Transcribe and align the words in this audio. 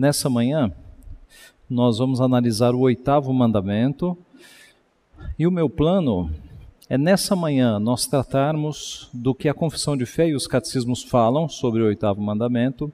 Nessa 0.00 0.30
manhã, 0.30 0.72
nós 1.68 1.98
vamos 1.98 2.22
analisar 2.22 2.74
o 2.74 2.80
oitavo 2.80 3.30
mandamento 3.34 4.16
e 5.38 5.46
o 5.46 5.50
meu 5.50 5.68
plano 5.68 6.30
é 6.88 6.96
nessa 6.96 7.36
manhã 7.36 7.78
nós 7.78 8.06
tratarmos 8.06 9.10
do 9.12 9.34
que 9.34 9.46
a 9.46 9.52
confissão 9.52 9.98
de 9.98 10.06
fé 10.06 10.26
e 10.26 10.34
os 10.34 10.46
catecismos 10.46 11.02
falam 11.02 11.50
sobre 11.50 11.82
o 11.82 11.84
oitavo 11.84 12.18
mandamento. 12.18 12.90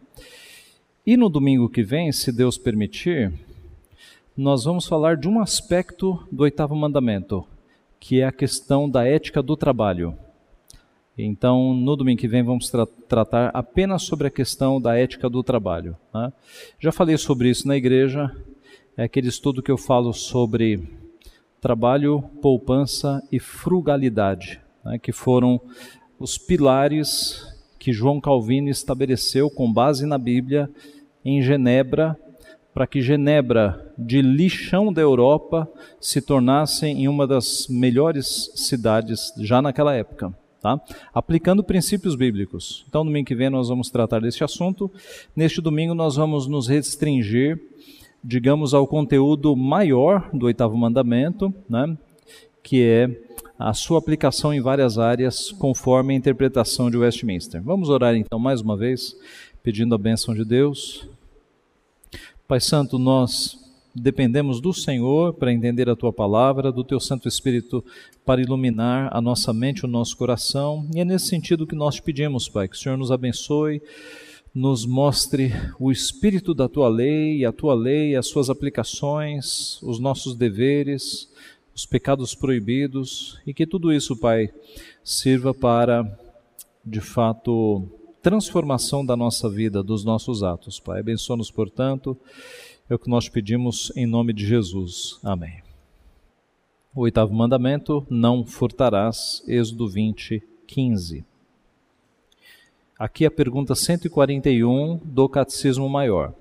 E 1.06 1.16
no 1.16 1.28
domingo 1.28 1.68
que 1.68 1.84
vem, 1.84 2.10
se 2.10 2.32
Deus 2.32 2.58
permitir, 2.58 3.32
nós 4.36 4.64
vamos 4.64 4.88
falar 4.88 5.16
de 5.16 5.28
um 5.28 5.38
aspecto 5.38 6.26
do 6.32 6.42
oitavo 6.42 6.74
mandamento, 6.74 7.46
que 8.00 8.20
é 8.20 8.26
a 8.26 8.32
questão 8.32 8.90
da 8.90 9.06
ética 9.06 9.40
do 9.40 9.56
trabalho. 9.56 10.18
Então, 11.18 11.72
no 11.72 11.96
domingo 11.96 12.20
que 12.20 12.28
vem, 12.28 12.42
vamos 12.42 12.68
tra 12.68 12.86
tratar 13.08 13.50
apenas 13.54 14.02
sobre 14.02 14.26
a 14.26 14.30
questão 14.30 14.78
da 14.78 14.98
ética 14.98 15.30
do 15.30 15.42
trabalho. 15.42 15.96
Né? 16.12 16.30
Já 16.78 16.92
falei 16.92 17.16
sobre 17.16 17.48
isso 17.48 17.66
na 17.66 17.76
igreja, 17.76 18.30
é 18.96 19.04
aquele 19.04 19.28
estudo 19.28 19.62
que 19.62 19.70
eu 19.70 19.78
falo 19.78 20.12
sobre 20.12 20.86
trabalho, 21.58 22.22
poupança 22.42 23.22
e 23.32 23.40
frugalidade, 23.40 24.60
né? 24.84 24.98
que 24.98 25.10
foram 25.10 25.58
os 26.18 26.36
pilares 26.36 27.56
que 27.78 27.92
João 27.92 28.20
Calvino 28.20 28.68
estabeleceu 28.68 29.48
com 29.48 29.72
base 29.72 30.04
na 30.04 30.18
Bíblia 30.18 30.68
em 31.24 31.40
Genebra, 31.40 32.18
para 32.74 32.86
que 32.86 33.00
Genebra, 33.00 33.90
de 33.96 34.20
lixão 34.20 34.92
da 34.92 35.00
Europa, 35.00 35.66
se 35.98 36.20
tornasse 36.20 36.84
em 36.84 37.08
uma 37.08 37.26
das 37.26 37.68
melhores 37.68 38.52
cidades 38.54 39.32
já 39.38 39.62
naquela 39.62 39.94
época. 39.94 40.34
Tá? 40.66 40.80
Aplicando 41.14 41.62
princípios 41.62 42.16
bíblicos. 42.16 42.84
Então, 42.88 43.04
domingo 43.04 43.24
que 43.24 43.36
vem 43.36 43.48
nós 43.48 43.68
vamos 43.68 43.88
tratar 43.88 44.20
deste 44.20 44.42
assunto. 44.42 44.90
Neste 45.36 45.60
domingo 45.60 45.94
nós 45.94 46.16
vamos 46.16 46.48
nos 46.48 46.66
restringir, 46.66 47.56
digamos, 48.22 48.74
ao 48.74 48.84
conteúdo 48.84 49.54
maior 49.54 50.28
do 50.32 50.46
oitavo 50.46 50.76
mandamento, 50.76 51.54
né? 51.70 51.96
que 52.64 52.82
é 52.82 53.08
a 53.56 53.72
sua 53.72 54.00
aplicação 54.00 54.52
em 54.52 54.60
várias 54.60 54.98
áreas, 54.98 55.52
conforme 55.52 56.14
a 56.14 56.16
interpretação 56.16 56.90
de 56.90 56.96
Westminster. 56.96 57.62
Vamos 57.62 57.88
orar 57.88 58.16
então 58.16 58.36
mais 58.36 58.60
uma 58.60 58.76
vez, 58.76 59.16
pedindo 59.62 59.94
a 59.94 59.98
bênção 59.98 60.34
de 60.34 60.44
Deus. 60.44 61.08
Pai 62.48 62.58
Santo, 62.58 62.98
nós 62.98 63.56
dependemos 63.96 64.60
do 64.60 64.74
Senhor 64.74 65.32
para 65.32 65.52
entender 65.52 65.88
a 65.88 65.96
tua 65.96 66.12
palavra, 66.12 66.70
do 66.70 66.84
teu 66.84 67.00
Santo 67.00 67.26
Espírito 67.26 67.82
para 68.24 68.42
iluminar 68.42 69.08
a 69.10 69.20
nossa 69.20 69.52
mente, 69.52 69.84
o 69.84 69.88
nosso 69.88 70.16
coração. 70.16 70.86
E 70.94 71.00
é 71.00 71.04
nesse 71.04 71.28
sentido 71.28 71.66
que 71.66 71.74
nós 71.74 71.94
te 71.94 72.02
pedimos, 72.02 72.48
Pai, 72.48 72.68
que 72.68 72.76
o 72.76 72.78
Senhor 72.78 72.98
nos 72.98 73.10
abençoe, 73.10 73.80
nos 74.54 74.84
mostre 74.84 75.52
o 75.80 75.90
espírito 75.90 76.52
da 76.52 76.68
tua 76.68 76.88
lei, 76.88 77.44
a 77.44 77.52
tua 77.52 77.74
lei, 77.74 78.14
as 78.14 78.26
suas 78.26 78.50
aplicações, 78.50 79.80
os 79.82 79.98
nossos 79.98 80.34
deveres, 80.34 81.30
os 81.74 81.86
pecados 81.86 82.34
proibidos 82.34 83.38
e 83.46 83.54
que 83.54 83.66
tudo 83.66 83.92
isso, 83.92 84.16
Pai, 84.16 84.50
sirva 85.02 85.54
para 85.54 86.18
de 86.84 87.00
fato 87.00 87.82
transformação 88.22 89.06
da 89.06 89.16
nossa 89.16 89.48
vida, 89.48 89.82
dos 89.82 90.04
nossos 90.04 90.42
atos. 90.42 90.80
Pai, 90.80 91.00
abençoa-nos, 91.00 91.50
portanto, 91.50 92.16
é 92.88 92.94
o 92.94 92.98
que 92.98 93.10
nós 93.10 93.28
pedimos 93.28 93.92
em 93.96 94.06
nome 94.06 94.32
de 94.32 94.46
Jesus. 94.46 95.18
Amém. 95.24 95.62
O 96.94 97.00
oitavo 97.00 97.34
mandamento: 97.34 98.06
não 98.08 98.44
furtarás. 98.44 99.42
Êxodo 99.46 99.88
20, 99.88 100.42
15. 100.66 101.24
Aqui 102.98 103.26
a 103.26 103.30
pergunta 103.30 103.74
141 103.74 105.00
do 105.04 105.28
Catecismo 105.28 105.88
Maior. 105.88 106.32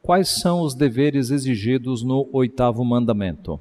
Quais 0.00 0.28
são 0.40 0.62
os 0.62 0.74
deveres 0.74 1.30
exigidos 1.30 2.02
no 2.02 2.28
oitavo 2.32 2.84
mandamento? 2.84 3.60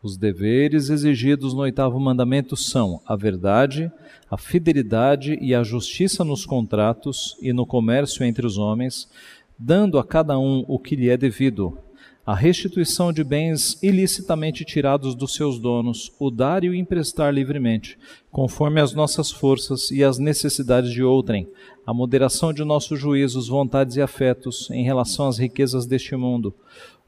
Os 0.00 0.16
deveres 0.16 0.90
exigidos 0.90 1.52
no 1.52 1.60
oitavo 1.60 1.98
mandamento 1.98 2.56
são 2.56 3.02
a 3.04 3.16
verdade, 3.16 3.90
a 4.30 4.36
fidelidade 4.36 5.36
e 5.40 5.52
a 5.52 5.64
justiça 5.64 6.24
nos 6.24 6.46
contratos 6.46 7.36
e 7.42 7.52
no 7.52 7.66
comércio 7.66 8.24
entre 8.24 8.46
os 8.46 8.58
homens, 8.58 9.08
dando 9.58 9.98
a 9.98 10.04
cada 10.04 10.38
um 10.38 10.64
o 10.68 10.78
que 10.78 10.94
lhe 10.94 11.08
é 11.08 11.16
devido, 11.16 11.76
a 12.24 12.34
restituição 12.34 13.10
de 13.10 13.24
bens 13.24 13.82
ilicitamente 13.82 14.62
tirados 14.62 15.14
dos 15.14 15.34
seus 15.34 15.58
donos, 15.58 16.12
o 16.18 16.30
dar 16.30 16.62
e 16.62 16.68
o 16.68 16.74
emprestar 16.74 17.32
livremente, 17.32 17.98
conforme 18.30 18.82
as 18.82 18.92
nossas 18.92 19.32
forças 19.32 19.90
e 19.90 20.04
as 20.04 20.18
necessidades 20.18 20.92
de 20.92 21.02
outrem, 21.02 21.48
a 21.86 21.94
moderação 21.94 22.52
de 22.52 22.62
nossos 22.64 23.00
juízos, 23.00 23.48
vontades 23.48 23.96
e 23.96 24.02
afetos 24.02 24.70
em 24.70 24.84
relação 24.84 25.26
às 25.26 25.38
riquezas 25.38 25.86
deste 25.86 26.14
mundo, 26.16 26.54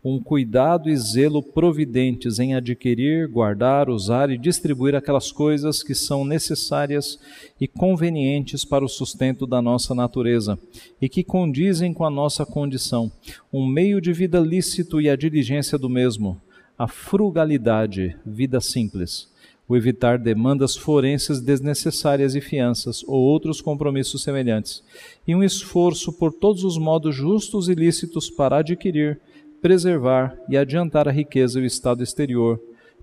um 0.02 0.18
cuidado 0.18 0.88
e 0.88 0.96
zelo 0.96 1.42
providentes 1.42 2.38
em 2.38 2.54
adquirir, 2.54 3.28
guardar, 3.28 3.90
usar 3.90 4.30
e 4.30 4.38
distribuir 4.38 4.94
aquelas 4.94 5.30
coisas 5.30 5.82
que 5.82 5.94
são 5.94 6.24
necessárias 6.24 7.18
e 7.60 7.68
convenientes 7.68 8.64
para 8.64 8.84
o 8.84 8.88
sustento 8.88 9.46
da 9.46 9.60
nossa 9.60 9.94
natureza 9.94 10.58
e 11.00 11.08
que 11.08 11.22
condizem 11.22 11.92
com 11.92 12.04
a 12.04 12.10
nossa 12.10 12.46
condição, 12.46 13.12
um 13.52 13.66
meio 13.66 14.00
de 14.00 14.12
vida 14.12 14.40
lícito 14.40 15.00
e 15.00 15.10
a 15.10 15.16
diligência 15.16 15.76
do 15.76 15.88
mesmo, 15.88 16.40
a 16.78 16.88
frugalidade, 16.88 18.16
vida 18.24 18.58
simples, 18.58 19.28
o 19.68 19.76
evitar 19.76 20.18
demandas 20.18 20.76
forenses 20.76 21.40
desnecessárias 21.40 22.34
e 22.34 22.40
fianças 22.40 23.04
ou 23.06 23.20
outros 23.20 23.60
compromissos 23.60 24.22
semelhantes, 24.22 24.82
e 25.28 25.34
um 25.34 25.44
esforço 25.44 26.10
por 26.10 26.32
todos 26.32 26.64
os 26.64 26.78
modos 26.78 27.14
justos 27.14 27.68
e 27.68 27.74
lícitos 27.74 28.30
para 28.30 28.56
adquirir 28.56 29.20
preservar 29.60 30.36
e 30.48 30.56
adiantar 30.56 31.08
a 31.08 31.12
riqueza 31.12 31.58
e 31.58 31.62
o 31.62 31.66
estado 31.66 32.02
exterior, 32.02 32.60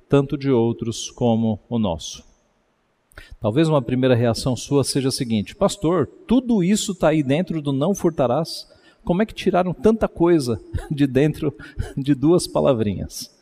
tanto 0.09 0.37
de 0.37 0.51
outros 0.51 1.09
como 1.11 1.59
o 1.69 1.77
nosso. 1.77 2.23
Talvez 3.39 3.67
uma 3.67 3.81
primeira 3.81 4.15
reação 4.15 4.55
sua 4.55 4.83
seja 4.83 5.09
a 5.09 5.11
seguinte: 5.11 5.55
Pastor, 5.55 6.07
tudo 6.27 6.63
isso 6.63 6.91
está 6.91 7.09
aí 7.09 7.23
dentro 7.23 7.61
do 7.61 7.71
não 7.71 7.93
furtarás? 7.93 8.67
Como 9.03 9.21
é 9.21 9.25
que 9.25 9.33
tiraram 9.33 9.73
tanta 9.73 10.07
coisa 10.07 10.61
de 10.91 11.07
dentro 11.07 11.53
de 11.95 12.13
duas 12.13 12.45
palavrinhas? 12.45 13.33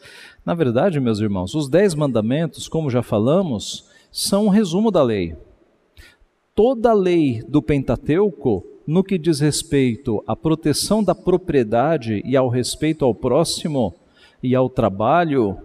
Na 0.45 0.53
verdade, 0.53 0.99
meus 0.99 1.19
irmãos, 1.19 1.55
os 1.55 1.67
dez 1.67 1.95
mandamentos, 1.95 2.67
como 2.67 2.89
já 2.89 3.01
falamos, 3.01 3.89
são 4.11 4.45
um 4.45 4.49
resumo 4.49 4.91
da 4.91 5.01
lei. 5.01 5.35
Toda 6.53 6.91
a 6.91 6.93
lei 6.93 7.41
do 7.47 7.61
Pentateuco 7.61 8.63
no 8.87 9.03
que 9.03 9.17
diz 9.17 9.39
respeito 9.39 10.23
à 10.27 10.35
proteção 10.35 11.03
da 11.03 11.15
propriedade 11.15 12.21
e 12.25 12.37
ao 12.37 12.47
respeito 12.47 13.03
ao 13.03 13.15
próximo 13.15 13.93
e 14.41 14.55
ao 14.55 14.69
trabalho, 14.69 15.57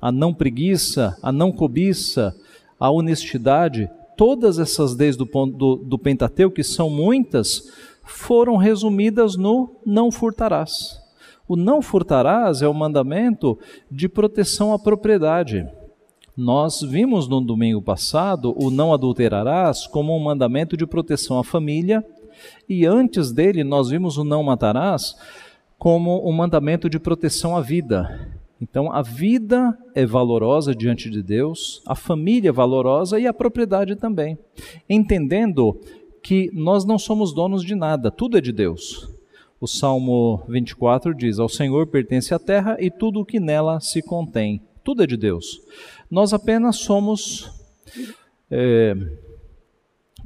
à 0.00 0.12
não 0.12 0.32
preguiça, 0.32 1.16
à 1.22 1.32
não 1.32 1.50
cobiça, 1.50 2.36
à 2.78 2.90
honestidade, 2.90 3.90
todas 4.16 4.58
essas 4.58 4.96
leis 4.96 5.16
do, 5.16 5.24
do, 5.24 5.76
do 5.76 5.98
Pentateuco, 5.98 6.56
que 6.56 6.62
são 6.62 6.88
muitas, 6.88 7.68
foram 8.04 8.56
resumidas 8.56 9.36
no 9.36 9.70
não 9.84 10.10
furtarás. 10.12 11.00
O 11.48 11.56
não 11.56 11.82
furtarás 11.82 12.62
é 12.62 12.68
o 12.68 12.74
mandamento 12.74 13.58
de 13.90 14.08
proteção 14.08 14.72
à 14.72 14.78
propriedade. 14.78 15.66
Nós 16.36 16.80
vimos 16.82 17.26
no 17.26 17.40
domingo 17.40 17.82
passado 17.82 18.54
o 18.56 18.70
não 18.70 18.92
adulterarás 18.92 19.86
como 19.88 20.16
um 20.16 20.22
mandamento 20.22 20.76
de 20.76 20.86
proteção 20.86 21.38
à 21.38 21.42
família 21.42 22.04
e 22.68 22.86
antes 22.86 23.32
dele, 23.32 23.64
nós 23.64 23.90
vimos 23.90 24.16
o 24.16 24.24
não 24.24 24.42
matarás 24.42 25.16
como 25.78 26.28
um 26.28 26.32
mandamento 26.32 26.90
de 26.90 26.98
proteção 26.98 27.56
à 27.56 27.60
vida. 27.60 28.28
Então, 28.60 28.92
a 28.92 29.02
vida 29.02 29.78
é 29.94 30.04
valorosa 30.04 30.74
diante 30.74 31.08
de 31.08 31.22
Deus, 31.22 31.80
a 31.86 31.94
família 31.94 32.48
é 32.48 32.52
valorosa 32.52 33.20
e 33.20 33.26
a 33.26 33.32
propriedade 33.32 33.94
também. 33.94 34.36
Entendendo 34.88 35.80
que 36.22 36.50
nós 36.52 36.84
não 36.84 36.98
somos 36.98 37.32
donos 37.32 37.62
de 37.62 37.76
nada, 37.76 38.10
tudo 38.10 38.36
é 38.36 38.40
de 38.40 38.52
Deus. 38.52 39.08
O 39.60 39.66
Salmo 39.66 40.42
24 40.48 41.14
diz: 41.14 41.38
Ao 41.38 41.48
Senhor 41.48 41.86
pertence 41.86 42.34
a 42.34 42.38
terra 42.38 42.76
e 42.80 42.90
tudo 42.90 43.20
o 43.20 43.24
que 43.24 43.40
nela 43.40 43.80
se 43.80 44.02
contém. 44.02 44.60
Tudo 44.82 45.02
é 45.02 45.06
de 45.06 45.16
Deus. 45.16 45.60
Nós 46.10 46.32
apenas 46.32 46.76
somos 46.76 47.50
é, 48.50 48.94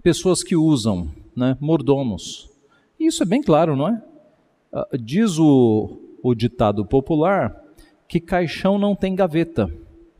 pessoas 0.02 0.42
que 0.42 0.56
usam 0.56 1.10
né, 1.36 1.56
mordomos. 1.60 2.50
Isso 2.98 3.22
é 3.22 3.26
bem 3.26 3.42
claro, 3.42 3.76
não 3.76 3.88
é? 3.88 4.02
Ah, 4.72 4.88
diz 4.98 5.38
o, 5.38 5.98
o 6.22 6.34
ditado 6.34 6.84
popular 6.84 7.60
que 8.08 8.20
caixão 8.20 8.78
não 8.78 8.94
tem 8.94 9.14
gaveta. 9.14 9.70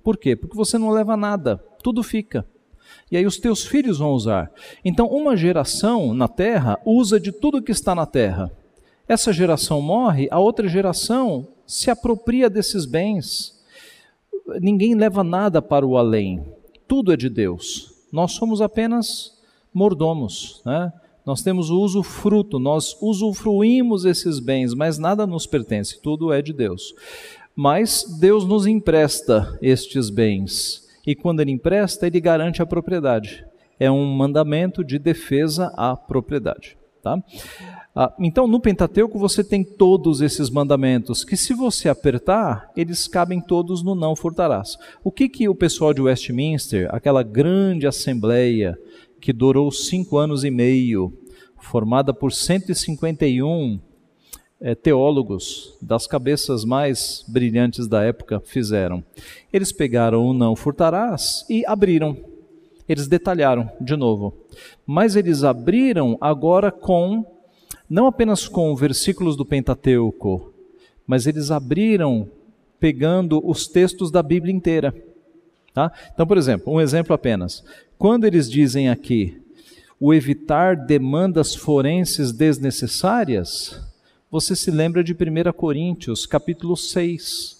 Por 0.02 0.16
quê? 0.16 0.34
Porque 0.34 0.56
você 0.56 0.78
não 0.78 0.90
leva 0.90 1.16
nada, 1.16 1.56
tudo 1.82 2.02
fica. 2.02 2.46
E 3.10 3.16
aí 3.16 3.26
os 3.26 3.38
teus 3.38 3.64
filhos 3.64 3.98
vão 3.98 4.12
usar. 4.12 4.50
Então, 4.84 5.06
uma 5.06 5.36
geração 5.36 6.14
na 6.14 6.28
terra 6.28 6.78
usa 6.84 7.20
de 7.20 7.30
tudo 7.30 7.62
que 7.62 7.72
está 7.72 7.94
na 7.94 8.06
terra. 8.06 8.50
Essa 9.06 9.32
geração 9.32 9.80
morre, 9.80 10.28
a 10.30 10.38
outra 10.38 10.68
geração 10.68 11.48
se 11.66 11.90
apropria 11.90 12.48
desses 12.48 12.86
bens. 12.86 13.62
Ninguém 14.60 14.94
leva 14.94 15.22
nada 15.22 15.60
para 15.60 15.86
o 15.86 15.96
além. 15.96 16.42
Tudo 16.88 17.12
é 17.12 17.16
de 17.16 17.28
Deus. 17.28 18.06
Nós 18.10 18.32
somos 18.32 18.60
apenas 18.60 19.38
mordomos, 19.72 20.62
né? 20.64 20.92
Nós 21.24 21.42
temos 21.42 21.70
o 21.70 21.80
usufruto, 21.80 22.58
nós 22.58 22.96
usufruímos 23.00 24.04
esses 24.04 24.40
bens, 24.40 24.74
mas 24.74 24.98
nada 24.98 25.26
nos 25.26 25.46
pertence, 25.46 26.00
tudo 26.00 26.32
é 26.32 26.42
de 26.42 26.52
Deus. 26.52 26.94
Mas 27.54 28.04
Deus 28.18 28.44
nos 28.44 28.66
empresta 28.66 29.58
estes 29.62 30.10
bens, 30.10 30.88
e 31.06 31.14
quando 31.14 31.40
Ele 31.40 31.52
empresta, 31.52 32.06
Ele 32.06 32.20
garante 32.20 32.62
a 32.62 32.66
propriedade. 32.66 33.44
É 33.78 33.90
um 33.90 34.04
mandamento 34.14 34.84
de 34.84 34.98
defesa 34.98 35.72
à 35.76 35.96
propriedade. 35.96 36.76
Tá? 37.02 37.20
Ah, 37.94 38.12
então, 38.18 38.46
no 38.46 38.60
Pentateuco, 38.60 39.18
você 39.18 39.42
tem 39.42 39.64
todos 39.64 40.20
esses 40.20 40.48
mandamentos, 40.48 41.24
que 41.24 41.36
se 41.36 41.52
você 41.52 41.88
apertar, 41.88 42.70
eles 42.76 43.08
cabem 43.08 43.40
todos 43.40 43.82
no 43.82 43.94
não 43.94 44.14
furtarás. 44.16 44.78
O 45.02 45.10
que, 45.10 45.28
que 45.28 45.48
o 45.48 45.54
pessoal 45.54 45.92
de 45.92 46.00
Westminster, 46.00 46.88
aquela 46.94 47.22
grande 47.22 47.86
assembleia, 47.86 48.78
que 49.22 49.32
durou 49.32 49.70
cinco 49.70 50.18
anos 50.18 50.42
e 50.42 50.50
meio, 50.50 51.16
formada 51.56 52.12
por 52.12 52.32
151 52.32 53.78
é, 54.60 54.74
teólogos 54.74 55.78
das 55.80 56.08
cabeças 56.08 56.64
mais 56.64 57.24
brilhantes 57.28 57.86
da 57.86 58.02
época, 58.02 58.40
fizeram. 58.40 59.02
Eles 59.52 59.70
pegaram 59.70 60.26
o 60.26 60.34
não 60.34 60.56
furtarás 60.56 61.46
e 61.48 61.64
abriram. 61.64 62.16
Eles 62.88 63.06
detalharam 63.06 63.70
de 63.80 63.96
novo. 63.96 64.34
Mas 64.84 65.14
eles 65.14 65.44
abriram 65.44 66.18
agora 66.20 66.72
com, 66.72 67.24
não 67.88 68.08
apenas 68.08 68.48
com 68.48 68.74
versículos 68.74 69.36
do 69.36 69.46
Pentateuco, 69.46 70.52
mas 71.06 71.28
eles 71.28 71.52
abriram 71.52 72.28
pegando 72.80 73.40
os 73.48 73.68
textos 73.68 74.10
da 74.10 74.20
Bíblia 74.20 74.52
inteira. 74.52 74.92
Tá? 75.72 75.90
Então, 76.12 76.26
por 76.26 76.36
exemplo, 76.36 76.72
um 76.72 76.80
exemplo 76.80 77.14
apenas. 77.14 77.64
Quando 78.02 78.24
eles 78.24 78.50
dizem 78.50 78.88
aqui 78.88 79.40
o 80.00 80.12
evitar 80.12 80.74
demandas 80.74 81.54
forenses 81.54 82.32
desnecessárias, 82.32 83.80
você 84.28 84.56
se 84.56 84.72
lembra 84.72 85.04
de 85.04 85.12
1 85.12 85.52
Coríntios, 85.52 86.26
capítulo 86.26 86.76
6, 86.76 87.56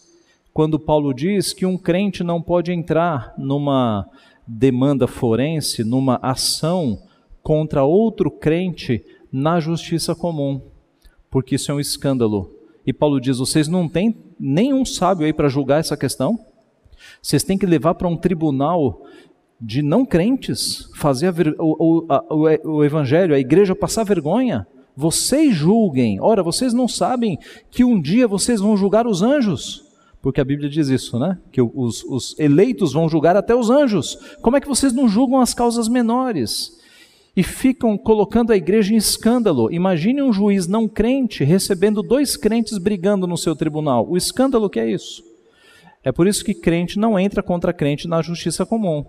quando 0.53 0.81
Paulo 0.81 1.15
diz 1.15 1.53
que 1.53 1.65
um 1.65 1.79
crente 1.79 2.25
não 2.25 2.43
pode 2.43 2.73
entrar 2.73 3.33
numa 3.39 4.05
demanda 4.45 5.07
forense, 5.07 5.85
numa 5.85 6.19
ação 6.21 7.01
contra 7.41 7.85
outro 7.85 8.29
crente 8.29 9.07
na 9.31 9.61
justiça 9.61 10.13
comum, 10.13 10.61
porque 11.31 11.55
isso 11.55 11.71
é 11.71 11.75
um 11.75 11.79
escândalo. 11.79 12.53
E 12.85 12.93
Paulo 12.93 13.21
diz: 13.21 13.39
vocês 13.39 13.69
não 13.69 13.89
têm 13.89 14.17
nenhum 14.41 14.85
sábio 14.85 15.25
aí 15.25 15.33
para 15.33 15.49
julgar 15.49 15.79
essa 15.79 15.97
questão? 15.97 16.37
Vocês 17.23 17.45
têm 17.45 17.57
que 17.57 17.65
levar 17.65 17.95
para 17.95 18.09
um 18.09 18.17
tribunal 18.17 19.07
de 19.65 19.81
não 19.81 20.05
crentes 20.05 20.91
fazer 20.97 21.33
o, 21.57 21.77
o, 21.79 22.07
a, 22.09 22.35
o, 22.67 22.85
evangelho, 22.85 23.33
a 23.33 23.39
igreja 23.39 23.77
passar 23.77 24.03
vergonha. 24.03 24.67
Vocês 24.97 25.55
julguem. 25.55 26.21
Ora, 26.21 26.43
vocês 26.43 26.75
não 26.75 26.89
sabem 26.89 27.39
que 27.71 27.85
um 27.85 28.01
dia 28.01 28.27
vocês 28.27 28.61
vão 28.61 28.77
julgar 28.77 29.07
os 29.07 29.23
anjos? 29.23 29.85
Porque 30.21 30.41
a 30.41 30.45
Bíblia 30.45 30.69
diz 30.69 30.89
isso, 30.89 31.17
né? 31.17 31.39
Que 31.53 31.63
os, 31.63 32.03
os 32.05 32.39
eleitos 32.41 32.93
vão 32.93 33.09
julgar 33.09 33.37
até 33.37 33.55
os 33.55 33.71
anjos. 33.71 34.19
Como 34.43 34.57
é 34.57 34.61
que 34.61 34.69
vocês 34.69 34.93
não 34.93 35.09
julgam 35.09 35.41
as 35.41 35.55
causas 35.55 35.89
menores? 35.89 36.81
E 37.37 37.43
ficam 37.45 37.97
colocando 37.97 38.53
a 38.53 38.57
igreja 38.57 38.93
em 38.93 38.97
escândalo. 38.97 39.73
Imagine 39.73 40.23
um 40.23 40.33
juiz 40.33 40.67
não 40.67 40.89
crente 40.89 41.45
recebendo 41.45 42.03
dois 42.03 42.37
crentes 42.37 42.79
brigando 42.79 43.29
no 43.29 43.39
seu 43.39 43.55
tribunal. 43.55 44.07
O 44.09 44.17
escândalo 44.17 44.69
que 44.69 44.81
é 44.81 44.91
isso. 44.91 45.23
É 46.03 46.11
por 46.11 46.27
isso 46.27 46.45
que 46.45 46.53
crente 46.53 46.99
não 46.99 47.17
entra 47.19 47.45
contra 47.45 47.73
crente 47.73 48.09
na 48.09 48.21
justiça 48.21 48.67
comum. 48.67 49.05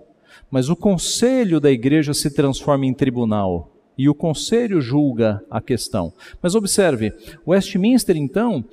Mas 0.54 0.70
o 0.70 0.76
conselho 0.76 1.60
da 1.60 1.72
igreja 1.72 2.14
se 2.14 2.30
transforma 2.30 2.86
em 2.86 2.94
tribunal 2.94 3.72
e 3.98 4.08
o 4.08 4.14
conselho 4.14 4.80
julga 4.80 5.44
a 5.50 5.60
questão. 5.60 6.14
Mas 6.44 6.54
observe, 6.54 7.12
Westminster 7.48 8.16
então 8.16 8.64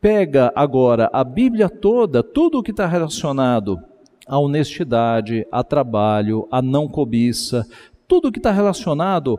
pega 0.00 0.50
agora 0.56 1.10
a 1.12 1.22
Bíblia 1.22 1.68
toda, 1.68 2.22
tudo 2.22 2.58
o 2.58 2.62
que 2.62 2.70
está 2.70 2.86
relacionado 2.86 3.78
à 4.26 4.38
honestidade, 4.38 5.46
a 5.52 5.62
trabalho, 5.62 6.48
a 6.50 6.62
não 6.62 6.88
cobiça, 6.88 7.68
tudo 8.08 8.28
o 8.28 8.32
que 8.32 8.38
está 8.38 8.50
relacionado 8.50 9.38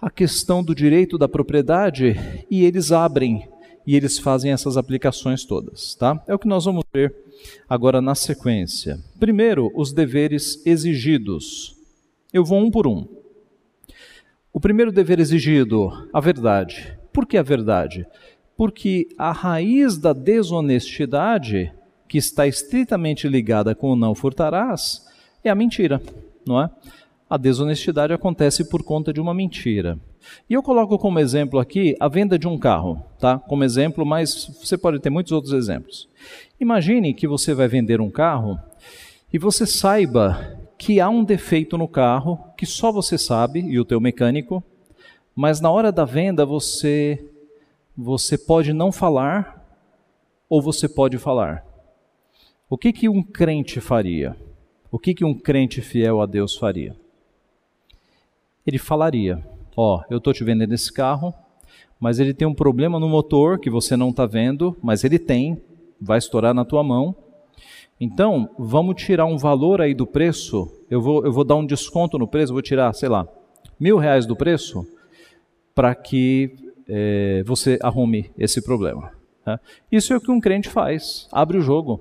à 0.00 0.10
questão 0.10 0.60
do 0.60 0.74
direito 0.74 1.16
da 1.16 1.28
propriedade, 1.28 2.16
e 2.50 2.64
eles 2.64 2.90
abrem 2.90 3.48
e 3.86 3.94
eles 3.94 4.18
fazem 4.18 4.50
essas 4.50 4.76
aplicações 4.76 5.44
todas, 5.44 5.94
tá? 5.94 6.20
É 6.26 6.34
o 6.34 6.38
que 6.38 6.48
nós 6.48 6.64
vamos 6.64 6.82
ver 6.92 7.14
Agora, 7.68 8.00
na 8.00 8.14
sequência. 8.14 8.98
Primeiro, 9.18 9.70
os 9.74 9.92
deveres 9.92 10.64
exigidos. 10.66 11.76
Eu 12.32 12.44
vou 12.44 12.58
um 12.58 12.70
por 12.70 12.86
um. 12.86 13.06
O 14.52 14.60
primeiro 14.60 14.92
dever 14.92 15.18
exigido, 15.18 16.08
a 16.12 16.20
verdade. 16.20 16.96
Por 17.12 17.26
que 17.26 17.38
a 17.38 17.42
verdade? 17.42 18.06
Porque 18.56 19.08
a 19.16 19.32
raiz 19.32 19.96
da 19.96 20.12
desonestidade, 20.12 21.72
que 22.06 22.18
está 22.18 22.46
estritamente 22.46 23.26
ligada 23.26 23.74
com 23.74 23.92
o 23.92 23.96
não 23.96 24.14
furtarás, 24.14 25.06
é 25.42 25.48
a 25.48 25.54
mentira, 25.54 26.02
não 26.46 26.60
é? 26.60 26.70
A 27.28 27.38
desonestidade 27.38 28.12
acontece 28.12 28.68
por 28.68 28.82
conta 28.82 29.10
de 29.10 29.20
uma 29.20 29.32
mentira. 29.32 29.98
E 30.48 30.54
eu 30.54 30.62
coloco 30.62 30.98
como 30.98 31.18
exemplo 31.18 31.58
aqui 31.58 31.96
a 31.98 32.08
venda 32.08 32.38
de 32.38 32.46
um 32.48 32.58
carro, 32.58 33.02
tá? 33.18 33.38
Como 33.38 33.64
exemplo, 33.64 34.04
mas 34.04 34.50
você 34.60 34.76
pode 34.76 34.98
ter 35.00 35.10
muitos 35.10 35.32
outros 35.32 35.52
exemplos. 35.52 36.08
Imagine 36.60 37.14
que 37.14 37.26
você 37.26 37.54
vai 37.54 37.68
vender 37.68 38.00
um 38.00 38.10
carro 38.10 38.58
e 39.32 39.38
você 39.38 39.66
saiba 39.66 40.58
que 40.78 41.00
há 41.00 41.08
um 41.08 41.24
defeito 41.24 41.78
no 41.78 41.88
carro 41.88 42.38
que 42.56 42.66
só 42.66 42.90
você 42.92 43.16
sabe 43.16 43.60
e 43.60 43.78
o 43.78 43.84
teu 43.84 44.00
mecânico, 44.00 44.62
mas 45.34 45.60
na 45.60 45.70
hora 45.70 45.90
da 45.90 46.04
venda 46.04 46.44
você 46.44 47.28
você 47.96 48.38
pode 48.38 48.72
não 48.72 48.90
falar 48.90 49.62
ou 50.48 50.60
você 50.62 50.88
pode 50.88 51.18
falar. 51.18 51.64
O 52.68 52.78
que 52.78 52.92
que 52.92 53.08
um 53.08 53.22
crente 53.22 53.80
faria? 53.80 54.36
O 54.90 54.98
que 54.98 55.14
que 55.14 55.24
um 55.24 55.34
crente 55.34 55.80
fiel 55.80 56.20
a 56.20 56.26
Deus 56.26 56.56
faria? 56.56 56.96
Ele 58.66 58.78
falaria: 58.78 59.42
Ó, 59.76 60.02
eu 60.10 60.18
estou 60.18 60.32
te 60.32 60.44
vendendo 60.44 60.72
esse 60.72 60.92
carro, 60.92 61.32
mas 61.98 62.18
ele 62.18 62.34
tem 62.34 62.46
um 62.46 62.54
problema 62.54 62.98
no 62.98 63.08
motor 63.08 63.58
que 63.58 63.70
você 63.70 63.96
não 63.96 64.10
está 64.10 64.26
vendo, 64.26 64.76
mas 64.82 65.04
ele 65.04 65.18
tem, 65.18 65.60
vai 66.00 66.18
estourar 66.18 66.52
na 66.52 66.64
tua 66.64 66.82
mão. 66.82 67.14
Então, 68.00 68.50
vamos 68.58 69.00
tirar 69.00 69.24
um 69.24 69.38
valor 69.38 69.80
aí 69.80 69.94
do 69.94 70.06
preço. 70.06 70.70
Eu 70.90 71.00
vou, 71.00 71.24
eu 71.24 71.32
vou 71.32 71.44
dar 71.44 71.54
um 71.54 71.64
desconto 71.64 72.18
no 72.18 72.26
preço, 72.26 72.52
vou 72.52 72.60
tirar, 72.60 72.92
sei 72.92 73.08
lá, 73.08 73.26
mil 73.78 73.96
reais 73.96 74.26
do 74.26 74.36
preço, 74.36 74.86
para 75.74 75.94
que 75.94 76.54
é, 76.88 77.42
você 77.44 77.78
arrume 77.80 78.30
esse 78.36 78.60
problema. 78.60 79.12
Tá? 79.44 79.60
Isso 79.90 80.12
é 80.12 80.16
o 80.16 80.20
que 80.20 80.30
um 80.30 80.40
crente 80.40 80.68
faz, 80.68 81.28
abre 81.32 81.56
o 81.56 81.62
jogo. 81.62 82.00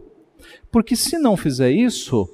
Porque 0.71 0.95
se 0.95 1.17
não 1.17 1.37
fizer 1.37 1.71
isso, 1.71 2.27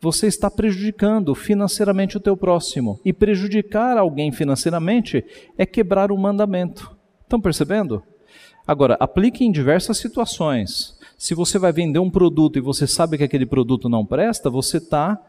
você 0.00 0.26
está 0.26 0.50
prejudicando 0.50 1.34
financeiramente 1.34 2.16
o 2.16 2.20
teu 2.20 2.36
próximo. 2.36 3.00
E 3.04 3.12
prejudicar 3.12 3.98
alguém 3.98 4.30
financeiramente 4.30 5.24
é 5.56 5.66
quebrar 5.66 6.12
o 6.12 6.18
mandamento. 6.18 6.96
Estão 7.22 7.40
percebendo? 7.40 8.02
Agora, 8.66 8.96
aplique 9.00 9.44
em 9.44 9.50
diversas 9.50 9.98
situações. 9.98 10.96
Se 11.16 11.34
você 11.34 11.58
vai 11.58 11.72
vender 11.72 11.98
um 11.98 12.10
produto 12.10 12.58
e 12.58 12.60
você 12.62 12.86
sabe 12.86 13.18
que 13.18 13.24
aquele 13.24 13.46
produto 13.46 13.88
não 13.88 14.06
presta, 14.06 14.48
você 14.48 14.76
está 14.76 15.20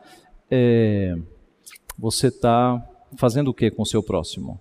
é, 0.52 1.16
você 1.98 2.32
tá 2.32 2.84
fazendo 3.18 3.50
o 3.50 3.54
que 3.54 3.72
com 3.72 3.82
o 3.82 3.86
seu 3.86 4.04
próximo? 4.04 4.60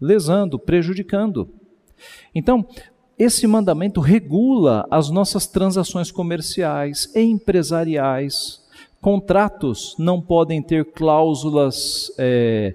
Lesando, 0.00 0.58
prejudicando. 0.58 1.48
Então, 2.34 2.66
esse 3.18 3.46
mandamento 3.46 4.00
regula 4.00 4.86
as 4.90 5.08
nossas 5.08 5.46
transações 5.46 6.10
comerciais, 6.10 7.10
empresariais, 7.16 8.62
Contratos 9.00 9.94
não 9.98 10.20
podem 10.20 10.62
ter 10.62 10.84
cláusulas 10.92 12.10
é, 12.18 12.74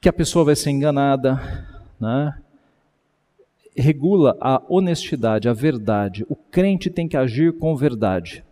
que 0.00 0.08
a 0.08 0.12
pessoa 0.12 0.44
vai 0.44 0.56
ser 0.56 0.70
enganada. 0.70 1.40
Né? 2.00 2.36
Regula 3.76 4.36
a 4.40 4.62
honestidade, 4.68 5.48
a 5.48 5.52
verdade. 5.52 6.24
O 6.28 6.34
crente 6.34 6.90
tem 6.90 7.06
que 7.06 7.16
agir 7.16 7.52
com 7.58 7.76
verdade. 7.76 8.44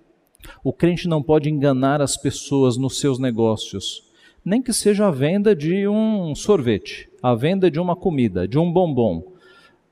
O 0.62 0.72
crente 0.72 1.08
não 1.08 1.22
pode 1.22 1.50
enganar 1.50 2.00
as 2.00 2.16
pessoas 2.16 2.76
nos 2.76 3.00
seus 3.00 3.18
negócios, 3.18 4.04
nem 4.44 4.62
que 4.62 4.72
seja 4.72 5.08
a 5.08 5.10
venda 5.10 5.56
de 5.56 5.88
um 5.88 6.34
sorvete, 6.34 7.08
a 7.20 7.34
venda 7.34 7.68
de 7.68 7.80
uma 7.80 7.96
comida, 7.96 8.46
de 8.46 8.58
um 8.58 8.72
bombom 8.72 9.35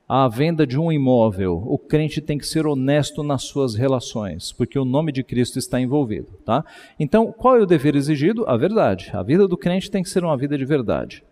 à 0.07 0.27
venda 0.27 0.67
de 0.67 0.79
um 0.79 0.91
imóvel, 0.91 1.63
o 1.65 1.77
crente 1.79 2.21
tem 2.21 2.37
que 2.37 2.47
ser 2.47 2.67
honesto 2.67 3.23
nas 3.23 3.43
suas 3.43 3.73
relações, 3.73 4.51
porque 4.51 4.77
o 4.77 4.85
nome 4.85 5.11
de 5.11 5.23
Cristo 5.23 5.57
está 5.57 5.81
envolvido, 5.81 6.31
tá? 6.45 6.63
Então, 6.99 7.31
qual 7.31 7.57
é 7.57 7.61
o 7.61 7.65
dever 7.65 7.95
exigido? 7.95 8.47
A 8.47 8.55
verdade. 8.55 9.09
A 9.13 9.23
vida 9.23 9.47
do 9.47 9.57
crente 9.57 9.89
tem 9.89 10.03
que 10.03 10.09
ser 10.09 10.23
uma 10.23 10.37
vida 10.37 10.57
de 10.57 10.65
verdade. 10.65 11.23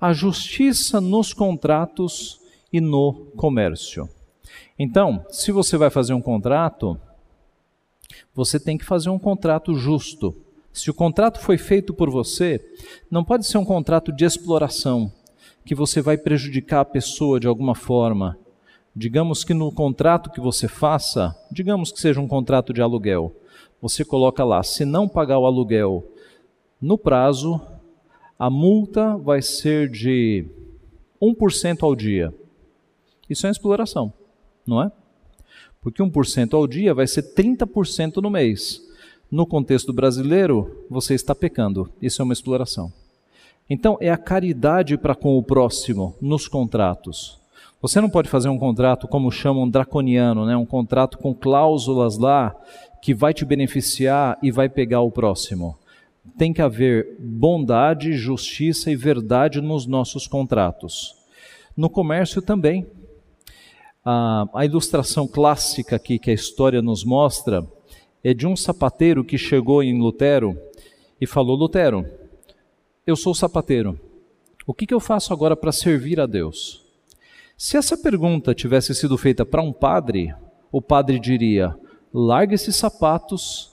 A 0.00 0.12
justiça 0.12 1.00
nos 1.00 1.32
contratos 1.32 2.40
e 2.72 2.80
no 2.80 3.26
comércio. 3.36 4.08
Então, 4.78 5.24
se 5.28 5.50
você 5.50 5.76
vai 5.76 5.90
fazer 5.90 6.14
um 6.14 6.22
contrato, 6.22 6.98
você 8.34 8.60
tem 8.60 8.78
que 8.78 8.84
fazer 8.84 9.10
um 9.10 9.18
contrato 9.18 9.74
justo. 9.74 10.34
Se 10.72 10.88
o 10.88 10.94
contrato 10.94 11.40
foi 11.40 11.58
feito 11.58 11.92
por 11.92 12.08
você, 12.08 12.64
não 13.10 13.24
pode 13.24 13.44
ser 13.44 13.58
um 13.58 13.64
contrato 13.64 14.12
de 14.12 14.24
exploração, 14.24 15.12
que 15.70 15.74
você 15.76 16.02
vai 16.02 16.18
prejudicar 16.18 16.80
a 16.80 16.84
pessoa 16.84 17.38
de 17.38 17.46
alguma 17.46 17.76
forma. 17.76 18.36
Digamos 18.92 19.44
que 19.44 19.54
no 19.54 19.70
contrato 19.70 20.28
que 20.28 20.40
você 20.40 20.66
faça, 20.66 21.32
digamos 21.48 21.92
que 21.92 22.00
seja 22.00 22.20
um 22.20 22.26
contrato 22.26 22.72
de 22.72 22.82
aluguel, 22.82 23.32
você 23.80 24.04
coloca 24.04 24.42
lá: 24.42 24.64
se 24.64 24.84
não 24.84 25.08
pagar 25.08 25.38
o 25.38 25.46
aluguel 25.46 26.04
no 26.80 26.98
prazo, 26.98 27.60
a 28.36 28.50
multa 28.50 29.16
vai 29.16 29.40
ser 29.40 29.88
de 29.88 30.44
1% 31.22 31.84
ao 31.84 31.94
dia. 31.94 32.34
Isso 33.28 33.46
é 33.46 33.48
uma 33.48 33.52
exploração, 33.52 34.12
não 34.66 34.82
é? 34.82 34.90
Porque 35.80 36.02
1% 36.02 36.52
ao 36.52 36.66
dia 36.66 36.92
vai 36.92 37.06
ser 37.06 37.32
30% 37.32 38.16
no 38.16 38.28
mês. 38.28 38.82
No 39.30 39.46
contexto 39.46 39.92
brasileiro, 39.92 40.84
você 40.90 41.14
está 41.14 41.32
pecando. 41.32 41.92
Isso 42.02 42.20
é 42.20 42.24
uma 42.24 42.34
exploração. 42.34 42.92
Então, 43.72 43.96
é 44.00 44.10
a 44.10 44.16
caridade 44.16 44.98
para 44.98 45.14
com 45.14 45.38
o 45.38 45.42
próximo 45.44 46.16
nos 46.20 46.48
contratos. 46.48 47.40
Você 47.80 48.00
não 48.00 48.10
pode 48.10 48.28
fazer 48.28 48.48
um 48.48 48.58
contrato 48.58 49.06
como 49.06 49.30
chamam 49.30 49.70
draconiano, 49.70 50.44
né? 50.44 50.56
um 50.56 50.66
contrato 50.66 51.16
com 51.16 51.32
cláusulas 51.32 52.18
lá 52.18 52.52
que 53.00 53.14
vai 53.14 53.32
te 53.32 53.44
beneficiar 53.44 54.36
e 54.42 54.50
vai 54.50 54.68
pegar 54.68 55.02
o 55.02 55.10
próximo. 55.12 55.78
Tem 56.36 56.52
que 56.52 56.60
haver 56.60 57.16
bondade, 57.18 58.12
justiça 58.14 58.90
e 58.90 58.96
verdade 58.96 59.60
nos 59.60 59.86
nossos 59.86 60.26
contratos. 60.26 61.14
No 61.76 61.88
comércio 61.88 62.42
também. 62.42 62.86
A, 64.04 64.46
a 64.52 64.64
ilustração 64.64 65.28
clássica 65.28 65.96
aqui 65.96 66.18
que 66.18 66.30
a 66.30 66.34
história 66.34 66.82
nos 66.82 67.04
mostra 67.04 67.64
é 68.24 68.34
de 68.34 68.46
um 68.46 68.56
sapateiro 68.56 69.24
que 69.24 69.38
chegou 69.38 69.82
em 69.82 69.98
Lutero 69.98 70.58
e 71.20 71.26
falou: 71.26 71.56
Lutero, 71.56 72.06
eu 73.10 73.16
sou 73.16 73.34
sapateiro. 73.34 73.98
O 74.66 74.72
que, 74.72 74.86
que 74.86 74.94
eu 74.94 75.00
faço 75.00 75.32
agora 75.32 75.56
para 75.56 75.72
servir 75.72 76.20
a 76.20 76.26
Deus? 76.26 76.84
Se 77.56 77.76
essa 77.76 77.96
pergunta 77.96 78.54
tivesse 78.54 78.94
sido 78.94 79.18
feita 79.18 79.44
para 79.44 79.60
um 79.60 79.72
padre, 79.72 80.34
o 80.72 80.80
padre 80.80 81.18
diria: 81.18 81.76
largue 82.12 82.54
esses 82.54 82.76
sapatos 82.76 83.70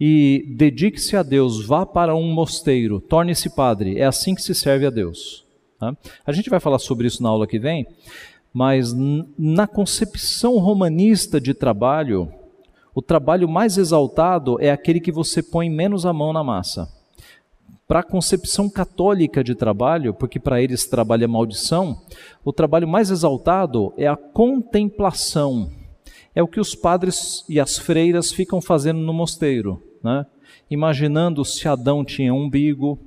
e 0.00 0.44
dedique-se 0.56 1.16
a 1.16 1.22
Deus, 1.22 1.64
vá 1.64 1.86
para 1.86 2.16
um 2.16 2.32
mosteiro, 2.32 3.00
torne-se 3.00 3.50
padre. 3.50 3.98
É 3.98 4.04
assim 4.04 4.34
que 4.34 4.42
se 4.42 4.54
serve 4.54 4.86
a 4.86 4.90
Deus. 4.90 5.46
Tá? 5.78 5.96
A 6.26 6.32
gente 6.32 6.50
vai 6.50 6.58
falar 6.58 6.78
sobre 6.78 7.06
isso 7.06 7.22
na 7.22 7.28
aula 7.28 7.46
que 7.46 7.58
vem, 7.58 7.86
mas 8.52 8.92
na 9.38 9.66
concepção 9.66 10.58
romanista 10.58 11.40
de 11.40 11.54
trabalho, 11.54 12.32
o 12.94 13.00
trabalho 13.00 13.48
mais 13.48 13.78
exaltado 13.78 14.60
é 14.60 14.70
aquele 14.70 15.00
que 15.00 15.12
você 15.12 15.42
põe 15.42 15.70
menos 15.70 16.04
a 16.04 16.12
mão 16.12 16.32
na 16.32 16.42
massa. 16.42 16.88
Para 17.86 18.00
a 18.00 18.04
concepção 18.04 18.70
católica 18.70 19.42
de 19.42 19.54
trabalho, 19.54 20.14
porque 20.14 20.40
para 20.40 20.62
eles 20.62 20.86
trabalho 20.86 21.24
é 21.24 21.26
maldição, 21.26 22.00
o 22.44 22.52
trabalho 22.52 22.88
mais 22.88 23.10
exaltado 23.10 23.92
é 23.96 24.06
a 24.06 24.16
contemplação. 24.16 25.70
É 26.34 26.42
o 26.42 26.48
que 26.48 26.60
os 26.60 26.74
padres 26.74 27.44
e 27.48 27.60
as 27.60 27.76
freiras 27.76 28.32
ficam 28.32 28.60
fazendo 28.60 29.00
no 29.00 29.12
mosteiro, 29.12 29.82
né? 30.02 30.24
imaginando 30.70 31.44
se 31.44 31.68
Adão 31.68 32.04
tinha 32.04 32.32
um 32.32 32.44
umbigo, 32.44 32.98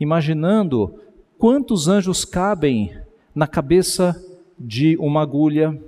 imaginando 0.00 1.00
quantos 1.38 1.86
anjos 1.86 2.24
cabem 2.24 2.92
na 3.34 3.46
cabeça 3.46 4.20
de 4.58 4.96
uma 4.96 5.22
agulha, 5.22 5.80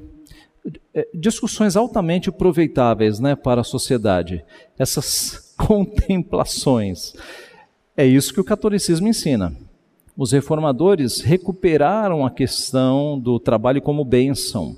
é, 0.95 1.09
discussões 1.13 1.75
altamente 1.77 2.29
aproveitáveis 2.29 3.19
né, 3.19 3.35
para 3.35 3.63
a 3.63 3.65
sociedade, 3.65 4.45
essas 4.79 5.55
contemplações. 5.59 7.15
É 7.97 8.07
isso 8.07 8.33
que 8.33 8.41
o 8.41 8.45
catolicismo 8.45 9.09
ensina. 9.09 9.55
Os 10.17 10.33
reformadores 10.33 11.21
recuperaram 11.21 12.25
a 12.25 12.31
questão 12.31 13.19
do 13.19 13.41
trabalho 13.41 13.83
como 13.83 14.05
bênção. 14.05 14.77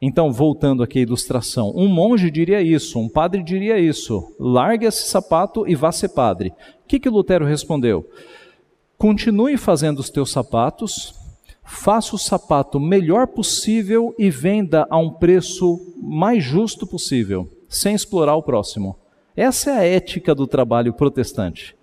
Então, 0.00 0.32
voltando 0.32 0.82
aqui 0.82 1.00
à 1.00 1.02
ilustração, 1.02 1.72
um 1.74 1.88
monge 1.88 2.30
diria 2.30 2.62
isso, 2.62 2.98
um 2.98 3.08
padre 3.08 3.42
diria 3.42 3.78
isso: 3.78 4.34
largue 4.38 4.86
esse 4.86 5.08
sapato 5.08 5.66
e 5.66 5.74
vá 5.74 5.90
ser 5.90 6.10
padre. 6.10 6.50
O 6.84 6.88
que, 6.88 7.00
que 7.00 7.08
Lutero 7.08 7.44
respondeu? 7.44 8.08
Continue 8.96 9.56
fazendo 9.56 9.98
os 9.98 10.10
teus 10.10 10.30
sapatos, 10.30 11.14
faça 11.64 12.16
o 12.16 12.18
sapato 12.18 12.80
melhor 12.80 13.26
possível 13.26 14.14
e 14.18 14.30
venda 14.30 14.86
a 14.88 14.98
um 14.98 15.10
preço 15.10 15.94
mais 16.02 16.42
justo 16.42 16.86
possível, 16.86 17.48
sem 17.68 17.94
explorar 17.94 18.34
o 18.34 18.42
próximo. 18.42 18.96
Essa 19.36 19.70
é 19.70 19.78
a 19.78 19.84
ética 19.84 20.34
do 20.34 20.46
trabalho 20.46 20.92
protestante. 20.92 21.77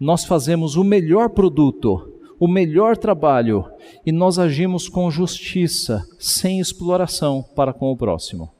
Nós 0.00 0.24
fazemos 0.24 0.76
o 0.76 0.82
melhor 0.82 1.28
produto, 1.28 2.10
o 2.38 2.48
melhor 2.48 2.96
trabalho 2.96 3.66
e 4.04 4.10
nós 4.10 4.38
agimos 4.38 4.88
com 4.88 5.10
justiça, 5.10 6.06
sem 6.18 6.58
exploração 6.58 7.44
para 7.54 7.74
com 7.74 7.92
o 7.92 7.96
próximo. 7.96 8.50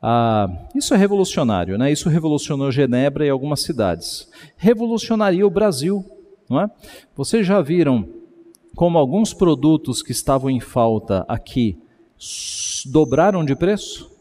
Ah, 0.00 0.48
isso 0.74 0.94
é 0.94 0.96
revolucionário, 0.96 1.76
né? 1.76 1.92
Isso 1.92 2.08
revolucionou 2.08 2.72
Genebra 2.72 3.26
e 3.26 3.30
algumas 3.30 3.60
cidades. 3.60 4.26
Revolucionaria 4.56 5.46
o 5.46 5.50
Brasil, 5.50 6.02
não 6.48 6.62
é? 6.62 6.70
Vocês 7.14 7.46
já 7.46 7.60
viram 7.60 8.08
como 8.74 8.96
alguns 8.96 9.34
produtos 9.34 10.02
que 10.02 10.12
estavam 10.12 10.48
em 10.48 10.60
falta 10.60 11.26
aqui 11.28 11.78
dobraram 12.86 13.44
de 13.44 13.54
preço? 13.54 14.13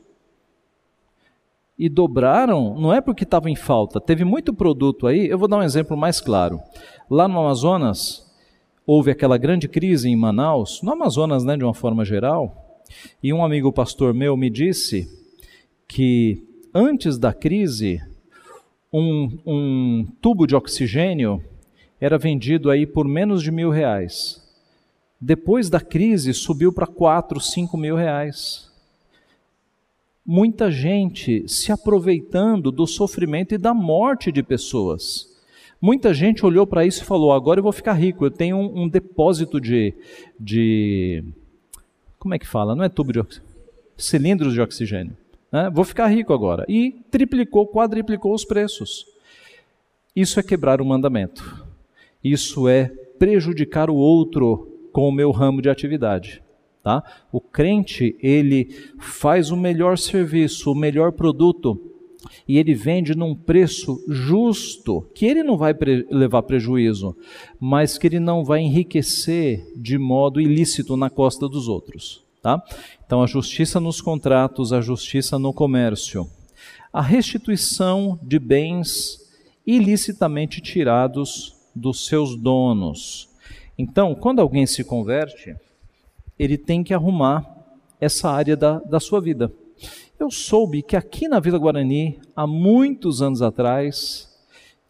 E 1.77 1.89
dobraram, 1.89 2.79
não 2.79 2.93
é 2.93 3.01
porque 3.01 3.23
estava 3.23 3.49
em 3.49 3.55
falta, 3.55 3.99
teve 3.99 4.23
muito 4.23 4.53
produto 4.53 5.07
aí. 5.07 5.27
Eu 5.27 5.37
vou 5.37 5.47
dar 5.47 5.57
um 5.57 5.63
exemplo 5.63 5.97
mais 5.97 6.21
claro. 6.21 6.59
Lá 7.09 7.27
no 7.27 7.39
Amazonas, 7.39 8.31
houve 8.85 9.11
aquela 9.11 9.37
grande 9.37 9.67
crise 9.67 10.09
em 10.09 10.15
Manaus, 10.15 10.81
no 10.81 10.91
Amazonas, 10.91 11.43
né, 11.43 11.57
de 11.57 11.63
uma 11.63 11.73
forma 11.73 12.05
geral, 12.05 12.79
e 13.21 13.33
um 13.33 13.43
amigo 13.43 13.71
pastor 13.71 14.13
meu 14.13 14.37
me 14.37 14.49
disse 14.49 15.07
que 15.87 16.45
antes 16.73 17.17
da 17.17 17.33
crise, 17.33 18.01
um, 18.91 19.37
um 19.45 20.07
tubo 20.21 20.45
de 20.45 20.55
oxigênio 20.55 21.43
era 21.99 22.17
vendido 22.17 22.69
aí 22.69 22.85
por 22.85 23.07
menos 23.07 23.41
de 23.41 23.51
mil 23.51 23.69
reais. 23.69 24.43
Depois 25.19 25.69
da 25.69 25.79
crise, 25.79 26.33
subiu 26.33 26.73
para 26.73 26.85
4, 26.85 27.39
5 27.39 27.77
mil 27.77 27.95
reais. 27.95 28.69
Muita 30.25 30.71
gente 30.71 31.47
se 31.47 31.71
aproveitando 31.71 32.71
do 32.71 32.87
sofrimento 32.87 33.53
e 33.53 33.57
da 33.57 33.73
morte 33.73 34.31
de 34.31 34.41
pessoas. 34.41 35.29
Muita 35.81 36.13
gente 36.13 36.45
olhou 36.45 36.65
para 36.65 36.85
isso 36.85 37.03
e 37.03 37.05
falou: 37.05 37.33
agora 37.33 37.59
eu 37.59 37.63
vou 37.63 37.73
ficar 37.73 37.93
rico, 37.93 38.25
eu 38.25 38.31
tenho 38.31 38.55
um, 38.55 38.83
um 38.83 38.87
depósito 38.87 39.59
de, 39.59 39.93
de. 40.39 41.23
Como 42.17 42.33
é 42.33 42.39
que 42.39 42.47
fala? 42.47 42.73
Não 42.73 42.85
é 42.85 42.89
tubo 42.89 43.11
de 43.11 43.19
oxigênio, 43.19 43.49
cilindros 43.97 44.53
de 44.53 44.61
oxigênio. 44.61 45.17
Né? 45.51 45.69
Vou 45.69 45.83
ficar 45.83 46.07
rico 46.07 46.33
agora. 46.33 46.65
E 46.69 46.91
triplicou, 47.11 47.67
quadriplicou 47.67 48.33
os 48.33 48.45
preços. 48.45 49.05
Isso 50.15 50.39
é 50.39 50.43
quebrar 50.43 50.79
o 50.79 50.85
mandamento. 50.85 51.65
Isso 52.23 52.69
é 52.69 52.85
prejudicar 53.19 53.89
o 53.89 53.95
outro 53.95 54.69
com 54.91 55.09
o 55.09 55.11
meu 55.11 55.31
ramo 55.31 55.61
de 55.61 55.69
atividade. 55.69 56.42
Tá? 56.83 57.01
O 57.31 57.39
crente, 57.39 58.15
ele 58.21 58.67
faz 58.99 59.51
o 59.51 59.55
melhor 59.55 59.97
serviço, 59.97 60.69
o 60.69 60.75
melhor 60.75 61.13
produto, 61.13 61.79
e 62.45 62.57
ele 62.57 62.73
vende 62.73 63.15
num 63.15 63.33
preço 63.33 64.03
justo, 64.07 65.09
que 65.15 65.25
ele 65.25 65.43
não 65.43 65.57
vai 65.57 65.73
pre 65.73 66.05
levar 66.11 66.43
prejuízo, 66.43 67.15
mas 67.57 67.97
que 67.97 68.07
ele 68.07 68.19
não 68.19 68.43
vai 68.43 68.59
enriquecer 68.59 69.65
de 69.77 69.97
modo 69.97 70.41
ilícito 70.41 70.97
na 70.97 71.09
costa 71.09 71.47
dos 71.47 71.69
outros. 71.69 72.23
Tá? 72.41 72.61
Então, 73.05 73.23
a 73.23 73.27
justiça 73.27 73.79
nos 73.79 74.01
contratos, 74.01 74.73
a 74.73 74.81
justiça 74.81 75.39
no 75.39 75.53
comércio. 75.53 76.27
A 76.91 77.01
restituição 77.01 78.19
de 78.21 78.37
bens 78.37 79.19
ilicitamente 79.65 80.59
tirados 80.59 81.55
dos 81.73 82.05
seus 82.05 82.35
donos. 82.35 83.29
Então, 83.77 84.13
quando 84.13 84.41
alguém 84.41 84.65
se 84.65 84.83
converte, 84.83 85.55
ele 86.37 86.57
tem 86.57 86.83
que 86.83 86.93
arrumar 86.93 87.45
essa 87.99 88.29
área 88.29 88.55
da, 88.55 88.79
da 88.79 88.99
sua 88.99 89.21
vida. 89.21 89.51
Eu 90.19 90.29
soube 90.29 90.81
que 90.81 90.95
aqui 90.95 91.27
na 91.27 91.39
Vila 91.39 91.57
Guarani, 91.57 92.19
há 92.35 92.45
muitos 92.47 93.21
anos 93.21 93.41
atrás, 93.41 94.29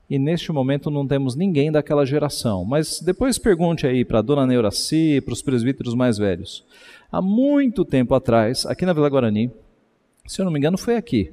e 0.10 0.20
neste 0.20 0.52
momento 0.52 0.92
não 0.92 1.08
temos 1.08 1.36
ninguém 1.36 1.72
daquela 1.72 2.06
geração, 2.06 2.64
mas 2.64 3.00
depois 3.00 3.38
pergunte 3.38 3.88
aí 3.88 4.04
para 4.04 4.20
a 4.20 4.22
dona 4.22 4.46
Neuraci, 4.46 5.22
para 5.22 5.34
os 5.34 5.42
presbíteros 5.42 5.96
mais 5.96 6.18
velhos. 6.18 6.64
Há 7.12 7.22
muito 7.22 7.86
tempo 7.86 8.14
atrás, 8.14 8.66
aqui 8.66 8.86
na 8.86 8.94
Vila 8.94 9.10
Guarani, 9.10 9.52
se 10.28 10.40
eu 10.42 10.46
não 10.46 10.52
me 10.52 10.60
engano, 10.60 10.78
foi 10.78 10.96
aqui, 10.96 11.32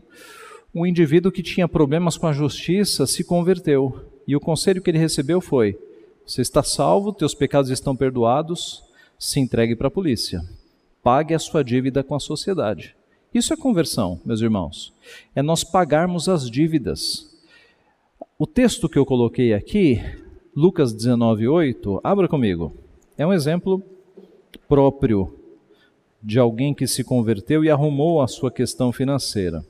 um 0.74 0.86
indivíduo 0.86 1.32
que 1.32 1.42
tinha 1.42 1.68
problemas 1.68 2.16
com 2.16 2.26
a 2.26 2.32
justiça 2.32 3.06
se 3.06 3.24
converteu. 3.24 4.04
E 4.26 4.36
o 4.36 4.40
conselho 4.40 4.80
que 4.80 4.90
ele 4.90 4.98
recebeu 4.98 5.40
foi: 5.40 5.76
você 6.24 6.40
está 6.42 6.62
salvo, 6.62 7.12
teus 7.12 7.34
pecados 7.34 7.70
estão 7.70 7.96
perdoados, 7.96 8.82
se 9.20 9.38
entregue 9.38 9.76
para 9.76 9.88
a 9.88 9.90
polícia. 9.90 10.42
Pague 11.02 11.34
a 11.34 11.38
sua 11.38 11.62
dívida 11.62 12.02
com 12.02 12.14
a 12.14 12.20
sociedade. 12.20 12.96
Isso 13.34 13.52
é 13.52 13.56
conversão, 13.56 14.18
meus 14.24 14.40
irmãos. 14.40 14.94
É 15.36 15.42
nós 15.42 15.62
pagarmos 15.62 16.26
as 16.26 16.50
dívidas. 16.50 17.30
O 18.38 18.46
texto 18.46 18.88
que 18.88 18.98
eu 18.98 19.04
coloquei 19.04 19.52
aqui, 19.52 20.00
Lucas 20.56 20.94
19:8, 20.94 22.00
abra 22.02 22.26
comigo. 22.26 22.74
É 23.18 23.26
um 23.26 23.32
exemplo 23.32 23.82
próprio 24.66 25.38
de 26.22 26.38
alguém 26.38 26.72
que 26.72 26.86
se 26.86 27.04
converteu 27.04 27.62
e 27.62 27.70
arrumou 27.70 28.22
a 28.22 28.26
sua 28.26 28.50
questão 28.50 28.90
financeira. 28.90 29.62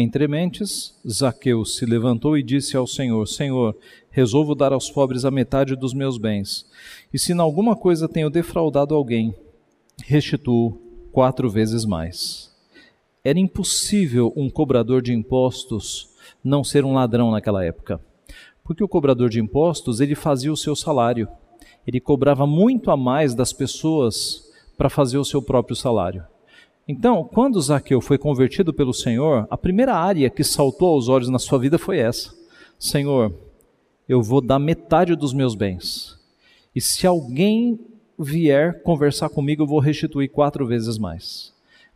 Entre 0.00 0.28
mentes, 0.28 0.96
Zaqueu 1.10 1.64
se 1.64 1.84
levantou 1.84 2.38
e 2.38 2.42
disse 2.44 2.76
ao 2.76 2.86
Senhor: 2.86 3.26
Senhor, 3.26 3.76
resolvo 4.12 4.54
dar 4.54 4.72
aos 4.72 4.88
pobres 4.88 5.24
a 5.24 5.30
metade 5.30 5.74
dos 5.74 5.92
meus 5.92 6.16
bens. 6.16 6.64
E 7.12 7.18
se 7.18 7.32
em 7.32 7.40
alguma 7.40 7.74
coisa 7.74 8.08
tenho 8.08 8.30
defraudado 8.30 8.94
alguém, 8.94 9.34
restituo 10.04 10.80
quatro 11.10 11.50
vezes 11.50 11.84
mais. 11.84 12.54
Era 13.24 13.40
impossível 13.40 14.32
um 14.36 14.48
cobrador 14.48 15.02
de 15.02 15.12
impostos 15.12 16.10
não 16.44 16.62
ser 16.62 16.84
um 16.84 16.94
ladrão 16.94 17.32
naquela 17.32 17.64
época. 17.64 18.00
Porque 18.62 18.84
o 18.84 18.88
cobrador 18.88 19.28
de 19.28 19.40
impostos, 19.40 19.98
ele 19.98 20.14
fazia 20.14 20.52
o 20.52 20.56
seu 20.56 20.76
salário. 20.76 21.26
Ele 21.84 21.98
cobrava 21.98 22.46
muito 22.46 22.92
a 22.92 22.96
mais 22.96 23.34
das 23.34 23.52
pessoas 23.52 24.48
para 24.76 24.88
fazer 24.88 25.18
o 25.18 25.24
seu 25.24 25.42
próprio 25.42 25.74
salário. 25.74 26.24
Então, 26.90 27.22
quando 27.22 27.60
Zaqueu 27.60 28.00
foi 28.00 28.16
convertido 28.16 28.72
pelo 28.72 28.94
Senhor, 28.94 29.46
a 29.50 29.58
primeira 29.58 29.94
área 29.94 30.30
que 30.30 30.42
saltou 30.42 30.94
aos 30.94 31.06
olhos 31.06 31.28
na 31.28 31.38
sua 31.38 31.58
vida 31.58 31.78
foi 31.78 31.98
essa: 31.98 32.34
Senhor, 32.78 33.34
eu 34.08 34.22
vou 34.22 34.40
dar 34.40 34.58
metade 34.58 35.14
dos 35.14 35.34
meus 35.34 35.54
bens. 35.54 36.18
E 36.74 36.80
se 36.80 37.06
alguém 37.06 37.78
vier 38.18 38.82
conversar 38.82 39.28
comigo, 39.28 39.62
eu 39.62 39.66
vou 39.66 39.80
restituir 39.80 40.30
quatro 40.30 40.66
vezes 40.66 40.96
mais. 40.96 41.52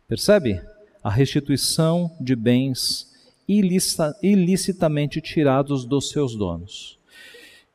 Percebe? 0.07 0.61
A 1.03 1.09
restituição 1.09 2.11
de 2.21 2.35
bens 2.35 3.11
ilicita, 3.47 4.15
ilicitamente 4.21 5.19
tirados 5.19 5.85
dos 5.85 6.09
seus 6.09 6.35
donos. 6.35 6.99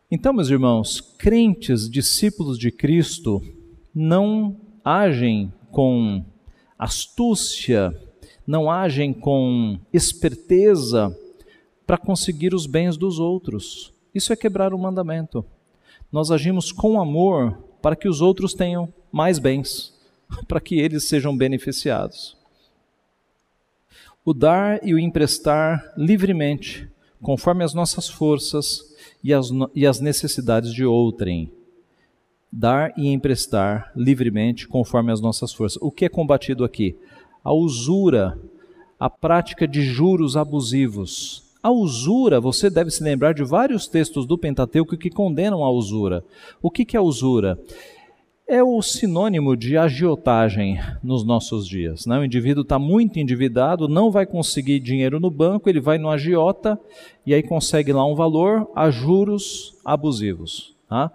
Então, 0.09 0.33
meus 0.33 0.49
irmãos, 0.49 1.01
crentes, 1.01 1.91
discípulos 1.91 2.57
de 2.59 2.71
Cristo, 2.71 3.43
não 3.93 4.57
agem 4.85 5.53
com 5.71 6.25
astúcia, 6.78 7.92
não 8.47 8.70
agem 8.70 9.12
com 9.12 9.78
esperteza 9.92 11.14
para 11.87 11.99
conseguir 11.99 12.54
os 12.54 12.66
bens 12.66 12.97
dos 12.97 13.18
outros. 13.18 13.92
Isso 14.14 14.32
é 14.32 14.37
quebrar 14.37 14.73
o 14.73 14.78
mandamento. 14.78 15.44
Nós 16.11 16.30
agimos 16.30 16.70
com 16.70 17.00
amor 17.00 17.58
para 17.82 17.97
que 17.97 18.08
os 18.08 18.20
outros 18.20 18.54
tenham 18.54 18.92
mais 19.11 19.38
bens, 19.38 19.92
para 20.47 20.61
que 20.61 20.78
eles 20.78 21.04
sejam 21.04 21.37
beneficiados. 21.37 22.37
O 24.25 24.32
dar 24.32 24.80
e 24.87 24.94
o 24.94 24.99
emprestar 24.99 25.92
livremente, 25.97 26.88
conforme 27.20 27.64
as 27.64 27.75
nossas 27.75 28.08
forças 28.08 28.94
e 29.25 29.32
as, 29.32 29.49
e 29.75 29.87
as 29.87 30.00
necessidades 30.00 30.73
de 30.73 30.85
outrem 30.85 31.50
dar 32.52 32.93
e 32.97 33.09
emprestar 33.09 33.93
livremente 33.95 34.67
conforme 34.67 35.12
as 35.12 35.21
nossas 35.21 35.52
forças. 35.52 35.81
O 35.83 35.90
que 35.90 36.05
é 36.05 36.09
combatido 36.09 36.64
aqui? 36.64 36.97
A 37.45 37.52
usura, 37.52 38.38
a 38.99 39.09
prática 39.09 39.67
de 39.67 39.83
juros 39.83 40.37
abusivos. 40.37 41.45
A 41.62 41.71
usura, 41.71 42.40
você 42.40 42.71
deve 42.71 42.90
se 42.90 43.02
lembrar 43.02 43.35
de 43.35 43.45
vários 43.45 43.87
textos 43.87 44.26
do 44.26 44.38
Pentateuco 44.38 44.97
que 44.97 45.11
condenam 45.11 45.64
a 45.64 45.71
usura. 45.71 46.25
O 46.62 46.71
que 46.71 46.97
é 46.97 46.99
a 46.99 47.02
usura? 47.02 47.59
É 48.47 48.62
o 48.62 48.81
sinônimo 48.81 49.55
de 49.55 49.76
agiotagem 49.76 50.81
nos 51.02 51.23
nossos 51.23 51.69
dias. 51.69 52.07
Né? 52.07 52.19
O 52.19 52.25
indivíduo 52.25 52.62
está 52.62 52.78
muito 52.78 53.19
endividado, 53.19 53.88
não 53.88 54.11
vai 54.11 54.25
conseguir 54.25 54.81
dinheiro 54.81 55.21
no 55.21 55.31
banco, 55.31 55.69
ele 55.69 55.81
vai 55.81 55.99
no 55.99 56.09
agiota 56.09 56.81
e 57.26 57.35
aí 57.35 57.43
consegue 57.43 57.93
lá 57.93 58.07
um 58.07 58.14
valor 58.14 58.67
a 58.75 58.90
juros 58.90 59.76
abusivos. 59.85 60.75
Tá? 60.88 61.12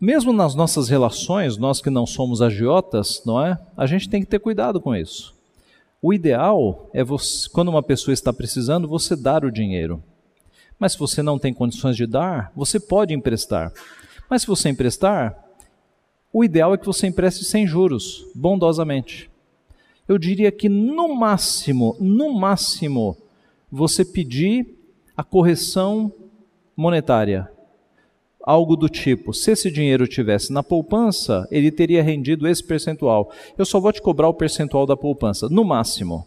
Mesmo 0.00 0.32
nas 0.32 0.54
nossas 0.54 0.88
relações, 0.88 1.58
nós 1.58 1.82
que 1.82 1.90
não 1.90 2.06
somos 2.06 2.40
agiotas, 2.40 3.22
não 3.26 3.44
é? 3.44 3.58
A 3.76 3.84
gente 3.84 4.08
tem 4.08 4.22
que 4.22 4.26
ter 4.26 4.38
cuidado 4.38 4.80
com 4.80 4.96
isso. 4.96 5.34
O 6.00 6.14
ideal 6.14 6.88
é 6.94 7.04
você, 7.04 7.46
quando 7.50 7.68
uma 7.68 7.82
pessoa 7.82 8.14
está 8.14 8.32
precisando, 8.32 8.88
você 8.88 9.14
dar 9.14 9.44
o 9.44 9.52
dinheiro. 9.52 10.02
Mas 10.78 10.92
se 10.92 10.98
você 10.98 11.22
não 11.22 11.38
tem 11.38 11.52
condições 11.52 11.96
de 11.96 12.06
dar, 12.06 12.50
você 12.56 12.80
pode 12.80 13.12
emprestar. 13.12 13.70
Mas 14.30 14.40
se 14.40 14.48
você 14.48 14.70
emprestar, 14.70 15.36
o 16.32 16.42
ideal 16.42 16.72
é 16.72 16.78
que 16.78 16.86
você 16.86 17.06
empreste 17.06 17.44
sem 17.44 17.66
juros, 17.66 18.24
bondosamente. 18.34 19.30
Eu 20.08 20.16
diria 20.16 20.50
que 20.50 20.70
no 20.70 21.14
máximo, 21.14 21.94
no 22.00 22.32
máximo, 22.32 23.18
você 23.70 24.02
pedir 24.02 24.78
a 25.14 25.22
correção 25.22 26.10
monetária 26.74 27.50
algo 28.42 28.76
do 28.76 28.88
tipo: 28.88 29.32
se 29.32 29.52
esse 29.52 29.70
dinheiro 29.70 30.06
tivesse 30.06 30.52
na 30.52 30.62
poupança, 30.62 31.46
ele 31.50 31.70
teria 31.70 32.02
rendido 32.02 32.48
esse 32.48 32.62
percentual. 32.62 33.30
Eu 33.56 33.64
só 33.64 33.80
vou 33.80 33.92
te 33.92 34.02
cobrar 34.02 34.28
o 34.28 34.34
percentual 34.34 34.86
da 34.86 34.96
poupança, 34.96 35.48
no 35.48 35.64
máximo. 35.64 36.26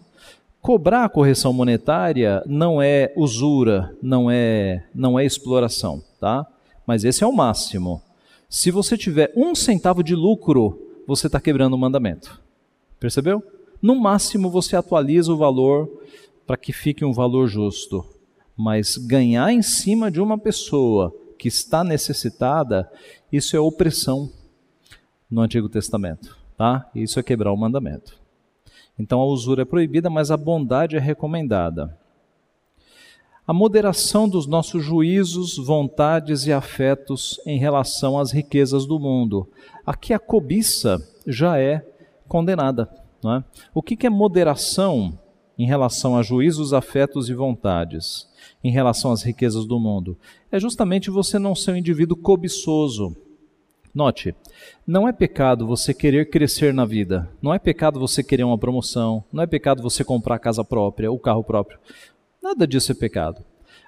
Cobrar 0.62 1.04
a 1.04 1.10
correção 1.10 1.52
monetária 1.52 2.42
não 2.46 2.82
é 2.82 3.12
usura, 3.18 3.94
não 4.02 4.32
é, 4.32 4.86
não 4.96 5.20
é 5.20 5.26
exploração, 5.26 6.02
tá? 6.20 6.48
Mas 6.88 7.04
esse 7.04 7.24
é 7.24 7.28
o 7.28 7.34
máximo. 7.34 8.02
Se 8.50 8.72
você 8.72 8.98
tiver 8.98 9.34
um 9.36 9.54
centavo 9.56 10.02
de 10.02 10.16
lucro, 10.16 10.80
você 11.06 11.28
está 11.28 11.40
quebrando 11.40 11.74
o 11.74 11.78
mandamento. 11.78 12.42
Percebeu? 12.98 13.44
No 13.82 13.96
máximo 13.96 14.50
você 14.50 14.78
atualiza 14.78 15.34
o 15.34 15.38
valor 15.38 15.90
para 16.48 16.56
que 16.56 16.72
fique 16.72 17.04
um 17.04 17.12
valor 17.12 17.48
justo. 17.48 18.06
Mas 18.56 18.96
ganhar 18.96 19.52
em 19.52 19.62
cima 19.62 20.10
de 20.10 20.22
uma 20.22 20.38
pessoa 20.38 21.14
que 21.44 21.50
está 21.50 21.84
necessitada, 21.84 22.90
isso 23.30 23.54
é 23.58 23.60
opressão 23.60 24.32
no 25.30 25.42
Antigo 25.42 25.68
Testamento, 25.68 26.38
tá? 26.58 26.90
Isso 26.96 27.20
é 27.20 27.24
quebrar 27.24 27.52
o 27.52 27.58
mandamento. 27.58 28.18
Então 28.98 29.20
a 29.20 29.26
usura 29.26 29.64
é 29.64 29.66
proibida, 29.66 30.10
mas 30.10 30.32
a 30.32 30.38
bondade 30.38 30.96
é 30.96 31.00
recomendada. 31.02 32.00
A 33.46 33.52
moderação 33.52 34.30
dos 34.30 34.48
nossos 34.48 34.86
juízos, 34.86 35.58
vontades 35.58 36.46
e 36.46 36.54
afetos 36.54 37.42
em 37.46 37.60
relação 37.60 38.18
às 38.18 38.32
riquezas 38.32 38.86
do 38.86 38.98
mundo. 38.98 39.46
Aqui 39.86 40.14
a 40.14 40.20
cobiça 40.20 41.06
já 41.28 41.60
é 41.60 41.86
condenada. 42.26 42.88
Não 43.22 43.36
é? 43.36 43.44
O 43.74 43.84
que 43.84 44.08
é 44.08 44.10
moderação 44.10 45.20
em 45.64 45.68
relação 45.68 46.18
a 46.18 46.22
juízos, 46.22 46.74
afetos 46.74 47.30
e 47.30 47.34
vontades? 47.34 48.28
em 48.64 48.72
relação 48.72 49.12
às 49.12 49.22
riquezas 49.22 49.66
do 49.66 49.80
mundo? 49.80 50.18
É 50.52 50.60
justamente 50.60 51.12
você 51.12 51.38
não 51.38 51.54
ser 51.54 51.72
um 51.72 51.78
indivíduo 51.78 52.16
cobiçoso. 52.16 53.16
Note, 53.94 54.34
não 54.88 55.08
é 55.08 55.12
pecado 55.12 55.68
você 55.68 55.94
querer 55.94 56.30
crescer 56.30 56.74
na 56.74 56.84
vida, 56.84 57.30
não 57.42 57.54
é 57.54 57.60
pecado 57.60 58.00
você 58.00 58.24
querer 58.24 58.44
uma 58.44 58.58
promoção, 58.58 59.24
não 59.32 59.44
é 59.44 59.48
pecado 59.48 59.84
você 59.84 60.04
comprar 60.04 60.40
casa 60.40 60.64
própria, 60.64 61.12
o 61.12 61.20
carro 61.20 61.44
próprio. 61.44 61.78
Nada 62.42 62.66
disso 62.66 62.92
é 62.92 62.96
pecado. 62.96 63.44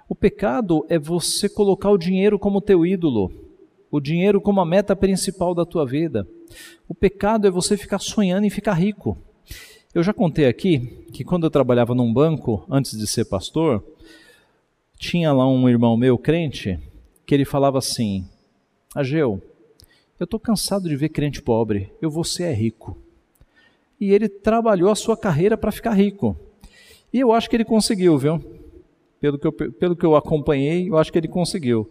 O 0.07 0.13
pecado 0.13 0.85
é 0.89 0.99
você 0.99 1.49
colocar 1.49 1.89
o 1.89 1.97
dinheiro 1.97 2.37
como 2.37 2.61
teu 2.61 2.85
ídolo, 2.85 3.31
o 3.89 3.99
dinheiro 3.99 4.39
como 4.39 4.61
a 4.61 4.65
meta 4.65 4.95
principal 4.95 5.55
da 5.55 5.65
tua 5.65 5.85
vida. 5.85 6.27
O 6.87 6.93
pecado 6.93 7.47
é 7.47 7.51
você 7.51 7.75
ficar 7.75 7.97
sonhando 7.97 8.45
em 8.45 8.51
ficar 8.51 8.73
rico. 8.73 9.17
Eu 9.95 10.03
já 10.03 10.13
contei 10.13 10.45
aqui 10.45 10.79
que 11.13 11.23
quando 11.23 11.45
eu 11.45 11.49
trabalhava 11.49 11.95
num 11.95 12.13
banco, 12.13 12.65
antes 12.69 12.97
de 12.97 13.07
ser 13.07 13.23
pastor, 13.23 13.81
tinha 14.99 15.31
lá 15.31 15.47
um 15.47 15.69
irmão 15.69 15.95
meu 15.95 16.17
crente 16.17 16.77
que 17.25 17.33
ele 17.33 17.45
falava 17.45 17.77
assim: 17.77 18.27
Ageu, 18.93 19.41
eu 20.19 20.25
estou 20.25 20.37
cansado 20.37 20.89
de 20.89 20.97
ver 20.97 21.07
crente 21.07 21.41
pobre, 21.41 21.93
eu 22.01 22.11
vou 22.11 22.25
ser 22.25 22.43
é 22.43 22.53
rico. 22.53 22.97
E 23.97 24.11
ele 24.11 24.27
trabalhou 24.27 24.91
a 24.91 24.95
sua 24.95 25.15
carreira 25.15 25.55
para 25.55 25.71
ficar 25.71 25.93
rico. 25.93 26.35
E 27.13 27.17
eu 27.21 27.31
acho 27.31 27.49
que 27.49 27.55
ele 27.55 27.63
conseguiu, 27.63 28.17
viu? 28.17 28.43
Pelo 29.21 29.39
que 29.39 29.47
eu, 29.47 29.53
pelo 29.53 29.95
que 29.95 30.05
eu 30.05 30.17
acompanhei, 30.17 30.89
eu 30.89 30.97
acho 30.97 31.09
que 31.09 31.17
ele 31.17 31.29
conseguiu. 31.29 31.89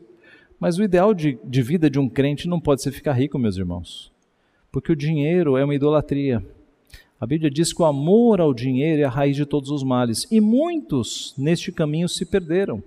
Mas 0.60 0.76
o 0.76 0.82
ideal 0.82 1.14
de, 1.14 1.38
de 1.42 1.62
vida 1.62 1.88
de 1.88 1.98
um 1.98 2.10
crente 2.10 2.48
não 2.48 2.60
pode 2.60 2.82
ser 2.82 2.92
ficar 2.92 3.14
rico, 3.14 3.38
meus 3.38 3.56
irmãos. 3.56 4.12
Porque 4.70 4.92
o 4.92 4.96
dinheiro 4.96 5.56
é 5.56 5.64
uma 5.64 5.74
idolatria. 5.74 6.44
A 7.24 7.26
Bíblia 7.26 7.50
diz 7.50 7.72
que 7.72 7.80
o 7.80 7.86
amor 7.86 8.38
ao 8.38 8.52
dinheiro 8.52 9.00
é 9.00 9.04
a 9.06 9.08
raiz 9.08 9.34
de 9.34 9.46
todos 9.46 9.70
os 9.70 9.82
males. 9.82 10.26
E 10.30 10.42
muitos 10.42 11.32
neste 11.38 11.72
caminho 11.72 12.06
se 12.06 12.26
perderam. 12.26 12.82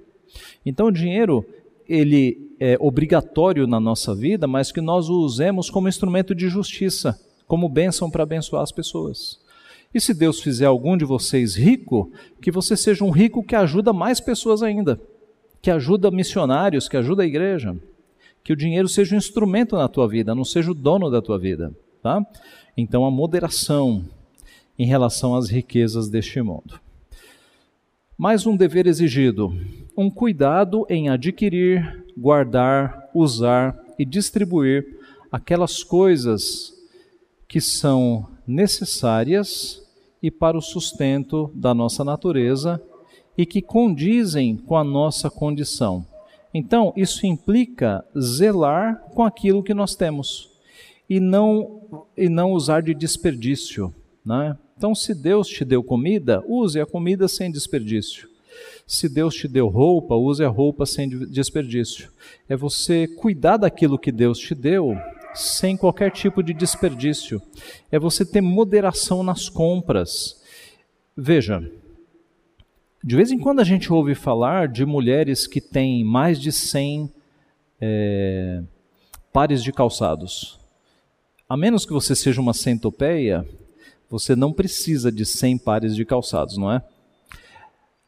Então 0.63 0.86
o 0.86 0.91
dinheiro 0.91 1.43
ele 1.89 2.52
é 2.60 2.78
obrigatório 2.80 3.65
na 3.65 3.80
nossa 3.80 4.13
vida, 4.13 4.45
mas 4.45 4.71
que 4.71 4.80
nós 4.80 5.10
o 5.10 5.21
usemos 5.21 5.71
como 5.71 5.89
instrumento 5.89 6.36
de 6.36 6.50
justiça, 6.50 7.19
como 7.47 7.67
bênção 7.67 8.12
para 8.12 8.21
abençoar 8.21 8.62
as 8.62 8.71
pessoas. 8.71 9.39
E 9.91 10.00
se 10.00 10.13
Deus 10.13 10.39
fizer 10.39 10.67
algum 10.67 10.95
de 10.95 11.04
vocês 11.04 11.56
rico, 11.56 12.12
que 12.39 12.52
você 12.52 12.78
seja 12.78 13.04
um 13.04 13.10
rico 13.10 13.41
que 13.41 13.56
ajuda 13.56 13.91
mais 13.91 14.19
pessoas 14.19 14.62
ainda, 14.62 15.02
que 15.63 15.71
ajuda 15.71 16.12
missionários, 16.12 16.88
que 16.88 16.95
ajuda 16.95 17.23
a 17.23 17.26
igreja. 17.26 17.76
Que 18.43 18.54
o 18.54 18.56
dinheiro 18.56 18.88
seja 18.88 19.15
um 19.15 19.17
instrumento 19.17 19.76
na 19.76 19.88
tua 19.88 20.08
vida, 20.08 20.36
não 20.36 20.45
seja 20.45 20.69
o 20.69 20.76
dono 20.76 21.10
da 21.10 21.23
tua 21.23 21.39
vida, 21.39 21.76
tá? 22.04 22.23
Então 22.78 23.04
a 23.04 23.10
moderação 23.10 24.06
em 24.78 24.86
relação 24.86 25.36
às 25.36 25.50
riquezas 25.50 26.10
deste 26.10 26.42
mundo. 26.42 26.80
Mais 28.18 28.46
um 28.46 28.56
dever 28.56 28.88
exigido: 28.88 29.54
um 29.96 30.10
cuidado 30.10 30.86
em 30.90 31.10
adquirir, 31.10 32.06
guardar, 32.18 33.10
usar 33.13 33.78
e 33.98 34.06
distribuir 34.06 34.98
aquelas 35.32 35.84
coisas 35.84 36.74
que 37.48 37.62
são 37.62 38.28
necessárias 38.46 39.84
e 40.22 40.32
para 40.32 40.58
o 40.58 40.62
sustento 40.62 41.52
da 41.54 41.74
nossa 41.74 42.04
natureza 42.04 42.82
e 43.38 43.46
que 43.46 43.62
condizem 43.62 44.58
com 44.58 44.76
a 44.76 44.84
nossa 44.84 45.30
condição. 45.30 46.06
Então, 46.54 46.92
isso 46.96 47.26
implica 47.26 48.04
zelar 48.20 49.00
com 49.13 49.24
aquilo 49.24 49.62
que 49.62 49.74
nós 49.74 49.96
temos 49.96 50.50
e 51.10 51.20
não, 51.20 52.08
e 52.18 52.28
não 52.28 52.52
usar 52.52 52.82
de 52.82 52.94
desperdício. 52.94 53.94
Né? 54.26 54.58
Então, 54.78 54.94
se 54.94 55.16
Deus 55.16 55.48
te 55.48 55.66
deu 55.66 55.84
comida, 55.84 56.44
use 56.48 56.80
a 56.80 56.86
comida 56.86 57.28
sem 57.28 57.52
desperdício. 57.52 58.30
Se 58.86 59.10
Deus 59.10 59.34
te 59.34 59.48
deu 59.48 59.68
roupa, 59.68 60.16
use 60.16 60.44
a 60.44 60.48
roupa 60.48 60.86
sem 60.86 61.10
desperdício. 61.10 62.12
É 62.48 62.56
você 62.56 63.08
cuidar 63.08 63.58
daquilo 63.58 63.98
que 63.98 64.12
Deus 64.12 64.38
te 64.38 64.54
deu 64.54 64.96
sem 65.34 65.76
qualquer 65.76 66.12
tipo 66.12 66.44
de 66.44 66.54
desperdício. 66.54 67.42
É 67.92 67.98
você 67.98 68.24
ter 68.24 68.40
moderação 68.40 69.24
nas 69.24 69.50
compras. 69.50 70.42
Veja, 71.16 71.68
de 73.04 73.16
vez 73.16 73.32
em 73.32 73.40
quando 73.40 73.62
a 73.62 73.63
gente 73.63 73.92
ouve 73.92 74.13
falar 74.13 74.68
de 74.68 74.86
mulheres 74.86 75.48
que 75.48 75.60
têm 75.60 76.04
mais 76.04 76.40
de 76.40 76.52
100 76.52 77.12
é, 77.82 78.62
pares 79.34 79.63
de 79.63 79.72
calçados. 79.72 80.60
A 81.50 81.58
menos 81.58 81.86
que 81.86 81.94
você 81.94 82.16
seja 82.16 82.42
uma 82.42 82.54
centopeia, 82.54 83.48
você 84.10 84.36
não 84.36 84.54
precisa 84.54 85.12
de 85.12 85.26
100 85.26 85.58
pares 85.60 85.96
de 85.96 86.06
calçados, 86.06 86.58
não 86.58 86.72
é? 86.72 86.82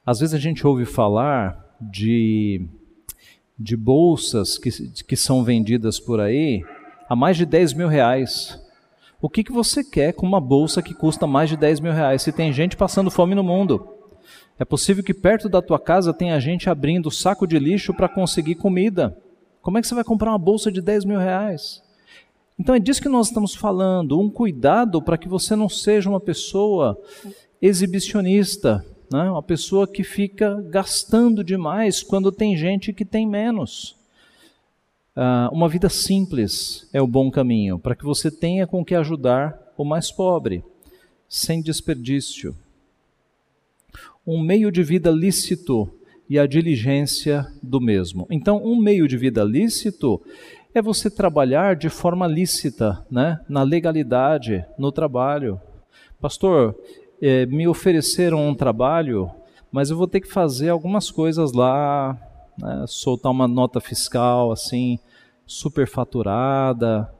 Às 0.05 0.19
vezes 0.19 0.33
a 0.33 0.39
gente 0.39 0.65
ouve 0.65 0.85
falar 0.85 1.75
de, 1.79 2.65
de 3.57 3.75
bolsas 3.75 4.57
que, 4.57 4.69
que 5.03 5.15
são 5.15 5.43
vendidas 5.43 5.99
por 5.99 6.19
aí 6.19 6.63
a 7.07 7.15
mais 7.15 7.37
de 7.37 7.45
10 7.45 7.73
mil 7.73 7.87
reais. 7.87 8.59
O 9.21 9.29
que, 9.29 9.43
que 9.43 9.51
você 9.51 9.83
quer 9.83 10.13
com 10.13 10.25
uma 10.25 10.39
bolsa 10.39 10.81
que 10.81 10.93
custa 10.93 11.27
mais 11.27 11.49
de 11.49 11.57
10 11.57 11.81
mil 11.81 11.91
reais 11.91 12.21
se 12.21 12.31
tem 12.31 12.53
gente 12.53 12.77
passando 12.77 13.11
fome 13.11 13.35
no 13.35 13.43
mundo? 13.43 13.95
É 14.57 14.63
possível 14.63 15.03
que 15.03 15.13
perto 15.13 15.49
da 15.49 15.61
tua 15.61 15.79
casa 15.79 16.13
tenha 16.13 16.39
gente 16.39 16.69
abrindo 16.69 17.11
saco 17.11 17.47
de 17.47 17.57
lixo 17.59 17.93
para 17.93 18.09
conseguir 18.09 18.55
comida. 18.55 19.17
Como 19.61 19.77
é 19.77 19.81
que 19.81 19.87
você 19.87 19.95
vai 19.95 20.03
comprar 20.03 20.31
uma 20.31 20.37
bolsa 20.37 20.71
de 20.71 20.81
10 20.81 21.05
mil 21.05 21.19
reais? 21.19 21.81
Então 22.59 22.75
é 22.75 22.79
disso 22.79 23.01
que 23.01 23.07
nós 23.07 23.27
estamos 23.27 23.55
falando, 23.55 24.19
um 24.19 24.29
cuidado 24.29 25.01
para 25.01 25.17
que 25.17 25.29
você 25.29 25.55
não 25.55 25.69
seja 25.69 26.09
uma 26.09 26.19
pessoa 26.19 26.99
exibicionista, 27.61 28.85
né? 29.09 29.31
uma 29.31 29.41
pessoa 29.41 29.87
que 29.87 30.03
fica 30.03 30.61
gastando 30.69 31.41
demais 31.41 32.03
quando 32.03 32.33
tem 32.33 32.57
gente 32.57 32.91
que 32.91 33.05
tem 33.05 33.25
menos. 33.25 33.95
Uh, 35.15 35.53
uma 35.53 35.69
vida 35.69 35.87
simples 35.87 36.87
é 36.91 37.01
o 37.01 37.07
bom 37.07 37.31
caminho, 37.31 37.79
para 37.79 37.95
que 37.95 38.03
você 38.03 38.29
tenha 38.29 38.67
com 38.67 38.83
que 38.83 38.93
ajudar 38.93 39.57
o 39.77 39.85
mais 39.85 40.11
pobre, 40.11 40.61
sem 41.29 41.61
desperdício. 41.61 42.53
Um 44.27 44.39
meio 44.41 44.69
de 44.69 44.83
vida 44.83 45.09
lícito 45.09 45.89
e 46.29 46.37
a 46.37 46.45
diligência 46.45 47.47
do 47.63 47.81
mesmo. 47.81 48.27
Então, 48.29 48.61
um 48.63 48.75
meio 48.75 49.07
de 49.07 49.17
vida 49.17 49.43
lícito 49.43 50.21
é 50.73 50.81
você 50.81 51.09
trabalhar 51.09 51.75
de 51.75 51.89
forma 51.89 52.27
lícita, 52.27 53.03
né? 53.09 53.39
na 53.49 53.63
legalidade, 53.63 54.63
no 54.77 54.91
trabalho. 54.91 55.59
Pastor, 56.21 56.75
eh, 57.21 57.45
me 57.47 57.67
ofereceram 57.67 58.47
um 58.47 58.53
trabalho, 58.53 59.31
mas 59.71 59.89
eu 59.89 59.97
vou 59.97 60.07
ter 60.07 60.21
que 60.21 60.31
fazer 60.31 60.69
algumas 60.69 61.09
coisas 61.09 61.53
lá, 61.53 62.17
né? 62.57 62.85
soltar 62.87 63.31
uma 63.31 63.47
nota 63.47 63.79
fiscal 63.79 64.51
assim, 64.51 64.99
superfaturada. 65.45 67.11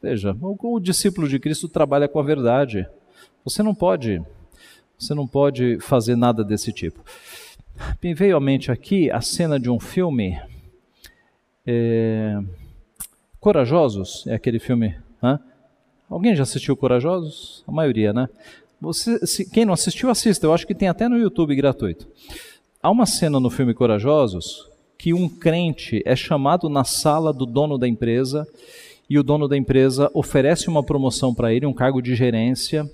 Veja, 0.00 0.36
o, 0.40 0.76
o 0.76 0.80
discípulo 0.80 1.28
de 1.28 1.40
Cristo 1.40 1.68
trabalha 1.68 2.06
com 2.06 2.20
a 2.20 2.22
verdade. 2.22 2.86
Você 3.44 3.62
não 3.62 3.74
pode, 3.74 4.22
você 4.96 5.12
não 5.14 5.26
pode 5.26 5.78
fazer 5.80 6.16
nada 6.16 6.44
desse 6.44 6.72
tipo. 6.72 7.02
Me 8.02 8.14
veio 8.14 8.36
à 8.36 8.40
mente 8.40 8.70
aqui 8.70 9.10
a 9.10 9.20
cena 9.20 9.58
de 9.58 9.68
um 9.68 9.80
filme. 9.80 10.40
É, 11.66 12.40
Corajosos 13.46 14.26
é 14.26 14.34
aquele 14.34 14.58
filme. 14.58 14.96
Hã? 15.22 15.38
Alguém 16.10 16.34
já 16.34 16.42
assistiu 16.42 16.76
Corajosos? 16.76 17.62
A 17.64 17.70
maioria, 17.70 18.12
né? 18.12 18.28
Você, 18.80 19.24
se, 19.24 19.48
quem 19.48 19.64
não 19.64 19.72
assistiu, 19.72 20.10
assista. 20.10 20.44
Eu 20.44 20.52
acho 20.52 20.66
que 20.66 20.74
tem 20.74 20.88
até 20.88 21.08
no 21.08 21.16
YouTube 21.16 21.54
gratuito. 21.54 22.08
Há 22.82 22.90
uma 22.90 23.06
cena 23.06 23.38
no 23.38 23.48
filme 23.48 23.72
Corajosos 23.72 24.68
que 24.98 25.14
um 25.14 25.28
crente 25.28 26.02
é 26.04 26.16
chamado 26.16 26.68
na 26.68 26.82
sala 26.82 27.32
do 27.32 27.46
dono 27.46 27.78
da 27.78 27.86
empresa 27.86 28.48
e 29.08 29.16
o 29.16 29.22
dono 29.22 29.46
da 29.46 29.56
empresa 29.56 30.10
oferece 30.12 30.66
uma 30.66 30.82
promoção 30.82 31.32
para 31.32 31.54
ele, 31.54 31.66
um 31.66 31.72
cargo 31.72 32.02
de 32.02 32.16
gerência, 32.16 32.90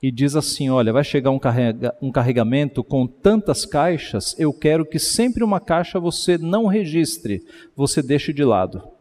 e 0.00 0.12
diz 0.12 0.36
assim: 0.36 0.70
Olha, 0.70 0.92
vai 0.92 1.02
chegar 1.02 1.32
um, 1.32 1.38
carrega, 1.40 1.96
um 2.00 2.12
carregamento 2.12 2.84
com 2.84 3.08
tantas 3.08 3.66
caixas, 3.66 4.36
eu 4.38 4.52
quero 4.52 4.86
que 4.86 5.00
sempre 5.00 5.42
uma 5.42 5.58
caixa 5.58 5.98
você 5.98 6.38
não 6.38 6.66
registre, 6.66 7.42
você 7.74 8.00
deixe 8.00 8.32
de 8.32 8.44
lado. 8.44 8.99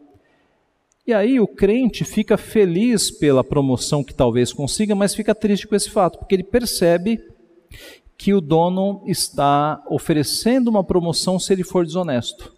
E 1.09 1.13
aí 1.13 1.39
o 1.39 1.47
crente 1.47 2.05
fica 2.05 2.37
feliz 2.37 3.09
pela 3.09 3.43
promoção 3.43 4.03
que 4.03 4.13
talvez 4.13 4.53
consiga, 4.53 4.93
mas 4.93 5.15
fica 5.15 5.33
triste 5.33 5.67
com 5.67 5.75
esse 5.75 5.89
fato, 5.89 6.19
porque 6.19 6.35
ele 6.35 6.43
percebe 6.43 7.19
que 8.15 8.31
o 8.31 8.39
dono 8.39 9.01
está 9.07 9.83
oferecendo 9.89 10.67
uma 10.67 10.83
promoção 10.83 11.39
se 11.39 11.51
ele 11.51 11.63
for 11.63 11.83
desonesto. 11.83 12.53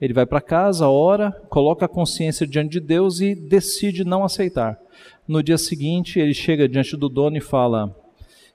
Ele 0.00 0.12
vai 0.12 0.26
para 0.26 0.40
casa, 0.40 0.88
ora, 0.88 1.30
coloca 1.48 1.84
a 1.84 1.88
consciência 1.88 2.44
diante 2.44 2.72
de 2.72 2.80
Deus 2.80 3.20
e 3.20 3.32
decide 3.32 4.02
não 4.02 4.24
aceitar. 4.24 4.76
No 5.28 5.40
dia 5.40 5.56
seguinte, 5.56 6.18
ele 6.18 6.34
chega 6.34 6.68
diante 6.68 6.96
do 6.96 7.08
dono 7.08 7.36
e 7.36 7.40
fala: 7.40 7.94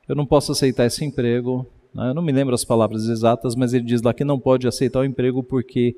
Eu 0.05 0.17
não 0.17 0.25
posso 0.25 0.51
aceitar 0.51 0.85
esse 0.85 1.05
emprego. 1.05 1.65
Eu 1.95 2.13
não 2.13 2.21
me 2.21 2.33
lembro 2.33 2.53
as 2.53 2.65
palavras 2.65 3.05
exatas, 3.05 3.55
mas 3.55 3.73
ele 3.73 3.85
diz 3.85 4.01
lá 4.01 4.13
que 4.13 4.25
não 4.25 4.37
pode 4.37 4.67
aceitar 4.67 4.99
o 4.99 5.05
emprego 5.05 5.41
porque 5.41 5.95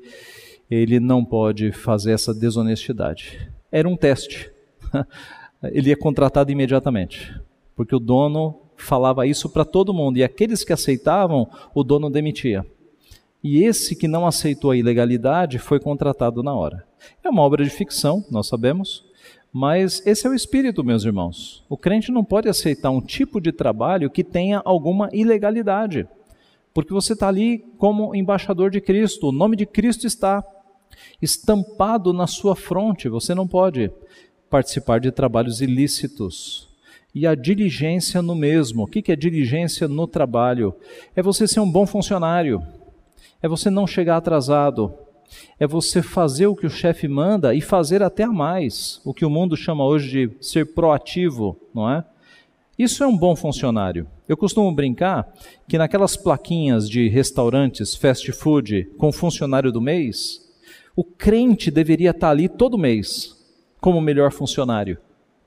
ele 0.74 0.98
não 0.98 1.22
pode 1.22 1.70
fazer 1.70 2.12
essa 2.12 2.32
desonestidade. 2.32 3.50
Era 3.70 3.86
um 3.86 3.94
teste. 3.94 4.50
Ele 5.62 5.92
é 5.92 5.96
contratado 5.96 6.50
imediatamente, 6.50 7.38
porque 7.76 7.94
o 7.94 8.00
dono 8.00 8.58
falava 8.76 9.26
isso 9.26 9.48
para 9.50 9.64
todo 9.64 9.94
mundo 9.94 10.16
e 10.16 10.24
aqueles 10.24 10.64
que 10.64 10.72
aceitavam, 10.72 11.48
o 11.74 11.84
dono 11.84 12.10
demitia. 12.10 12.66
E 13.44 13.62
esse 13.62 13.94
que 13.94 14.08
não 14.08 14.26
aceitou 14.26 14.70
a 14.70 14.76
ilegalidade 14.76 15.58
foi 15.58 15.78
contratado 15.78 16.42
na 16.42 16.54
hora. 16.54 16.84
É 17.22 17.28
uma 17.28 17.42
obra 17.42 17.62
de 17.62 17.70
ficção, 17.70 18.24
nós 18.30 18.48
sabemos, 18.48 19.04
mas 19.52 20.04
esse 20.06 20.26
é 20.26 20.30
o 20.30 20.34
espírito, 20.34 20.82
meus 20.82 21.04
irmãos. 21.04 21.64
O 21.68 21.76
crente 21.76 22.10
não 22.10 22.24
pode 22.24 22.48
aceitar 22.48 22.90
um 22.90 23.00
tipo 23.00 23.40
de 23.40 23.52
trabalho 23.52 24.10
que 24.10 24.24
tenha 24.24 24.62
alguma 24.64 25.10
ilegalidade, 25.12 26.08
porque 26.72 26.92
você 26.94 27.12
está 27.12 27.28
ali 27.28 27.58
como 27.78 28.14
embaixador 28.14 28.70
de 28.70 28.80
Cristo, 28.80 29.28
o 29.28 29.32
nome 29.32 29.54
de 29.54 29.66
Cristo 29.66 30.06
está 30.06 30.42
estampado 31.20 32.12
na 32.12 32.26
sua 32.26 32.56
fronte. 32.56 33.08
Você 33.08 33.34
não 33.34 33.46
pode 33.46 33.90
participar 34.50 35.00
de 35.00 35.10
trabalhos 35.10 35.60
ilícitos. 35.60 36.68
E 37.14 37.26
a 37.26 37.34
diligência 37.34 38.22
no 38.22 38.34
mesmo. 38.34 38.84
O 38.84 38.86
que 38.86 39.12
é 39.12 39.16
diligência 39.16 39.86
no 39.86 40.06
trabalho? 40.06 40.74
É 41.14 41.22
você 41.22 41.46
ser 41.46 41.60
um 41.60 41.70
bom 41.70 41.86
funcionário. 41.86 42.62
É 43.42 43.48
você 43.48 43.70
não 43.70 43.86
chegar 43.86 44.16
atrasado. 44.16 44.94
É 45.58 45.66
você 45.66 46.02
fazer 46.02 46.46
o 46.46 46.56
que 46.56 46.66
o 46.66 46.70
chefe 46.70 47.08
manda 47.08 47.54
e 47.54 47.60
fazer 47.60 48.02
até 48.02 48.24
a 48.24 48.32
mais. 48.32 49.00
O 49.04 49.14
que 49.14 49.24
o 49.24 49.30
mundo 49.30 49.56
chama 49.56 49.84
hoje 49.84 50.28
de 50.28 50.44
ser 50.44 50.74
proativo, 50.74 51.56
não 51.74 51.90
é? 51.90 52.04
Isso 52.78 53.04
é 53.04 53.06
um 53.06 53.16
bom 53.16 53.36
funcionário. 53.36 54.06
Eu 54.26 54.36
costumo 54.36 54.72
brincar 54.72 55.30
que 55.68 55.76
naquelas 55.76 56.16
plaquinhas 56.16 56.88
de 56.88 57.08
restaurantes, 57.08 57.94
fast 57.94 58.32
food, 58.32 58.84
com 58.96 59.12
funcionário 59.12 59.70
do 59.70 59.80
mês, 59.80 60.41
o 60.94 61.04
crente 61.04 61.70
deveria 61.70 62.10
estar 62.10 62.30
ali 62.30 62.48
todo 62.48 62.78
mês 62.78 63.36
como 63.80 64.00
melhor 64.00 64.30
funcionário. 64.30 64.98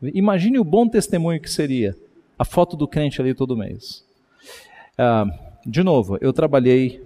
Imagine 0.02 0.60
o 0.60 0.64
bom 0.64 0.88
testemunho 0.88 1.40
que 1.40 1.50
seria 1.50 1.96
a 2.38 2.44
foto 2.44 2.76
do 2.76 2.88
crente 2.88 3.22
ali 3.22 3.34
todo 3.34 3.56
mês. 3.56 4.04
Ah, 4.98 5.26
de 5.66 5.84
novo, 5.84 6.18
eu 6.22 6.34
trabalhei 6.34 7.02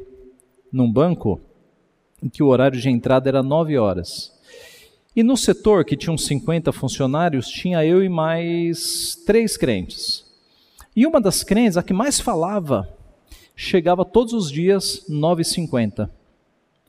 num 0.71 0.91
banco 0.91 1.39
em 2.21 2.29
que 2.29 2.43
o 2.43 2.47
horário 2.47 2.79
de 2.79 2.89
entrada 2.89 3.29
era 3.29 3.43
9 3.43 3.77
horas. 3.77 4.33
E 5.15 5.23
no 5.23 5.35
setor, 5.35 5.85
que 5.85 5.97
tinha 5.97 6.13
uns 6.13 6.25
50 6.25 6.71
funcionários, 6.71 7.47
tinha 7.47 7.85
eu 7.85 8.03
e 8.03 8.09
mais 8.09 9.15
três 9.25 9.57
crentes. 9.57 10.25
E 10.95 11.05
uma 11.05 11.19
das 11.19 11.43
crentes, 11.43 11.77
a 11.77 11.83
que 11.83 11.93
mais 11.93 12.19
falava, 12.19 12.87
chegava 13.55 14.05
todos 14.05 14.33
os 14.33 14.51
dias 14.51 15.05
9h50. 15.09 16.09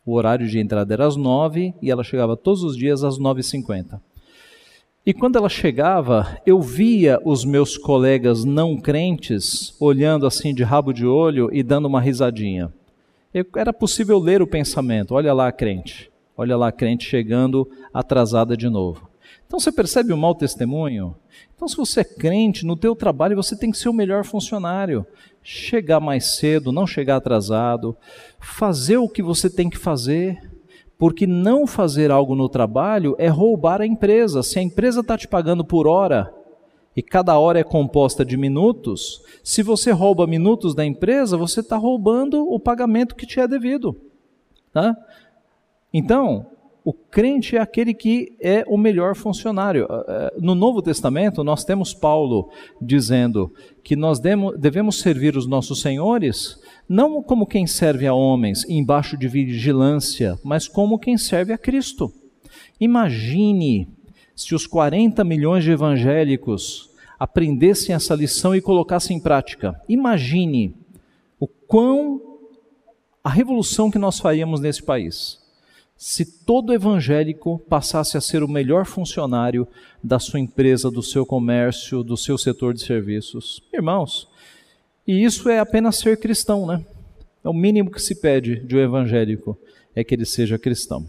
O 0.05 0.15
horário 0.15 0.49
de 0.49 0.59
entrada 0.59 0.95
era 0.95 1.07
às 1.07 1.17
9 1.17 1.75
e 1.83 1.91
ela 1.91 2.03
chegava 2.03 2.37
todos 2.37 2.63
os 2.63 2.77
dias 2.77 3.05
às 3.05 3.19
9h50. 3.19 4.01
E 5.05 5.15
quando 5.15 5.37
ela 5.37 5.49
chegava, 5.49 6.39
eu 6.47 6.61
via 6.61 7.19
os 7.25 7.45
meus 7.45 7.77
colegas 7.77 8.45
não 8.45 8.77
crentes 8.77 9.75
olhando 9.81 10.27
assim 10.27 10.55
de 10.55 10.63
rabo 10.63 10.93
de 10.93 11.07
olho 11.07 11.49
e 11.53 11.63
dando 11.63 11.87
uma 11.87 12.01
risadinha. 12.01 12.73
Eu, 13.33 13.45
era 13.57 13.73
possível 13.73 14.19
ler 14.19 14.43
o 14.43 14.47
pensamento: 14.47 15.15
olha 15.15 15.33
lá 15.33 15.49
a 15.49 15.53
crente, 15.53 16.11
olha 16.37 16.57
lá 16.57 16.69
a 16.69 16.73
crente 16.73 17.05
chegando 17.05 17.69
atrasada 17.93 18.57
de 18.57 18.69
novo. 18.69 19.10
Então 19.47 19.59
você 19.59 19.73
percebe 19.73 20.13
o 20.13 20.17
mau 20.17 20.35
testemunho? 20.35 21.17
Então, 21.55 21.69
se 21.69 21.77
você 21.77 22.01
é 22.01 22.05
crente, 22.05 22.65
no 22.65 22.75
teu 22.75 22.97
trabalho 22.97 23.37
você 23.37 23.55
tem 23.55 23.71
que 23.71 23.77
ser 23.77 23.91
o 23.91 23.93
melhor 23.93 24.25
funcionário. 24.25 25.05
Chegar 25.43 26.01
mais 26.01 26.37
cedo, 26.37 26.73
não 26.73 26.87
chegar 26.87 27.17
atrasado, 27.17 27.97
fazer 28.39 28.97
o 28.97 29.09
que 29.09 29.23
você 29.23 29.51
tem 29.51 29.69
que 29.69 29.77
fazer, 29.77 30.41
porque 30.97 31.27
não 31.27 31.67
fazer 31.67 32.11
algo 32.11 32.35
no 32.35 32.49
trabalho 32.49 33.15
é 33.19 33.29
roubar 33.29 33.81
a 33.81 33.87
empresa. 33.87 34.43
Se 34.43 34.59
a 34.59 34.63
empresa 34.63 35.01
está 35.01 35.19
te 35.19 35.29
pagando 35.29 35.65
por 35.65 35.87
hora 35.87 36.33
e 36.97 37.03
cada 37.03 37.39
hora 37.39 37.59
é 37.59 37.65
composta 37.65 38.25
de 38.25 38.37
minutos, 38.37 39.23
se 39.43 39.63
você 39.63 39.91
rouba 39.91 40.27
minutos 40.27 40.75
da 40.75 40.85
empresa, 40.85 41.37
você 41.37 41.61
está 41.61 41.77
roubando 41.77 42.51
o 42.51 42.59
pagamento 42.59 43.15
que 43.15 43.27
te 43.27 43.39
é 43.39 43.47
devido. 43.47 43.97
Tá? 44.73 44.97
Então, 45.93 46.47
o 46.85 46.93
crente 46.93 47.57
é 47.57 47.61
aquele 47.61 47.93
que 47.93 48.33
é 48.41 48.65
o 48.67 48.79
melhor 48.79 49.15
funcionário. 49.15 49.87
Ah, 49.91 50.05
ah, 50.09 50.33
no 50.39 50.55
Novo 50.55 50.81
Testamento, 50.81 51.45
nós 51.45 51.65
temos 51.65 51.93
Paulo 51.93 52.51
dizendo 52.81 53.53
que 53.83 53.95
nós 53.95 54.19
devemos 54.19 55.01
servir 55.01 55.37
os 55.37 55.47
nossos 55.47 55.81
senhores 55.81 56.59
não 56.89 57.23
como 57.23 57.47
quem 57.47 57.67
serve 57.67 58.07
a 58.07 58.15
homens 58.15 58.65
embaixo 58.69 59.17
de 59.17 59.29
vigilância, 59.29 60.39
mas 60.43 60.67
como 60.67 60.99
quem 60.99 61.17
serve 61.17 61.53
a 61.53 61.59
Cristo. 61.59 62.13
Imagine 62.81 63.89
se 64.35 64.55
os 64.55 64.67
40 64.67 65.23
milhões 65.23 65.63
de 65.63 65.71
evangélicos 65.71 66.91
aprendessem 67.19 67.95
essa 67.95 68.15
lição 68.15 68.55
e 68.55 68.61
colocassem 68.63 69.19
em 69.19 69.21
prática. 69.21 69.79
Imagine 69.89 70.75
o 71.39 71.47
quão 71.47 72.21
a 73.23 73.29
revolução 73.29 73.91
que 73.91 73.99
nós 73.99 74.19
faríamos 74.19 74.61
nesse 74.61 74.83
país 74.83 75.40
se 76.01 76.25
todo 76.25 76.73
evangélico 76.73 77.59
passasse 77.69 78.17
a 78.17 78.23
ser 78.23 78.43
o 78.43 78.49
melhor 78.49 78.87
funcionário 78.87 79.69
da 80.03 80.19
sua 80.19 80.41
empresa, 80.41 80.91
do 80.91 81.03
seu 81.03 81.27
comércio, 81.27 82.03
do 82.03 82.17
seu 82.17 82.39
setor 82.39 82.73
de 82.73 82.81
serviços. 82.81 83.63
Irmãos, 83.71 84.27
e 85.07 85.23
isso 85.23 85.51
é 85.51 85.59
apenas 85.59 85.97
ser 85.97 86.19
cristão, 86.19 86.67
né? 86.67 86.83
É 87.45 87.49
o 87.51 87.53
mínimo 87.53 87.91
que 87.91 88.01
se 88.01 88.15
pede 88.15 88.57
de 88.61 88.77
um 88.77 88.81
evangélico, 88.81 89.59
é 89.95 90.03
que 90.03 90.15
ele 90.15 90.25
seja 90.25 90.59
cristão. 90.59 91.07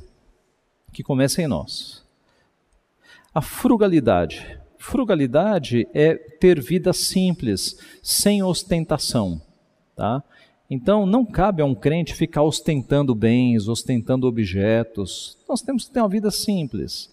Que 0.92 1.02
comece 1.02 1.42
em 1.42 1.48
nós. 1.48 2.04
A 3.34 3.42
frugalidade. 3.42 4.60
Frugalidade 4.78 5.88
é 5.94 6.16
ter 6.16 6.60
vida 6.60 6.92
simples, 6.92 7.78
sem 8.04 8.44
ostentação, 8.44 9.42
tá? 9.96 10.22
Então, 10.74 11.06
não 11.06 11.26
cabe 11.26 11.62
a 11.62 11.66
um 11.66 11.76
crente 11.76 12.16
ficar 12.16 12.44
ostentando 12.44 13.14
bens, 13.14 13.68
ostentando 13.68 14.26
objetos. 14.26 15.38
Nós 15.46 15.62
temos 15.62 15.84
que 15.84 15.92
ter 15.92 16.00
uma 16.00 16.08
vida 16.08 16.32
simples. 16.32 17.12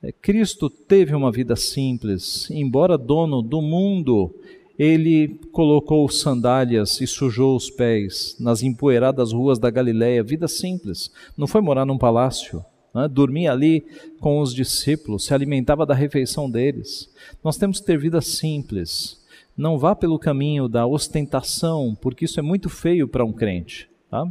É, 0.00 0.12
Cristo 0.12 0.70
teve 0.70 1.12
uma 1.12 1.32
vida 1.32 1.56
simples, 1.56 2.48
embora 2.48 2.96
dono 2.96 3.42
do 3.42 3.60
mundo, 3.60 4.32
ele 4.78 5.40
colocou 5.50 6.08
sandálias 6.08 7.00
e 7.00 7.06
sujou 7.08 7.56
os 7.56 7.68
pés 7.68 8.36
nas 8.38 8.62
empoeiradas 8.62 9.32
ruas 9.32 9.58
da 9.58 9.68
Galiléia. 9.68 10.22
vida 10.22 10.46
simples. 10.46 11.10
Não 11.36 11.48
foi 11.48 11.60
morar 11.60 11.84
num 11.84 11.98
palácio, 11.98 12.64
né? 12.94 13.08
dormia 13.08 13.50
ali 13.50 13.84
com 14.20 14.38
os 14.38 14.54
discípulos, 14.54 15.24
se 15.24 15.34
alimentava 15.34 15.84
da 15.84 15.92
refeição 15.94 16.48
deles. 16.48 17.10
Nós 17.42 17.56
temos 17.56 17.80
que 17.80 17.86
ter 17.86 17.98
vida 17.98 18.20
simples. 18.20 19.20
Não 19.56 19.78
vá 19.78 19.94
pelo 19.94 20.18
caminho 20.18 20.68
da 20.68 20.86
ostentação, 20.86 21.96
porque 22.00 22.24
isso 22.24 22.40
é 22.40 22.42
muito 22.42 22.68
feio 22.68 23.06
para 23.06 23.24
um 23.24 23.32
crente. 23.32 23.88
Tá? 24.10 24.26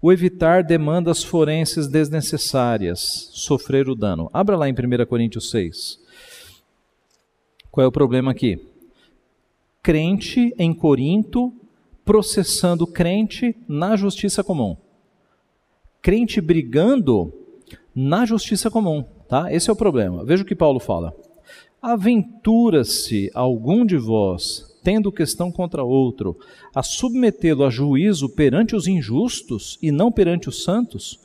O 0.00 0.12
evitar 0.12 0.62
demandas 0.62 1.24
forenses 1.24 1.88
desnecessárias, 1.88 3.30
sofrer 3.32 3.88
o 3.88 3.94
dano. 3.94 4.30
Abra 4.32 4.56
lá 4.56 4.68
em 4.68 4.72
1 4.72 5.06
Coríntios 5.06 5.50
6. 5.50 5.98
Qual 7.70 7.84
é 7.84 7.88
o 7.88 7.92
problema 7.92 8.30
aqui? 8.30 8.64
Crente 9.82 10.54
em 10.58 10.72
Corinto 10.72 11.52
processando 12.04 12.86
crente 12.86 13.56
na 13.68 13.96
justiça 13.96 14.42
comum. 14.42 14.76
Crente 16.00 16.40
brigando 16.40 17.32
na 17.94 18.24
justiça 18.24 18.70
comum, 18.70 19.02
tá? 19.28 19.52
Esse 19.52 19.68
é 19.68 19.72
o 19.72 19.76
problema. 19.76 20.24
Veja 20.24 20.42
o 20.42 20.46
que 20.46 20.54
Paulo 20.54 20.80
fala. 20.80 21.14
Aventura-se 21.80 23.30
algum 23.32 23.86
de 23.86 23.96
vós, 23.96 24.76
tendo 24.82 25.12
questão 25.12 25.52
contra 25.52 25.84
outro, 25.84 26.36
a 26.74 26.82
submetê-lo 26.82 27.64
a 27.64 27.70
juízo 27.70 28.28
perante 28.28 28.74
os 28.74 28.88
injustos 28.88 29.78
e 29.80 29.92
não 29.92 30.10
perante 30.10 30.48
os 30.48 30.64
santos? 30.64 31.20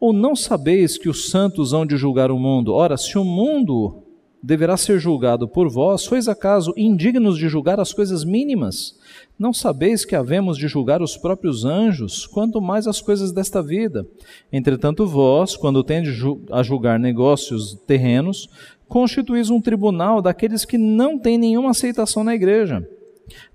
Ou 0.00 0.14
não 0.14 0.34
sabeis 0.34 0.96
que 0.96 1.10
os 1.10 1.28
santos 1.28 1.74
hão 1.74 1.84
de 1.84 1.98
julgar 1.98 2.30
o 2.30 2.38
mundo? 2.38 2.72
Ora, 2.72 2.96
se 2.96 3.18
o 3.18 3.24
mundo 3.24 4.02
deverá 4.42 4.76
ser 4.76 4.98
julgado 4.98 5.48
por 5.48 5.68
vós, 5.68 6.02
sois 6.02 6.28
acaso 6.28 6.72
indignos 6.76 7.36
de 7.36 7.48
julgar 7.48 7.80
as 7.80 7.92
coisas 7.92 8.24
mínimas? 8.24 8.96
Não 9.38 9.52
sabeis 9.52 10.04
que 10.04 10.14
havemos 10.14 10.56
de 10.56 10.68
julgar 10.68 11.02
os 11.02 11.16
próprios 11.16 11.64
anjos, 11.64 12.26
quanto 12.26 12.60
mais 12.60 12.86
as 12.86 13.00
coisas 13.00 13.32
desta 13.32 13.60
vida? 13.60 14.06
Entretanto, 14.52 15.06
vós, 15.06 15.56
quando 15.56 15.82
tendes 15.82 16.16
a 16.50 16.62
julgar 16.62 16.98
negócios 16.98 17.74
terrenos, 17.86 18.48
constituís 18.88 19.50
um 19.50 19.60
tribunal 19.60 20.22
daqueles 20.22 20.64
que 20.64 20.78
não 20.78 21.18
têm 21.18 21.38
nenhuma 21.38 21.70
aceitação 21.70 22.22
na 22.22 22.34
igreja. 22.34 22.88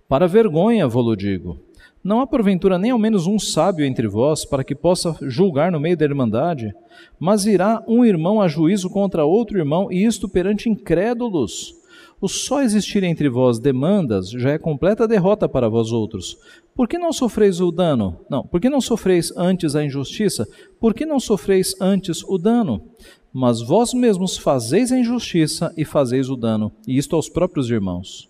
Para 0.08 0.28
vergonha, 0.28 0.88
vou-lo 0.88 1.16
digo. 1.16 1.58
Não 2.04 2.20
há 2.20 2.26
porventura 2.26 2.80
nem 2.80 2.90
ao 2.92 2.98
menos 2.98 3.28
um 3.28 3.38
sábio 3.38 3.86
entre 3.86 4.08
vós 4.08 4.44
para 4.44 4.64
que 4.64 4.74
possa 4.74 5.16
julgar 5.22 5.72
no 5.72 5.80
meio 5.80 5.96
da 5.96 6.04
irmandade, 6.04 6.74
mas 7.20 7.46
irá 7.46 7.84
um 7.88 8.04
irmão 8.04 8.42
a 8.42 8.48
juízo 8.48 8.90
contra 8.90 9.24
outro 9.24 9.60
irmão, 9.60 9.92
e 9.92 10.04
isto 10.04 10.28
perante 10.28 10.68
incrédulos. 10.68 11.76
O 12.20 12.28
só 12.28 12.62
existir 12.62 13.04
entre 13.04 13.30
vós 13.30 13.58
demandas 13.58 14.30
já 14.30 14.52
é 14.52 14.58
completa 14.58 15.08
derrota 15.08 15.50
para 15.50 15.70
vós 15.70 15.92
outros. 15.92 16.38
Por 16.76 16.88
que 16.88 16.98
não 16.98 17.12
sofreis 17.12 17.60
o 17.60 17.72
dano? 17.72 18.20
Não, 18.30 18.44
por 18.44 18.62
que 18.62 18.70
não 18.70 18.80
sofreis 18.82 19.32
antes 19.36 19.76
a 19.76 19.84
injustiça? 19.84 20.48
Por 20.80 20.94
que 20.94 21.06
não 21.06 21.20
sofreis 21.20 21.76
antes 21.82 22.24
o 22.24 22.38
dano? 22.38 22.82
Mas 23.34 23.62
vós 23.62 23.94
mesmos 23.94 24.38
fazeis 24.38 24.92
a 24.92 24.98
injustiça 24.98 25.74
e 25.78 25.86
fazeis 25.86 26.30
o 26.30 26.36
dano, 26.36 26.72
e 26.86 26.98
isto 26.98 27.16
aos 27.16 27.30
próprios 27.30 27.70
irmãos. 27.70 28.30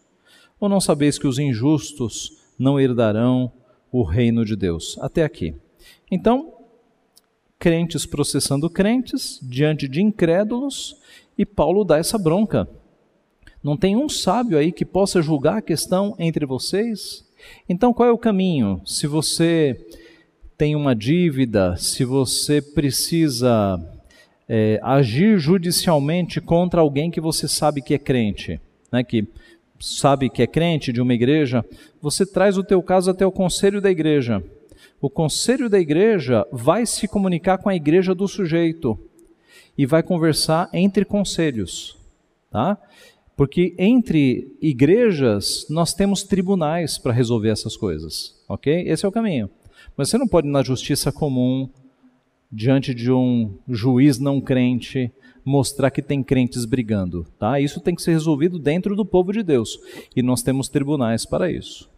Ou 0.60 0.70
não 0.70 0.80
sabeis 0.80 1.18
que 1.18 1.28
os 1.28 1.40
injustos 1.40 2.38
não 2.58 2.80
herdarão 2.80 3.52
o 3.92 4.04
reino 4.04 4.46
de 4.46 4.56
Deus? 4.56 4.98
Até 5.02 5.24
aqui. 5.24 5.56
Então, 6.10 6.54
crentes 7.58 8.06
processando 8.06 8.70
crentes 8.70 9.40
diante 9.42 9.88
de 9.88 10.02
incrédulos, 10.02 10.96
e 11.36 11.46
Paulo 11.46 11.84
dá 11.84 11.98
essa 11.98 12.18
bronca. 12.18 12.70
Não 13.64 13.76
tem 13.76 13.96
um 13.96 14.10
sábio 14.10 14.58
aí 14.58 14.72
que 14.72 14.86
possa 14.86 15.22
julgar 15.22 15.58
a 15.58 15.62
questão 15.62 16.16
entre 16.20 16.46
vocês? 16.46 17.26
Então, 17.68 17.94
qual 17.94 18.10
é 18.10 18.12
o 18.12 18.18
caminho? 18.18 18.82
Se 18.86 19.08
você 19.08 19.88
tem 20.58 20.76
uma 20.76 20.96
dívida, 20.96 21.76
se 21.76 22.06
você 22.06 22.62
precisa 22.62 23.80
é, 24.48 24.80
agir 24.84 25.38
judicialmente 25.38 26.42
contra 26.42 26.82
alguém 26.82 27.10
que 27.10 27.22
você 27.22 27.48
sabe 27.48 27.82
que 27.82 27.94
é 27.94 27.98
crente, 28.00 28.60
né, 28.92 29.04
que 29.04 29.28
sabe 29.80 30.30
que 30.30 30.42
é 30.42 30.48
crente 30.48 30.94
de 30.94 31.02
uma 31.02 31.14
igreja, 31.14 31.66
você 32.02 32.26
traz 32.26 32.58
o 32.58 32.64
teu 32.64 32.82
caso 32.82 33.10
até 33.10 33.26
o 33.26 33.32
conselho 33.32 33.82
da 33.82 33.90
igreja. 33.90 34.44
O 35.02 35.10
conselho 35.10 35.70
da 35.70 35.80
igreja 35.80 36.46
vai 36.52 36.86
se 36.86 37.08
comunicar 37.08 37.58
com 37.58 37.70
a 37.70 37.76
igreja 37.76 38.14
do 38.14 38.28
sujeito 38.28 39.00
e 39.78 39.86
vai 39.86 40.04
conversar 40.04 40.70
entre 40.74 41.04
conselhos, 41.04 41.98
tá? 42.52 42.78
Porque 43.36 43.74
entre 43.80 44.56
igrejas 44.62 45.66
nós 45.70 45.94
temos 45.94 46.22
tribunais 46.22 47.00
para 47.00 47.12
resolver 47.12 47.50
essas 47.50 47.76
coisas, 47.76 48.36
ok? 48.48 48.88
Esse 48.88 49.06
é 49.06 49.10
o 49.10 49.12
caminho. 49.12 49.50
Mas 49.98 50.10
você 50.10 50.18
não 50.18 50.28
pode 50.28 50.48
ir 50.48 50.52
na 50.52 50.62
justiça 50.62 51.12
comum 51.12 51.68
diante 52.52 52.94
de 52.94 53.12
um 53.12 53.58
juiz 53.68 54.20
não 54.20 54.42
crente, 54.42 55.12
mostrar 55.46 55.90
que 55.90 56.02
tem 56.02 56.22
crentes 56.22 56.66
brigando, 56.66 57.26
tá? 57.40 57.60
Isso 57.60 57.80
tem 57.80 57.96
que 57.96 58.02
ser 58.02 58.12
resolvido 58.12 58.60
dentro 58.60 58.96
do 58.96 59.06
povo 59.06 59.32
de 59.32 59.42
Deus, 59.42 59.80
e 60.16 60.22
nós 60.22 60.44
temos 60.44 60.68
tribunais 60.68 61.26
para 61.26 61.52
isso. 61.52 61.90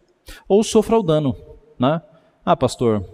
Ou 0.48 0.62
sofra 0.62 0.98
o 0.98 1.02
dano, 1.02 1.36
né? 1.78 2.00
Ah, 2.44 2.56
pastor, 2.56 3.04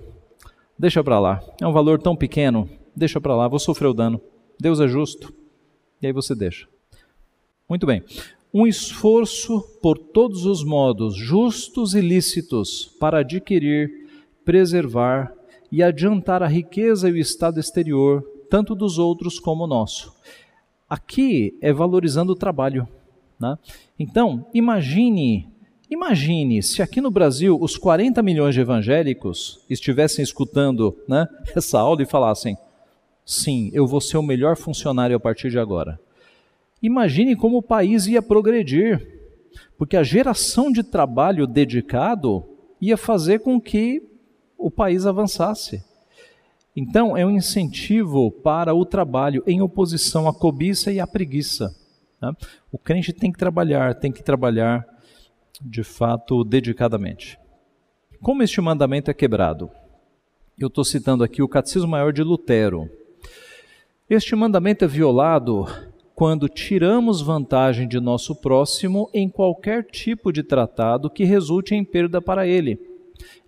deixa 0.79 1.03
para 1.03 1.19
lá. 1.19 1.43
É 1.61 1.67
um 1.67 1.73
valor 1.73 2.01
tão 2.01 2.15
pequeno, 2.15 2.69
deixa 2.95 3.21
para 3.21 3.35
lá, 3.35 3.49
vou 3.49 3.59
sofrer 3.59 3.89
o 3.89 3.95
dano. 3.95 4.21
Deus 4.59 4.79
é 4.81 4.87
justo. 4.87 5.33
E 6.03 6.07
aí 6.07 6.13
você 6.13 6.35
deixa. 6.35 6.67
Muito 7.69 7.87
bem. 7.87 8.03
Um 8.53 8.67
esforço 8.67 9.61
por 9.81 9.97
todos 9.97 10.45
os 10.45 10.65
modos 10.65 11.15
justos 11.15 11.95
e 11.95 12.01
lícitos 12.01 12.97
para 12.99 13.19
adquirir, 13.21 13.91
preservar 14.45 15.33
e 15.71 15.83
adiantar 15.83 16.43
a 16.43 16.47
riqueza 16.47 17.09
e 17.09 17.13
o 17.13 17.17
estado 17.17 17.61
exterior, 17.61 18.23
tanto 18.49 18.75
dos 18.75 18.99
outros 18.99 19.39
como 19.39 19.65
o 19.65 19.67
nosso. 19.67 20.13
Aqui 20.89 21.57
é 21.61 21.73
valorizando 21.73 22.33
o 22.33 22.37
trabalho. 22.37 22.89
Né? 23.39 23.57
Então, 23.99 24.47
imagine, 24.53 25.49
imagine 25.89 26.63
se 26.63 26.83
aqui 26.83 27.01
no 27.01 27.11
Brasil 27.11 27.57
os 27.61 27.77
40 27.77 28.23
milhões 28.23 28.55
de 28.55 28.61
evangélicos 28.61 29.61
estivessem 29.71 30.23
escutando 30.23 30.97
né, 31.07 31.29
essa 31.55 31.79
aula 31.79 32.03
e 32.03 32.07
falassem: 32.07 32.59
sim, 33.25 33.71
eu 33.73 33.87
vou 33.87 34.01
ser 34.01 34.19
o 34.19 34.23
melhor 34.23 34.57
funcionário 34.57 35.17
a 35.17 35.21
partir 35.21 35.51
de 35.51 35.59
agora. 35.59 35.99
Imagine 36.83 37.37
como 37.37 37.59
o 37.59 37.63
país 37.63 38.07
ia 38.07 38.23
progredir, 38.23 39.21
porque 39.79 39.97
a 39.97 40.03
geração 40.03 40.73
de 40.73 40.83
trabalho 40.83 41.47
dedicado 41.47 42.45
ia 42.81 42.97
fazer 42.97 43.41
com 43.41 43.61
que 43.61 44.10
o 44.61 44.71
país 44.71 45.07
avançasse. 45.07 45.83
Então, 46.77 47.17
é 47.17 47.25
um 47.25 47.31
incentivo 47.31 48.31
para 48.31 48.75
o 48.75 48.85
trabalho 48.85 49.43
em 49.47 49.61
oposição 49.61 50.29
à 50.29 50.35
cobiça 50.35 50.93
e 50.93 51.01
à 51.01 51.07
preguiça. 51.07 51.75
Né? 52.21 52.33
O 52.71 52.79
crente 52.79 53.13
tem 53.13 53.33
que 53.33 53.39
trabalhar, 53.39 53.95
tem 53.95 54.13
que 54.13 54.23
trabalhar 54.23 54.87
de 55.61 55.83
fato 55.83 56.45
dedicadamente. 56.45 57.39
Como 58.21 58.43
este 58.43 58.61
mandamento 58.61 59.11
é 59.11 59.15
quebrado? 59.15 59.71
Eu 60.59 60.69
estou 60.69 60.85
citando 60.85 61.25
aqui 61.25 61.43
o 61.43 61.49
Catecismo 61.49 61.89
Maior 61.89 62.13
de 62.13 62.23
Lutero. 62.23 62.89
Este 64.09 64.37
mandamento 64.37 64.85
é 64.85 64.89
violado 64.89 65.67
quando 66.15 66.49
tiramos 66.49 67.23
vantagem 67.23 67.89
de 67.89 67.99
nosso 67.99 68.37
próximo 68.37 69.09
em 69.15 69.29
qualquer 69.29 69.85
tipo 69.85 70.31
de 70.31 70.43
tratado 70.43 71.09
que 71.09 71.25
resulte 71.25 71.75
em 71.75 71.83
perda 71.83 72.21
para 72.21 72.47
ele. 72.47 72.90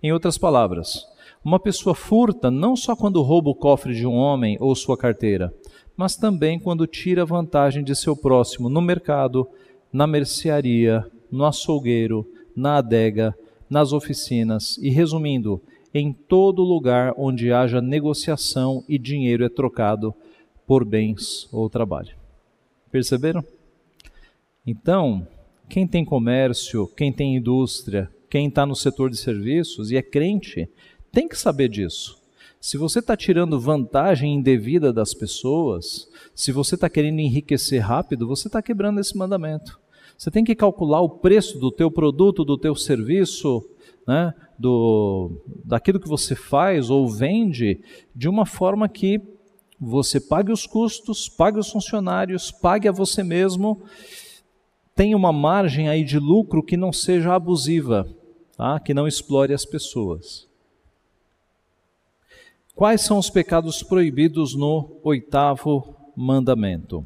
Em 0.01 0.11
outras 0.11 0.37
palavras, 0.37 1.05
uma 1.43 1.59
pessoa 1.59 1.93
furta 1.93 2.49
não 2.49 2.75
só 2.75 2.95
quando 2.95 3.21
rouba 3.21 3.49
o 3.49 3.55
cofre 3.55 3.93
de 3.93 4.07
um 4.07 4.13
homem 4.13 4.57
ou 4.59 4.75
sua 4.75 4.97
carteira, 4.97 5.53
mas 5.95 6.15
também 6.15 6.59
quando 6.59 6.87
tira 6.87 7.25
vantagem 7.25 7.83
de 7.83 7.95
seu 7.95 8.15
próximo 8.15 8.69
no 8.69 8.81
mercado, 8.81 9.47
na 9.91 10.07
mercearia, 10.07 11.05
no 11.31 11.45
açougueiro, 11.45 12.25
na 12.55 12.77
adega, 12.77 13.35
nas 13.69 13.91
oficinas 13.91 14.77
e, 14.77 14.89
resumindo, 14.89 15.61
em 15.93 16.11
todo 16.11 16.63
lugar 16.63 17.13
onde 17.17 17.51
haja 17.51 17.81
negociação 17.81 18.83
e 18.87 18.97
dinheiro 18.97 19.43
é 19.43 19.49
trocado 19.49 20.13
por 20.65 20.83
bens 20.83 21.47
ou 21.51 21.69
trabalho. 21.69 22.15
Perceberam? 22.91 23.43
Então, 24.65 25.27
quem 25.69 25.87
tem 25.87 26.05
comércio, 26.05 26.87
quem 26.95 27.11
tem 27.11 27.35
indústria, 27.35 28.09
quem 28.33 28.47
está 28.47 28.65
no 28.65 28.75
setor 28.75 29.11
de 29.11 29.17
serviços 29.17 29.91
e 29.91 29.95
é 29.95 30.01
crente, 30.01 30.67
tem 31.11 31.27
que 31.27 31.37
saber 31.37 31.69
disso. 31.69 32.19
Se 32.59 32.79
você 32.79 32.97
está 32.97 33.15
tirando 33.15 33.59
vantagem 33.59 34.33
indevida 34.33 34.91
das 34.91 35.13
pessoas, 35.13 36.09
se 36.33 36.51
você 36.51 36.73
está 36.73 36.89
querendo 36.89 37.19
enriquecer 37.19 37.79
rápido, 37.83 38.27
você 38.27 38.47
está 38.47 38.59
quebrando 38.59 38.99
esse 38.99 39.15
mandamento. 39.15 39.79
Você 40.17 40.31
tem 40.31 40.43
que 40.43 40.55
calcular 40.55 40.99
o 41.01 41.09
preço 41.09 41.59
do 41.59 41.69
teu 41.69 41.91
produto, 41.91 42.43
do 42.43 42.57
teu 42.57 42.75
serviço, 42.75 43.63
né, 44.07 44.33
do, 44.57 45.39
daquilo 45.63 45.99
que 45.99 46.09
você 46.09 46.33
faz 46.33 46.89
ou 46.89 47.07
vende, 47.07 47.81
de 48.15 48.27
uma 48.27 48.47
forma 48.47 48.89
que 48.89 49.21
você 49.79 50.19
pague 50.19 50.51
os 50.51 50.65
custos, 50.65 51.29
pague 51.29 51.59
os 51.59 51.69
funcionários, 51.69 52.49
pague 52.49 52.87
a 52.87 52.91
você 52.91 53.21
mesmo, 53.21 53.83
tenha 54.95 55.15
uma 55.15 55.31
margem 55.31 55.87
aí 55.87 56.03
de 56.03 56.17
lucro 56.17 56.63
que 56.63 56.75
não 56.75 56.91
seja 56.91 57.35
abusiva, 57.35 58.07
tá? 58.57 58.79
que 58.79 58.93
não 58.93 59.07
explore 59.07 59.53
as 59.53 59.65
pessoas. 59.65 60.47
Quais 62.75 63.01
são 63.01 63.19
os 63.19 63.29
pecados 63.29 63.83
proibidos 63.83 64.55
no 64.55 64.97
oitavo 65.03 65.95
mandamento? 66.15 67.05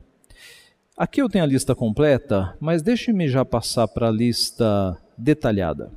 Aqui 0.95 1.21
eu 1.21 1.29
tenho 1.29 1.43
a 1.43 1.47
lista 1.47 1.75
completa, 1.75 2.57
mas 2.59 2.81
deixe-me 2.81 3.27
já 3.27 3.43
passar 3.43 3.87
para 3.87 4.07
a 4.07 4.11
lista 4.11 4.97
detalhada. 5.17 5.91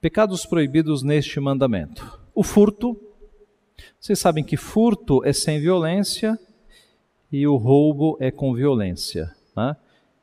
Pecados 0.00 0.44
proibidos 0.44 1.02
neste 1.02 1.38
mandamento: 1.40 2.20
o 2.34 2.42
furto. 2.42 3.00
Vocês 3.98 4.18
sabem 4.18 4.44
que 4.44 4.56
furto 4.56 5.24
é 5.24 5.32
sem 5.32 5.58
violência 5.60 6.38
e 7.32 7.46
o 7.46 7.56
roubo 7.56 8.16
é 8.20 8.30
com 8.30 8.54
violência. 8.54 9.34
Né? 9.56 9.76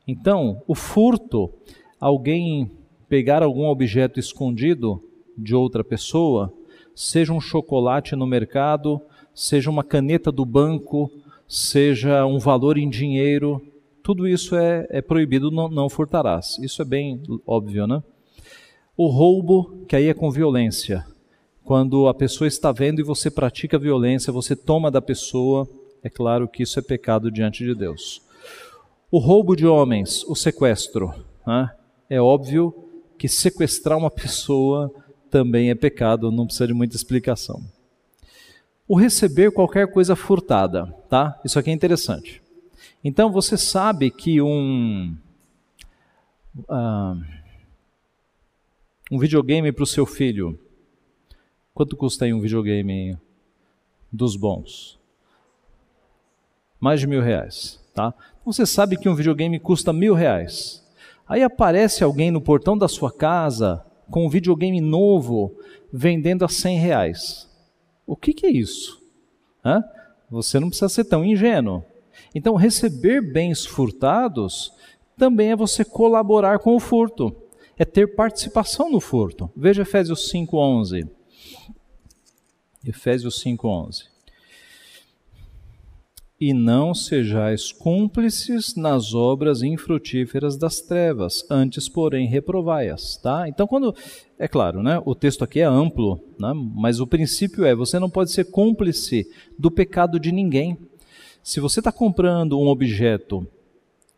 Então, 0.08 0.62
o 0.68 0.76
furto, 0.76 1.52
alguém 2.00 2.72
pegar 3.12 3.44
algum 3.44 3.66
objeto 3.66 4.22
escondido 4.22 5.04
de 5.38 5.54
outra 5.54 5.84
pessoa, 5.84 6.54
seja 6.96 7.34
um 7.34 7.42
chocolate 7.42 8.16
no 8.16 8.26
mercado, 8.26 9.02
seja 9.36 9.70
uma 9.70 9.84
caneta 9.84 10.32
do 10.32 10.46
banco, 10.46 11.12
seja 11.46 12.26
um 12.26 12.40
valor 12.40 12.78
em 12.78 12.90
dinheiro, 12.90 13.62
tudo 14.02 14.26
isso 14.26 14.56
é, 14.56 14.88
é 14.90 15.02
proibido, 15.02 15.52
não, 15.52 15.68
não 15.68 15.90
furtarás. 15.90 16.58
Isso 16.60 16.82
é 16.82 16.86
bem 16.86 17.22
óbvio, 17.46 17.86
né? 17.86 18.02
O 18.96 19.08
roubo, 19.08 19.84
que 19.90 19.96
aí 19.98 20.08
é 20.08 20.14
com 20.14 20.32
violência. 20.32 21.06
Quando 21.66 22.08
a 22.08 22.14
pessoa 22.14 22.48
está 22.48 22.72
vendo 22.72 23.02
e 23.02 23.04
você 23.04 23.30
pratica 23.30 23.78
violência, 23.78 24.32
você 24.32 24.56
toma 24.56 24.90
da 24.90 25.02
pessoa, 25.02 25.68
é 26.02 26.10
claro 26.10 26.48
que 26.48 26.64
isso 26.64 26.80
é 26.80 26.82
pecado 26.82 27.30
diante 27.30 27.66
de 27.66 27.76
Deus. 27.76 28.22
O 29.12 29.20
roubo 29.20 29.54
de 29.54 29.68
homens, 29.68 30.24
o 30.30 30.34
sequestro. 30.34 31.14
Né? 31.46 31.70
É 32.10 32.22
óbvio 32.22 32.81
que 33.22 33.30
sequestrar 33.30 33.96
uma 34.00 34.10
pessoa 34.10 34.92
também 35.30 35.70
é 35.70 35.76
pecado, 35.76 36.32
não 36.32 36.48
precisa 36.48 36.66
de 36.66 36.74
muita 36.74 36.96
explicação. 36.96 37.64
O 38.88 38.96
receber 38.96 39.52
qualquer 39.52 39.92
coisa 39.92 40.16
furtada, 40.16 40.88
tá? 41.08 41.40
Isso 41.46 41.60
aqui 41.60 41.70
é 41.70 41.74
interessante. 41.74 42.42
Então 43.04 43.32
você 43.32 43.56
sabe 43.56 44.10
que 44.10 44.42
um 44.42 45.16
uh, 46.68 47.24
um 49.12 49.20
videogame 49.20 49.72
para 49.72 49.84
o 49.84 49.88
seu 49.88 50.08
filho, 50.08 50.60
quanto 51.76 51.96
custa 51.96 52.26
aí 52.26 52.34
um 52.34 52.42
videogame 52.42 53.16
dos 54.12 54.36
bons? 54.36 55.00
Mais 56.80 57.00
de 57.00 57.06
mil 57.06 57.22
reais, 57.22 57.80
tá? 57.94 58.16
Você 58.44 58.66
sabe 58.66 58.98
que 58.98 59.08
um 59.08 59.14
videogame 59.14 59.60
custa 59.60 59.94
mil 59.94 60.16
reais. 60.16 60.81
Aí 61.32 61.44
aparece 61.44 62.04
alguém 62.04 62.30
no 62.30 62.42
portão 62.42 62.78
da 62.78 62.90
sua 62.90 63.10
casa 63.10 63.86
com 64.10 64.26
um 64.26 64.30
videogame 64.30 64.82
novo 64.82 65.58
vendendo 65.90 66.44
a 66.44 66.50
100 66.50 66.78
reais. 66.78 67.50
O 68.06 68.18
que, 68.18 68.34
que 68.34 68.46
é 68.46 68.52
isso? 68.52 69.02
Hã? 69.64 69.82
Você 70.30 70.60
não 70.60 70.68
precisa 70.68 70.90
ser 70.90 71.06
tão 71.06 71.24
ingênuo. 71.24 71.86
Então, 72.36 72.56
receber 72.56 73.22
bens 73.22 73.66
furtados 73.66 74.74
também 75.18 75.52
é 75.52 75.56
você 75.56 75.86
colaborar 75.86 76.60
com 76.60 76.76
o 76.76 76.82
furto, 76.82 77.34
é 77.78 77.86
ter 77.86 78.14
participação 78.14 78.92
no 78.92 79.00
furto. 79.00 79.50
Veja 79.56 79.84
Efésios 79.84 80.30
5:11. 80.30 81.08
Efésios 82.86 83.42
5:11 83.42 84.11
e 86.42 86.56
não 86.56 86.92
sejais 86.92 87.72
cúmplices 87.72 88.76
nas 88.76 89.14
obras 89.14 89.62
infrutíferas 89.62 90.58
das 90.58 90.82
trevas, 90.82 91.46
antes, 91.52 91.88
porém, 91.88 92.28
reprovai-as, 92.28 93.16
tá? 93.18 93.48
Então, 93.48 93.68
quando, 93.68 93.94
é 94.40 94.48
claro, 94.48 94.82
né, 94.82 95.00
o 95.06 95.14
texto 95.14 95.44
aqui 95.44 95.60
é 95.60 95.66
amplo, 95.66 96.20
né, 96.40 96.52
mas 96.56 97.00
o 97.00 97.06
princípio 97.06 97.64
é, 97.64 97.76
você 97.76 98.00
não 98.00 98.10
pode 98.10 98.32
ser 98.32 98.46
cúmplice 98.46 99.30
do 99.56 99.70
pecado 99.70 100.20
de 100.20 100.32
ninguém. 100.32 100.76
Se 101.44 101.60
você 101.60 101.80
está 101.80 101.92
comprando 101.92 102.60
um 102.60 102.70
objeto 102.70 103.48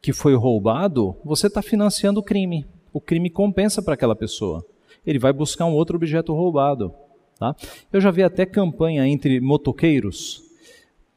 que 0.02 0.14
foi 0.14 0.34
roubado, 0.34 1.18
você 1.26 1.48
está 1.48 1.62
financiando 1.62 2.22
o 2.22 2.24
crime. 2.24 2.66
O 2.94 3.02
crime 3.02 3.30
compensa 3.30 3.82
para 3.82 3.96
aquela 3.96 4.16
pessoa. 4.16 4.66
Ele 5.06 5.20
vai 5.20 5.34
buscar 5.34 5.66
um 5.66 5.74
outro 5.74 5.98
objeto 5.98 6.34
roubado, 6.34 6.94
tá? 7.38 7.54
Eu 7.92 8.00
já 8.00 8.12
vi 8.12 8.24
até 8.24 8.46
campanha 8.46 9.06
entre 9.06 9.42
motoqueiros, 9.42 10.43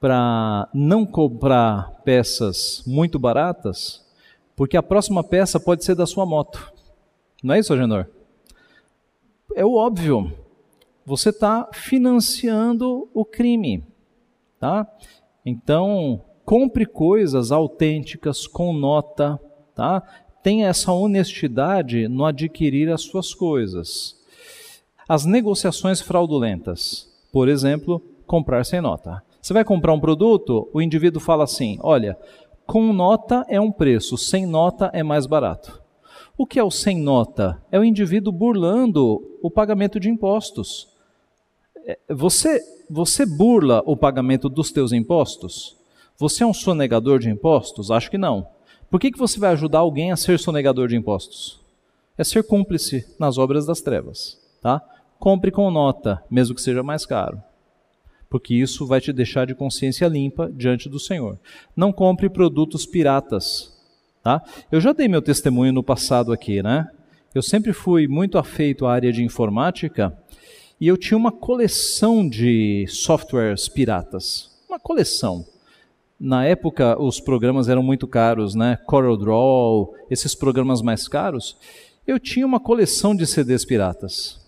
para 0.01 0.69
não 0.75 1.07
comprar 1.07 1.91
peças 2.05 2.83
muito 2.87 3.19
baratas, 3.19 4.05
porque 4.55 4.77
a 4.77 4.83
próxima 4.83 5.25
peça 5.25 5.59
pode 5.59 5.85
ser 5.85 5.95
da 5.95 6.07
sua 6.07 6.27
moto. 6.27 6.73
Não 7.43 7.55
é 7.55 7.59
isso, 7.59 7.73
Agenor? 7.73 8.07
É 9.55 9.65
o 9.65 9.75
óbvio. 9.75 10.33
Você 11.05 11.31
está 11.31 11.69
financiando 11.73 13.09
o 13.15 13.25
crime, 13.25 13.85
tá? 14.59 14.87
Então, 15.45 16.23
compre 16.45 16.85
coisas 16.85 17.53
autênticas 17.53 18.47
com 18.47 18.73
nota, 18.73 19.41
tá? 19.75 20.03
Tenha 20.43 20.69
essa 20.69 20.93
honestidade 20.93 22.09
no 22.09 22.25
adquirir 22.25 22.91
as 22.91 23.03
suas 23.03 23.33
coisas. 23.33 24.17
As 25.09 25.25
negociações 25.25 26.01
fraudulentas, 26.01 27.09
por 27.33 27.49
exemplo, 27.49 28.03
comprar 28.27 28.65
sem 28.65 28.81
nota. 28.81 29.23
Você 29.47 29.53
vai 29.53 29.65
comprar 29.65 29.93
um 29.93 30.01
produto, 30.01 30.69
o 30.73 30.83
indivíduo 30.83 31.21
fala 31.21 31.45
assim: 31.45 31.79
olha, 31.81 32.19
com 32.67 32.93
nota 32.93 33.47
é 33.49 33.61
um 33.61 33.71
preço, 33.71 34.19
sem 34.19 34.45
nota 34.45 34.91
é 34.93 35.05
mais 35.05 35.25
barato. 35.25 35.81
O 36.37 36.45
que 36.45 36.59
é 36.59 36.65
o 36.65 36.71
sem 36.71 37.01
nota? 37.01 37.63
É 37.71 37.79
o 37.79 37.85
indivíduo 37.85 38.33
burlando 38.33 39.23
o 39.41 39.49
pagamento 39.49 40.01
de 40.01 40.11
impostos. 40.11 40.89
É, 41.87 41.97
você, 42.09 42.61
você 42.91 43.25
burla 43.25 43.85
o 43.87 43.97
pagamento 43.97 44.49
dos 44.49 44.73
teus 44.73 44.91
impostos? 44.91 45.77
Você 46.19 46.43
é 46.43 46.47
um 46.47 46.53
sonegador 46.53 47.21
de 47.21 47.31
impostos? 47.31 47.93
Acho 47.93 48.11
que 48.11 48.19
não. 48.19 48.49
Por 48.91 48.99
que, 48.99 49.13
que 49.13 49.19
você 49.19 49.39
vai 49.39 49.53
ajudar 49.53 49.79
alguém 49.79 50.11
a 50.11 50.17
ser 50.17 50.41
sonegador 50.41 50.89
de 50.89 50.97
impostos? 50.97 51.61
É 52.19 52.25
ser 52.25 52.43
cúmplice 52.43 53.07
nas 53.17 53.39
obras 53.39 53.65
das 53.65 53.81
trevas. 53.81 54.41
Tá? 54.61 54.83
Compre 55.21 55.53
com 55.53 55.71
nota, 55.71 56.21
mesmo 56.29 56.53
que 56.53 56.61
seja 56.61 56.83
mais 56.83 57.07
caro. 57.07 57.41
Porque 58.37 58.53
isso 58.53 58.87
vai 58.87 59.01
te 59.01 59.15
deixar 59.15 59.47
de 59.47 59.55
consciência 59.55 60.07
limpa 60.07 60.53
diante 60.53 60.91
do 60.91 61.01
Senhor. 61.01 61.39
Não 61.75 61.91
compre 61.91 62.29
produtos 62.29 62.85
piratas. 62.85 63.75
Tá? 64.23 64.43
Eu 64.71 64.79
já 64.79 64.93
dei 64.93 65.09
meu 65.09 65.23
testemunho 65.23 65.73
no 65.73 65.83
passado 65.83 66.35
aqui, 66.35 66.63
né? 66.63 66.87
Eu 67.35 67.41
sempre 67.41 67.73
fui 67.73 68.07
muito 68.07 68.37
afeito 68.37 68.85
à 68.85 68.93
área 68.93 69.11
de 69.11 69.25
informática 69.25 70.15
e 70.79 70.87
eu 70.87 70.99
tinha 70.99 71.17
uma 71.17 71.33
coleção 71.33 72.29
de 72.29 72.85
softwares 72.89 73.71
piratas. 73.71 74.51
Uma 74.69 74.79
coleção. 74.79 75.47
Na 76.21 76.45
época, 76.45 77.01
os 77.01 77.19
programas 77.19 77.71
eram 77.71 77.83
muito 77.83 78.07
caros, 78.07 78.55
né? 78.55 78.77
CorelDRAW, 78.85 79.95
esses 80.11 80.35
programas 80.35 80.83
mais 80.83 81.09
caros. 81.09 81.57
Eu 82.07 82.21
tinha 82.21 82.45
uma 82.45 82.61
coleção 82.61 83.17
de 83.17 83.27
CDs 83.27 83.65
piratas. 83.65 84.46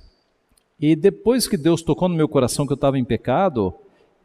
E 0.81 0.95
depois 0.95 1.49
que 1.49 1.57
Deus 1.57 1.83
tocou 1.83 2.09
no 2.09 2.15
meu 2.15 2.29
coração 2.29 2.67
que 2.67 2.73
eu 2.73 2.77
estava 2.77 2.99
em 2.99 3.05
pecado, 3.05 3.75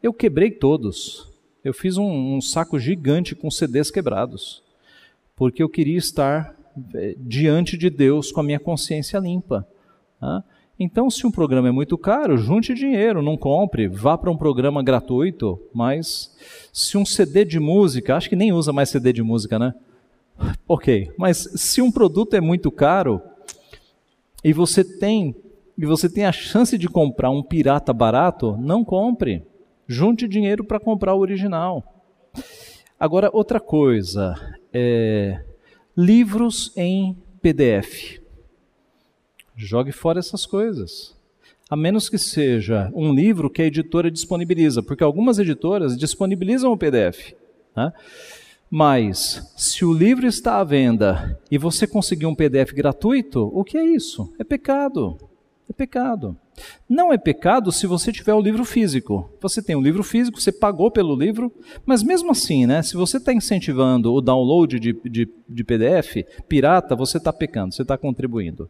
eu 0.02 0.14
quebrei 0.14 0.52
todos. 0.52 1.28
Eu 1.64 1.74
fiz 1.74 1.98
um, 1.98 2.36
um, 2.36 2.42
saco 2.42 2.78
gigante 2.78 3.36
com 3.36 3.50
CDs 3.50 3.90
quebrados, 3.90 4.62
porque 5.36 5.64
eu 5.64 5.70
queria 5.70 5.98
estar 5.98 6.56
eh, 6.94 7.16
diante 7.18 7.78
de 7.78 7.90
Deus 7.90 8.32
com 8.32 8.42
a 8.42 8.44
minha 8.44 8.60
consciência 8.60 9.18
limpa. 9.18 9.68
Tá? 10.20 10.44
Então, 10.80 11.10
se 11.10 11.26
um 11.26 11.32
programa 11.32 11.70
é 11.70 11.72
muito 11.72 11.98
caro, 11.98 12.38
junte 12.38 12.74
dinheiro, 12.74 13.22
não 13.22 13.38
compre, 13.38 13.88
vá 13.88 14.18
para 14.18 14.30
um 14.30 14.38
programa 14.38 14.84
gratuito. 14.84 15.60
Mas 15.74 16.36
se 16.72 16.98
um 16.98 17.06
CD 17.06 17.46
de 17.46 17.60
música, 17.60 18.16
acho 18.16 18.30
que 18.30 18.36
nem 18.36 18.52
usa 18.52 18.74
mais 18.74 18.90
CD 18.90 19.14
de 19.14 19.24
música, 19.24 19.58
né? 19.58 19.74
Ok, 20.68 21.12
mas 21.18 21.48
se 21.56 21.82
um 21.82 21.92
produto 21.92 22.36
é 22.36 22.42
muito 22.42 22.72
caro 22.72 23.22
e 24.44 24.52
você 24.52 24.84
tem 24.84 25.36
e 25.78 25.86
você 25.86 26.10
tem 26.10 26.26
a 26.26 26.32
chance 26.32 26.78
de 26.78 26.88
comprar 26.88 27.30
um 27.30 27.42
pirata 27.42 27.92
barato, 27.92 28.56
não 28.58 28.84
compre. 28.84 29.44
Junte 29.88 30.28
dinheiro 30.28 30.64
para 30.64 30.80
comprar 30.80 31.14
o 31.14 31.20
original. 31.20 31.84
Agora, 33.00 33.30
outra 33.34 33.60
coisa, 33.60 34.36
é, 34.72 35.44
livros 35.98 36.72
em 36.76 37.18
PDF. 37.42 38.20
Jogue 39.56 39.92
fora 39.92 40.20
essas 40.20 40.46
coisas. 40.46 41.16
A 41.70 41.76
menos 41.76 42.08
que 42.08 42.18
seja 42.18 42.92
um 42.94 43.14
livro 43.14 43.50
que 43.50 43.62
a 43.62 43.66
editora 43.66 44.12
disponibiliza, 44.12 44.84
porque 44.84 45.04
algumas 45.04 45.40
editoras 45.40 45.98
disponibilizam 45.98 46.72
o 46.72 46.78
PDF. 46.78 47.34
Né? 47.76 47.92
Mas, 48.70 49.54
se 49.58 49.84
o 49.84 49.94
livro 49.94 50.26
está 50.26 50.60
à 50.60 50.64
venda 50.64 51.40
e 51.50 51.58
você 51.58 51.86
conseguir 51.86 52.26
um 52.26 52.36
PDF 52.36 52.72
gratuito, 52.74 53.52
o 53.54 53.64
que 53.64 53.78
é 53.78 53.84
isso? 53.84 54.34
É 54.40 54.44
pecado. 54.44 55.18
É 55.70 55.74
pecado. 55.74 56.38
Não 56.88 57.12
é 57.12 57.18
pecado 57.18 57.72
se 57.72 57.88
você 57.88 58.12
tiver 58.12 58.34
o 58.34 58.42
livro 58.42 58.66
físico. 58.66 59.30
Você 59.42 59.62
tem 59.62 59.76
o 59.76 59.80
um 59.80 59.82
livro 59.82 60.04
físico, 60.04 60.40
você 60.40 60.52
pagou 60.52 60.92
pelo 60.92 61.16
livro, 61.16 61.52
mas 61.86 62.04
mesmo 62.04 62.32
assim, 62.32 62.66
né, 62.66 62.82
se 62.84 62.96
você 62.96 63.18
está 63.18 63.34
incentivando 63.34 64.14
o 64.14 64.22
download 64.22 64.80
de, 64.80 64.94
de, 65.04 65.30
de 65.48 65.64
PDF 65.64 66.26
pirata, 66.48 66.96
você 66.96 67.18
está 67.18 67.32
pecando, 67.32 67.74
você 67.74 67.82
está 67.82 67.98
contribuindo. 67.98 68.70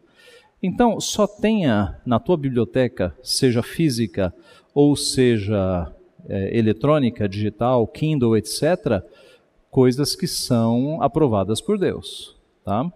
Então, 0.62 0.98
só 0.98 1.26
tenha 1.26 2.00
na 2.06 2.18
tua 2.18 2.36
biblioteca, 2.36 3.14
seja 3.22 3.62
física 3.62 4.32
ou 4.74 4.96
seja 4.96 5.92
é, 6.26 6.56
eletrônica, 6.56 7.28
digital, 7.28 7.86
Kindle, 7.86 8.36
etc., 8.36 9.02
coisas 9.70 10.16
que 10.16 10.26
são 10.26 11.02
aprovadas 11.02 11.60
por 11.60 11.78
Deus. 11.78 12.36
Tá? 12.64 12.90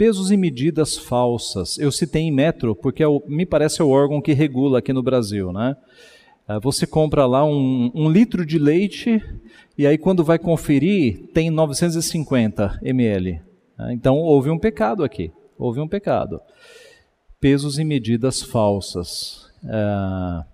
Pesos 0.00 0.30
e 0.30 0.36
medidas 0.38 0.96
falsas. 0.96 1.78
Eu 1.78 1.92
citei 1.92 2.22
em 2.22 2.30
metro, 2.30 2.74
porque 2.74 3.02
é 3.02 3.06
o, 3.06 3.22
me 3.28 3.44
parece 3.44 3.82
é 3.82 3.84
o 3.84 3.90
órgão 3.90 4.18
que 4.18 4.32
regula 4.32 4.78
aqui 4.78 4.94
no 4.94 5.02
Brasil. 5.02 5.52
Né? 5.52 5.76
É, 6.48 6.58
você 6.58 6.86
compra 6.86 7.26
lá 7.26 7.44
um, 7.44 7.92
um 7.94 8.10
litro 8.10 8.46
de 8.46 8.58
leite 8.58 9.22
e 9.76 9.86
aí 9.86 9.98
quando 9.98 10.24
vai 10.24 10.38
conferir 10.38 11.28
tem 11.34 11.50
950 11.50 12.80
ml. 12.82 13.42
Né? 13.78 13.92
Então 13.92 14.16
houve 14.16 14.48
um 14.48 14.58
pecado 14.58 15.04
aqui. 15.04 15.30
Houve 15.58 15.80
um 15.80 15.86
pecado. 15.86 16.40
Pesos 17.38 17.78
e 17.78 17.84
medidas 17.84 18.40
falsas. 18.40 19.50
É, 19.62 20.44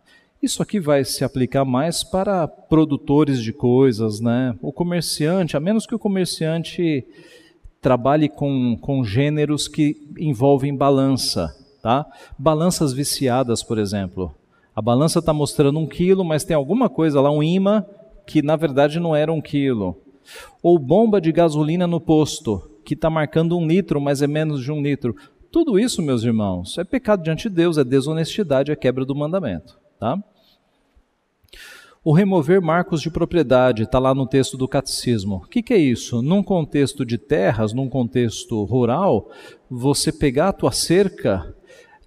isso 0.42 0.60
aqui 0.60 0.80
vai 0.80 1.04
se 1.04 1.22
aplicar 1.22 1.64
mais 1.64 2.02
para 2.02 2.48
produtores 2.48 3.40
de 3.40 3.52
coisas, 3.52 4.18
né? 4.18 4.56
O 4.60 4.72
comerciante, 4.72 5.56
a 5.56 5.60
menos 5.60 5.86
que 5.86 5.94
o 5.94 6.00
comerciante 6.00 7.06
trabalhe 7.86 8.28
com, 8.28 8.76
com 8.80 9.04
gêneros 9.04 9.68
que 9.68 9.94
envolvem 10.18 10.74
balança, 10.74 11.54
tá? 11.80 12.04
Balanças 12.36 12.92
viciadas, 12.92 13.62
por 13.62 13.78
exemplo. 13.78 14.34
A 14.74 14.82
balança 14.82 15.20
está 15.20 15.32
mostrando 15.32 15.78
um 15.78 15.86
quilo, 15.86 16.24
mas 16.24 16.42
tem 16.42 16.56
alguma 16.56 16.88
coisa 16.88 17.20
lá, 17.20 17.30
um 17.30 17.44
imã, 17.44 17.86
que 18.26 18.42
na 18.42 18.56
verdade 18.56 18.98
não 18.98 19.14
era 19.14 19.32
um 19.32 19.40
quilo. 19.40 19.96
Ou 20.60 20.80
bomba 20.80 21.20
de 21.20 21.30
gasolina 21.30 21.86
no 21.86 22.00
posto, 22.00 22.68
que 22.84 22.94
está 22.94 23.08
marcando 23.08 23.56
um 23.56 23.64
litro, 23.64 24.00
mas 24.00 24.20
é 24.20 24.26
menos 24.26 24.64
de 24.64 24.72
um 24.72 24.82
litro. 24.82 25.14
Tudo 25.52 25.78
isso, 25.78 26.02
meus 26.02 26.24
irmãos, 26.24 26.76
é 26.78 26.82
pecado 26.82 27.22
diante 27.22 27.48
de 27.48 27.54
Deus, 27.54 27.78
é 27.78 27.84
desonestidade, 27.84 28.72
é 28.72 28.74
quebra 28.74 29.04
do 29.04 29.14
mandamento. 29.14 29.78
Tá? 30.00 30.18
O 32.06 32.12
remover 32.12 32.62
marcos 32.62 33.02
de 33.02 33.10
propriedade 33.10 33.82
está 33.82 33.98
lá 33.98 34.14
no 34.14 34.28
texto 34.28 34.56
do 34.56 34.68
catecismo. 34.68 35.42
O 35.44 35.48
que, 35.48 35.60
que, 35.60 35.74
é 35.74 35.76
isso? 35.76 36.22
Num 36.22 36.40
contexto 36.40 37.04
de 37.04 37.18
terras, 37.18 37.72
num 37.72 37.88
contexto 37.88 38.62
rural, 38.62 39.28
você 39.68 40.12
pegar 40.12 40.50
a 40.50 40.52
tua 40.52 40.70
cerca 40.70 41.52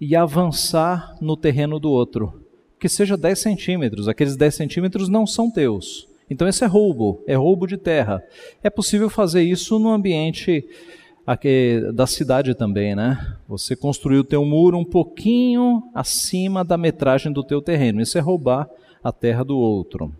e 0.00 0.16
avançar 0.16 1.18
no 1.20 1.36
terreno 1.36 1.78
do 1.78 1.90
outro. 1.90 2.46
Que 2.78 2.88
seja 2.88 3.14
10 3.14 3.38
centímetros. 3.38 4.08
Aqueles 4.08 4.36
10 4.36 4.54
centímetros 4.54 5.06
não 5.10 5.26
são 5.26 5.50
teus. 5.50 6.08
Então, 6.30 6.48
esse 6.48 6.64
é 6.64 6.66
roubo, 6.66 7.22
é 7.26 7.34
roubo 7.34 7.66
de 7.66 7.76
terra. 7.76 8.22
É 8.62 8.70
possível 8.70 9.10
fazer 9.10 9.42
isso 9.42 9.78
no 9.78 9.90
ambiente 9.90 10.66
aqui, 11.26 11.78
da 11.92 12.06
cidade 12.06 12.54
também, 12.54 12.94
né? 12.94 13.36
Você 13.46 13.76
construiu 13.76 14.22
o 14.22 14.24
teu 14.24 14.46
muro 14.46 14.78
um 14.78 14.84
pouquinho 14.84 15.82
acima 15.94 16.64
da 16.64 16.78
metragem 16.78 17.30
do 17.30 17.44
teu 17.44 17.60
terreno. 17.60 18.00
Isso 18.00 18.16
é 18.16 18.20
roubar 18.22 18.66
a 19.02 19.12
terra 19.12 19.44
do 19.44 19.56
outro. 19.58 20.14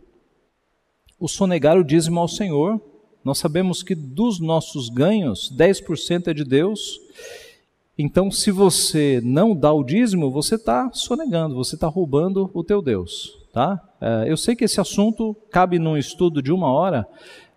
O 1.18 1.28
sonegar 1.28 1.76
o 1.76 1.84
dízimo 1.84 2.20
ao 2.20 2.28
Senhor, 2.28 2.80
nós 3.24 3.38
sabemos 3.38 3.82
que 3.82 3.94
dos 3.94 4.40
nossos 4.40 4.88
ganhos, 4.88 5.52
10% 5.54 6.28
é 6.28 6.34
de 6.34 6.44
Deus. 6.44 6.98
Então, 7.98 8.30
se 8.30 8.50
você 8.50 9.20
não 9.22 9.54
dá 9.54 9.72
o 9.72 9.84
dízimo, 9.84 10.30
você 10.30 10.54
está 10.54 10.90
sonegando, 10.92 11.54
você 11.54 11.74
está 11.74 11.86
roubando 11.86 12.50
o 12.54 12.64
teu 12.64 12.80
Deus. 12.80 13.38
Tá? 13.52 13.80
É, 14.00 14.24
eu 14.26 14.36
sei 14.36 14.56
que 14.56 14.64
esse 14.64 14.80
assunto 14.80 15.36
cabe 15.50 15.78
num 15.78 15.98
estudo 15.98 16.40
de 16.40 16.52
uma 16.52 16.72
hora, 16.72 17.06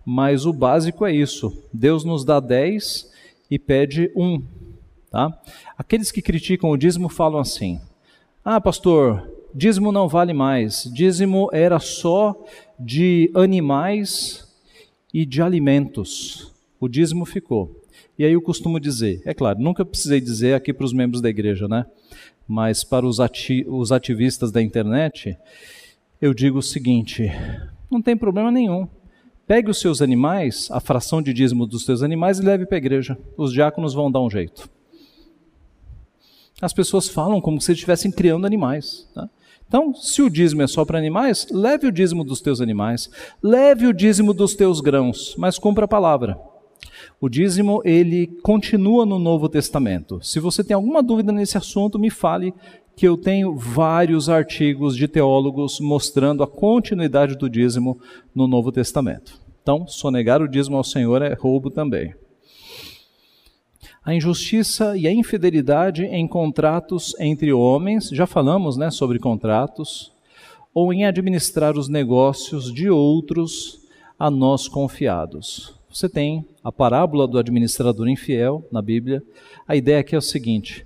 mas 0.06 0.46
o 0.46 0.52
básico 0.52 1.06
é 1.06 1.14
isso. 1.14 1.64
Deus 1.72 2.04
nos 2.04 2.26
dá 2.26 2.40
10 2.40 3.10
e 3.50 3.58
pede 3.58 4.12
um. 4.16 4.42
Tá? 5.10 5.40
Aqueles 5.78 6.12
que 6.12 6.22
criticam 6.22 6.72
o 6.72 6.78
dízimo 6.78 7.08
falam 7.08 7.40
assim: 7.40 7.80
Ah, 8.44 8.60
pastor, 8.60 9.32
dízimo 9.54 9.92
não 9.92 10.08
vale 10.08 10.34
mais. 10.34 10.90
Dízimo 10.94 11.50
era 11.52 11.80
só 11.80 12.36
de 12.80 13.32
animais 13.34 14.48
e 15.14 15.26
de 15.26 15.42
alimentos. 15.42 16.52
O 16.80 16.88
dízimo 16.88 17.26
ficou. 17.26 17.82
E 18.18 18.26
aí 18.26 18.34
eu 18.34 18.42
costumo 18.42 18.80
dizer, 18.80 19.22
é 19.26 19.34
claro, 19.34 19.60
nunca 19.60 19.86
precisei 19.86 20.20
dizer 20.22 20.54
aqui 20.54 20.74
para 20.74 20.86
os 20.86 20.94
membros 20.94 21.22
da 21.22 21.30
igreja, 21.30 21.68
né? 21.68 21.86
Mas 22.48 22.84
para 22.84 23.06
os, 23.06 23.20
ati 23.20 23.66
os 23.68 23.92
ativistas 23.92 24.52
da 24.52 24.62
internet, 24.62 25.38
eu 26.22 26.34
digo 26.34 26.60
o 26.60 26.64
seguinte: 26.64 27.32
não 27.90 28.02
tem 28.02 28.18
problema 28.18 28.52
nenhum. 28.52 28.88
Pegue 29.46 29.70
os 29.70 29.80
seus 29.80 30.02
animais, 30.02 30.70
a 30.72 30.80
fração 30.80 31.22
de 31.22 31.34
dízimo 31.34 31.66
dos 31.66 31.86
seus 31.86 32.02
animais 32.02 32.40
e 32.40 32.44
leve 32.44 32.66
para 32.66 32.78
a 32.78 32.80
igreja. 32.80 33.18
Os 33.38 33.52
diáconos 33.52 33.94
vão 33.94 34.12
dar 34.12 34.22
um 34.22 34.30
jeito. 34.30 34.70
As 36.62 36.72
pessoas 36.72 37.10
falam 37.10 37.42
como 37.42 37.60
se 37.60 37.74
estivessem 37.74 38.10
criando 38.10 38.46
animais. 38.46 39.10
Tá? 39.14 39.30
Então, 39.68 39.94
se 39.94 40.22
o 40.22 40.30
dízimo 40.30 40.62
é 40.62 40.68
só 40.68 40.86
para 40.86 40.98
animais, 40.98 41.48
leve 41.52 41.88
o 41.88 41.92
dízimo 41.92 42.24
dos 42.24 42.42
teus 42.42 42.62
animais, 42.62 43.10
leve 43.42 43.88
o 43.88 43.94
dízimo 43.94 44.34
dos 44.34 44.56
teus 44.56 44.82
grãos, 44.82 45.36
mas 45.38 45.58
cumpra 45.58 45.86
a 45.86 45.88
palavra. 45.88 46.38
O 47.20 47.28
dízimo, 47.30 47.82
ele 47.84 48.28
continua 48.44 49.06
no 49.06 49.18
Novo 49.18 49.50
Testamento. 49.50 50.20
Se 50.22 50.40
você 50.40 50.64
tem 50.64 50.76
alguma 50.76 51.02
dúvida 51.02 51.32
nesse 51.32 51.58
assunto, 51.58 51.98
me 51.98 52.10
fale 52.10 52.54
que 52.96 53.08
eu 53.08 53.18
tenho 53.18 53.56
vários 53.56 54.30
artigos 54.30 54.96
de 54.96 55.08
teólogos 55.08 55.80
mostrando 55.80 56.44
a 56.44 56.48
continuidade 56.48 57.36
do 57.36 57.50
dízimo 57.50 58.00
no 58.36 58.48
Novo 58.48 58.72
Testamento. 58.72 59.42
Então, 59.62 59.88
sonegar 59.88 60.42
o 60.42 60.48
dízimo 60.48 60.78
ao 60.78 60.84
Senhor 60.84 61.22
é 61.22 61.34
roubo 61.34 61.72
também 61.72 62.14
a 64.06 64.14
injustiça 64.14 64.98
e 64.98 65.08
a 65.08 65.12
infidelidade 65.12 66.04
em 66.04 66.28
contratos 66.28 67.16
entre 67.20 67.54
homens, 67.54 68.10
já 68.10 68.28
falamos 68.28 68.76
né, 68.76 68.92
sobre 68.92 69.18
contratos, 69.18 70.12
ou 70.74 70.92
em 70.92 71.06
administrar 71.06 71.78
os 71.78 71.88
negócios 71.88 72.74
de 72.74 72.90
outros 72.90 73.80
a 74.20 74.30
nós 74.30 74.68
confiados. 74.68 75.74
Você 75.90 76.10
tem 76.10 76.46
a 76.64 76.72
parábola 76.72 77.28
do 77.28 77.38
administrador 77.38 78.10
infiel 78.10 78.68
na 78.72 78.82
Bíblia. 78.82 79.24
A 79.68 79.76
ideia 79.76 80.00
aqui 80.00 80.16
é 80.16 80.18
o 80.18 80.22
seguinte: 80.22 80.86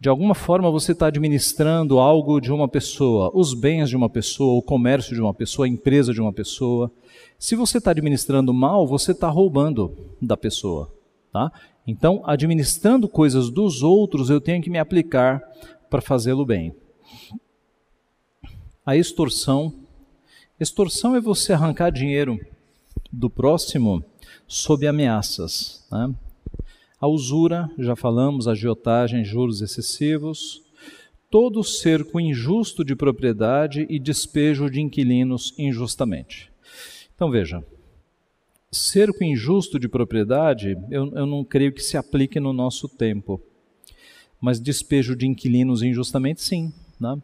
de 0.00 0.08
alguma 0.08 0.34
forma 0.34 0.70
você 0.70 0.92
está 0.92 1.08
administrando 1.08 1.98
algo 1.98 2.40
de 2.40 2.52
uma 2.52 2.68
pessoa, 2.68 3.30
os 3.34 3.52
bens 3.52 3.90
de 3.90 3.96
uma 3.96 4.08
pessoa, 4.08 4.56
o 4.56 4.62
comércio 4.62 5.14
de 5.14 5.20
uma 5.20 5.34
pessoa, 5.34 5.66
a 5.66 5.68
empresa 5.68 6.14
de 6.14 6.20
uma 6.20 6.32
pessoa. 6.32 6.90
Se 7.36 7.56
você 7.56 7.78
está 7.78 7.90
administrando 7.90 8.54
mal, 8.54 8.86
você 8.86 9.10
está 9.10 9.28
roubando 9.28 9.92
da 10.22 10.36
pessoa. 10.36 10.90
Tá? 11.32 11.50
Então, 11.86 12.22
administrando 12.24 13.08
coisas 13.08 13.50
dos 13.50 13.82
outros, 13.82 14.30
eu 14.30 14.40
tenho 14.40 14.62
que 14.62 14.70
me 14.70 14.78
aplicar 14.78 15.42
para 15.90 16.00
fazê-lo 16.00 16.44
bem. 16.44 16.74
A 18.84 18.96
extorsão. 18.96 19.72
Extorsão 20.58 21.14
é 21.14 21.20
você 21.20 21.52
arrancar 21.52 21.90
dinheiro 21.90 22.38
do 23.12 23.28
próximo 23.28 24.02
sob 24.46 24.86
ameaças. 24.86 25.86
Né? 25.90 26.14
A 27.00 27.06
usura, 27.06 27.70
já 27.78 27.94
falamos, 27.94 28.48
agiotagem, 28.48 29.24
juros 29.24 29.60
excessivos, 29.60 30.62
todo 31.30 31.64
cerco 31.64 32.20
injusto 32.20 32.84
de 32.84 32.94
propriedade 32.94 33.86
e 33.90 33.98
despejo 33.98 34.70
de 34.70 34.80
inquilinos 34.80 35.52
injustamente. 35.58 36.50
Então 37.14 37.30
veja, 37.30 37.64
cerco 38.74 39.22
injusto 39.22 39.78
de 39.78 39.88
propriedade, 39.88 40.76
eu, 40.90 41.10
eu 41.14 41.26
não 41.26 41.44
creio 41.44 41.72
que 41.72 41.82
se 41.82 41.96
aplique 41.96 42.40
no 42.40 42.52
nosso 42.52 42.88
tempo, 42.88 43.40
mas 44.40 44.60
despejo 44.60 45.16
de 45.16 45.26
inquilinos 45.26 45.82
injustamente, 45.82 46.42
sim. 46.42 46.72
Né? 47.00 47.16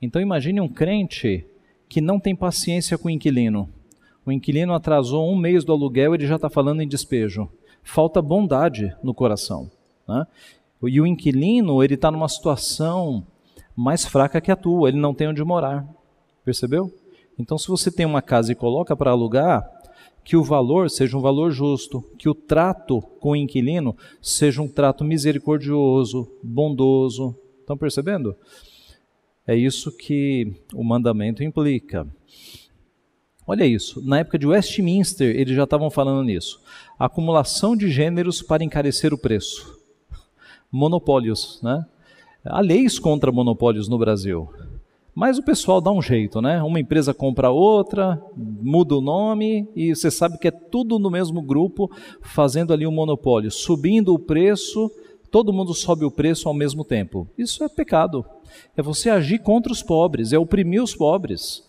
Então 0.00 0.20
imagine 0.20 0.60
um 0.60 0.68
crente 0.68 1.44
que 1.88 2.00
não 2.00 2.20
tem 2.20 2.36
paciência 2.36 2.96
com 2.96 3.08
o 3.08 3.10
inquilino. 3.10 3.68
O 4.24 4.30
inquilino 4.30 4.72
atrasou 4.72 5.28
um 5.28 5.36
mês 5.36 5.64
do 5.64 5.72
aluguel, 5.72 6.14
ele 6.14 6.26
já 6.26 6.36
está 6.36 6.48
falando 6.48 6.80
em 6.80 6.88
despejo 6.88 7.50
falta 7.82 8.22
bondade 8.22 8.94
no 9.02 9.12
coração. 9.12 9.70
Né? 10.08 10.26
E 10.84 11.00
o 11.00 11.06
inquilino, 11.06 11.82
ele 11.82 11.94
está 11.94 12.10
numa 12.10 12.28
situação 12.28 13.26
mais 13.76 14.04
fraca 14.04 14.40
que 14.40 14.50
a 14.50 14.56
tua, 14.56 14.88
ele 14.88 14.98
não 14.98 15.14
tem 15.14 15.28
onde 15.28 15.42
morar. 15.44 15.86
Percebeu? 16.44 16.92
Então, 17.38 17.56
se 17.56 17.68
você 17.68 17.90
tem 17.90 18.04
uma 18.04 18.22
casa 18.22 18.52
e 18.52 18.54
coloca 18.54 18.96
para 18.96 19.10
alugar, 19.10 19.68
que 20.24 20.36
o 20.36 20.42
valor 20.42 20.90
seja 20.90 21.16
um 21.16 21.20
valor 21.20 21.50
justo, 21.50 22.02
que 22.18 22.28
o 22.28 22.34
trato 22.34 23.00
com 23.20 23.30
o 23.30 23.36
inquilino 23.36 23.96
seja 24.20 24.62
um 24.62 24.68
trato 24.68 25.04
misericordioso, 25.04 26.30
bondoso. 26.42 27.36
Estão 27.60 27.76
percebendo? 27.76 28.36
É 29.46 29.56
isso 29.56 29.90
que 29.90 30.54
o 30.72 30.84
mandamento 30.84 31.42
implica. 31.42 32.06
Olha 33.44 33.66
isso, 33.66 34.00
na 34.06 34.20
época 34.20 34.38
de 34.38 34.46
Westminster, 34.46 35.34
eles 35.34 35.56
já 35.56 35.64
estavam 35.64 35.90
falando 35.90 36.24
nisso. 36.24 36.60
Acumulação 36.96 37.76
de 37.76 37.90
gêneros 37.90 38.40
para 38.40 38.62
encarecer 38.62 39.12
o 39.12 39.18
preço. 39.18 39.78
Monopólios, 40.70 41.60
né? 41.62 41.84
Há 42.44 42.60
leis 42.60 42.98
contra 42.98 43.32
monopólios 43.32 43.88
no 43.88 43.98
Brasil. 43.98 44.48
Mas 45.14 45.38
o 45.38 45.42
pessoal 45.42 45.80
dá 45.80 45.90
um 45.90 46.00
jeito, 46.00 46.40
né? 46.40 46.62
Uma 46.62 46.80
empresa 46.80 47.12
compra 47.12 47.50
outra, 47.50 48.20
muda 48.36 48.96
o 48.96 49.00
nome 49.00 49.68
e 49.76 49.94
você 49.94 50.10
sabe 50.10 50.38
que 50.38 50.48
é 50.48 50.50
tudo 50.50 50.98
no 50.98 51.10
mesmo 51.10 51.42
grupo 51.42 51.90
fazendo 52.22 52.72
ali 52.72 52.86
um 52.86 52.92
monopólio, 52.92 53.50
subindo 53.50 54.14
o 54.14 54.18
preço, 54.18 54.90
todo 55.30 55.52
mundo 55.52 55.74
sobe 55.74 56.04
o 56.04 56.10
preço 56.10 56.48
ao 56.48 56.54
mesmo 56.54 56.84
tempo. 56.84 57.28
Isso 57.36 57.62
é 57.62 57.68
pecado. 57.68 58.24
É 58.76 58.82
você 58.82 59.10
agir 59.10 59.40
contra 59.40 59.72
os 59.72 59.82
pobres, 59.82 60.32
é 60.32 60.38
oprimir 60.38 60.82
os 60.82 60.94
pobres 60.94 61.62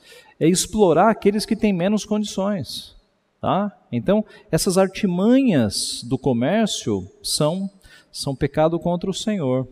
é 0.43 0.47
explorar 0.47 1.09
aqueles 1.09 1.45
que 1.45 1.55
têm 1.55 1.71
menos 1.71 2.05
condições. 2.05 2.95
Tá? 3.39 3.71
Então, 3.91 4.23
essas 4.51 4.77
artimanhas 4.77 6.03
do 6.03 6.17
comércio 6.17 7.09
são, 7.21 7.69
são 8.11 8.35
pecado 8.35 8.79
contra 8.79 9.09
o 9.09 9.13
Senhor. 9.13 9.67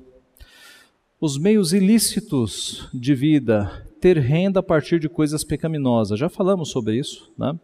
Os 1.23 1.37
meios 1.37 1.71
ilícitos 1.71 2.89
de 2.91 3.13
vida, 3.13 3.87
ter 4.01 4.17
renda 4.17 4.59
a 4.59 4.63
partir 4.63 4.99
de 4.99 5.07
coisas 5.07 5.43
pecaminosas, 5.43 6.17
já 6.17 6.27
falamos 6.27 6.69
sobre 6.69 6.97
isso. 6.97 7.31
Né? 7.37 7.59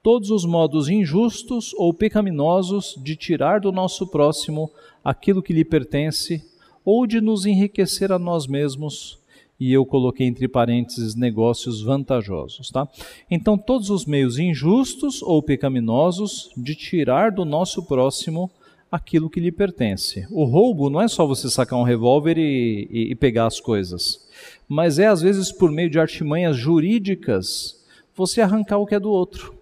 Todos 0.00 0.30
os 0.30 0.44
modos 0.44 0.88
injustos 0.88 1.74
ou 1.74 1.92
pecaminosos 1.92 2.94
de 3.02 3.16
tirar 3.16 3.58
do 3.58 3.72
nosso 3.72 4.06
próximo 4.06 4.70
aquilo 5.02 5.42
que 5.42 5.52
lhe 5.52 5.64
pertence 5.64 6.40
ou 6.84 7.04
de 7.04 7.20
nos 7.20 7.44
enriquecer 7.44 8.12
a 8.12 8.18
nós 8.18 8.46
mesmos 8.46 9.18
e 9.58 9.72
eu 9.72 9.84
coloquei 9.84 10.28
entre 10.28 10.46
parênteses 10.46 11.16
negócios 11.16 11.82
vantajosos, 11.82 12.70
tá? 12.70 12.88
Então, 13.28 13.58
todos 13.58 13.90
os 13.90 14.06
meios 14.06 14.38
injustos 14.38 15.20
ou 15.20 15.42
pecaminosos 15.42 16.48
de 16.56 16.76
tirar 16.76 17.32
do 17.32 17.44
nosso 17.44 17.82
próximo 17.82 18.48
aquilo 18.90 19.30
que 19.30 19.40
lhe 19.40 19.52
pertence. 19.52 20.26
O 20.30 20.44
roubo 20.44 20.90
não 20.90 21.00
é 21.00 21.08
só 21.08 21.26
você 21.26 21.48
sacar 21.48 21.78
um 21.78 21.84
revólver 21.84 22.36
e, 22.38 22.88
e, 22.90 23.10
e 23.12 23.14
pegar 23.14 23.46
as 23.46 23.60
coisas, 23.60 24.28
mas 24.68 24.98
é 24.98 25.06
às 25.06 25.20
vezes 25.20 25.52
por 25.52 25.70
meio 25.70 25.88
de 25.88 26.00
artimanhas 26.00 26.56
jurídicas 26.56 27.84
você 28.14 28.40
arrancar 28.40 28.78
o 28.78 28.86
que 28.86 28.94
é 28.94 29.00
do 29.00 29.10
outro, 29.10 29.54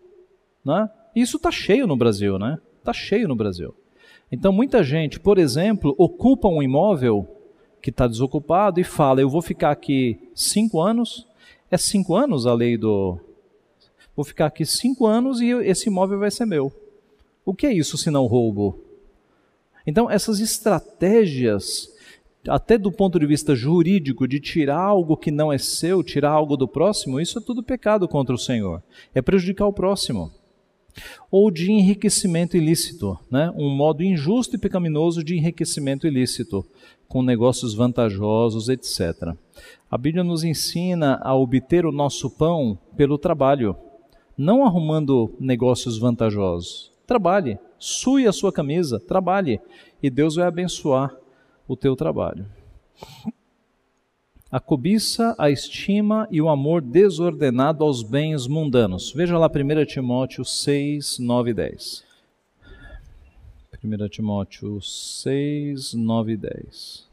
né? 0.64 0.90
Isso 1.14 1.36
está 1.36 1.50
cheio 1.50 1.86
no 1.86 1.96
Brasil, 1.96 2.38
né? 2.38 2.58
Está 2.78 2.92
cheio 2.92 3.28
no 3.28 3.36
Brasil. 3.36 3.74
Então, 4.30 4.52
muita 4.52 4.82
gente, 4.82 5.18
por 5.18 5.38
exemplo, 5.38 5.94
ocupa 5.98 6.48
um 6.48 6.62
imóvel 6.62 7.26
que 7.80 7.90
está 7.90 8.06
desocupado 8.06 8.80
e 8.80 8.84
fala: 8.84 9.20
Eu 9.20 9.28
vou 9.28 9.42
ficar 9.42 9.70
aqui 9.70 10.18
cinco 10.34 10.80
anos. 10.80 11.26
É 11.70 11.76
cinco 11.76 12.14
anos 12.14 12.46
a 12.46 12.54
lei 12.54 12.76
do. 12.76 13.18
Vou 14.14 14.24
ficar 14.24 14.46
aqui 14.46 14.64
cinco 14.66 15.06
anos 15.06 15.40
e 15.40 15.50
esse 15.50 15.88
imóvel 15.88 16.18
vai 16.18 16.30
ser 16.30 16.44
meu. 16.44 16.72
O 17.44 17.54
que 17.54 17.66
é 17.66 17.72
isso 17.72 17.96
se 17.96 18.10
não 18.10 18.26
roubo? 18.26 18.78
Então, 19.88 20.10
essas 20.10 20.38
estratégias, 20.38 21.88
até 22.46 22.76
do 22.76 22.92
ponto 22.92 23.18
de 23.18 23.24
vista 23.24 23.56
jurídico, 23.56 24.28
de 24.28 24.38
tirar 24.38 24.82
algo 24.82 25.16
que 25.16 25.30
não 25.30 25.50
é 25.50 25.56
seu, 25.56 26.02
tirar 26.02 26.30
algo 26.30 26.58
do 26.58 26.68
próximo, 26.68 27.18
isso 27.18 27.38
é 27.38 27.40
tudo 27.42 27.62
pecado 27.62 28.06
contra 28.06 28.34
o 28.34 28.38
Senhor. 28.38 28.82
É 29.14 29.22
prejudicar 29.22 29.66
o 29.66 29.72
próximo. 29.72 30.30
Ou 31.30 31.50
de 31.50 31.72
enriquecimento 31.72 32.54
ilícito, 32.54 33.18
né? 33.30 33.50
um 33.56 33.74
modo 33.74 34.02
injusto 34.02 34.56
e 34.56 34.58
pecaminoso 34.58 35.24
de 35.24 35.34
enriquecimento 35.34 36.06
ilícito 36.06 36.66
com 37.08 37.22
negócios 37.22 37.72
vantajosos, 37.72 38.68
etc. 38.68 39.34
A 39.90 39.96
Bíblia 39.96 40.22
nos 40.22 40.44
ensina 40.44 41.18
a 41.22 41.34
obter 41.34 41.86
o 41.86 41.92
nosso 41.92 42.28
pão 42.28 42.78
pelo 42.94 43.16
trabalho, 43.16 43.74
não 44.36 44.66
arrumando 44.66 45.34
negócios 45.40 45.96
vantajosos. 45.96 46.97
Trabalhe, 47.08 47.58
sue 47.78 48.26
a 48.26 48.32
sua 48.32 48.52
camisa, 48.52 49.00
trabalhe, 49.00 49.62
e 50.02 50.10
Deus 50.10 50.34
vai 50.34 50.46
abençoar 50.46 51.16
o 51.66 51.74
teu 51.74 51.96
trabalho. 51.96 52.44
A 54.52 54.60
cobiça, 54.60 55.34
a 55.38 55.50
estima 55.50 56.28
e 56.30 56.42
o 56.42 56.50
amor 56.50 56.82
desordenado 56.82 57.82
aos 57.82 58.02
bens 58.02 58.46
mundanos. 58.46 59.10
Veja 59.10 59.38
lá 59.38 59.46
1 59.46 59.86
Timóteo 59.86 60.44
6, 60.44 61.18
9 61.18 61.50
e 61.50 61.54
10. 61.54 62.04
1 63.82 64.08
Timóteo 64.10 64.78
6, 64.78 65.94
9 65.94 66.32
e 66.32 66.36
10. 66.36 67.08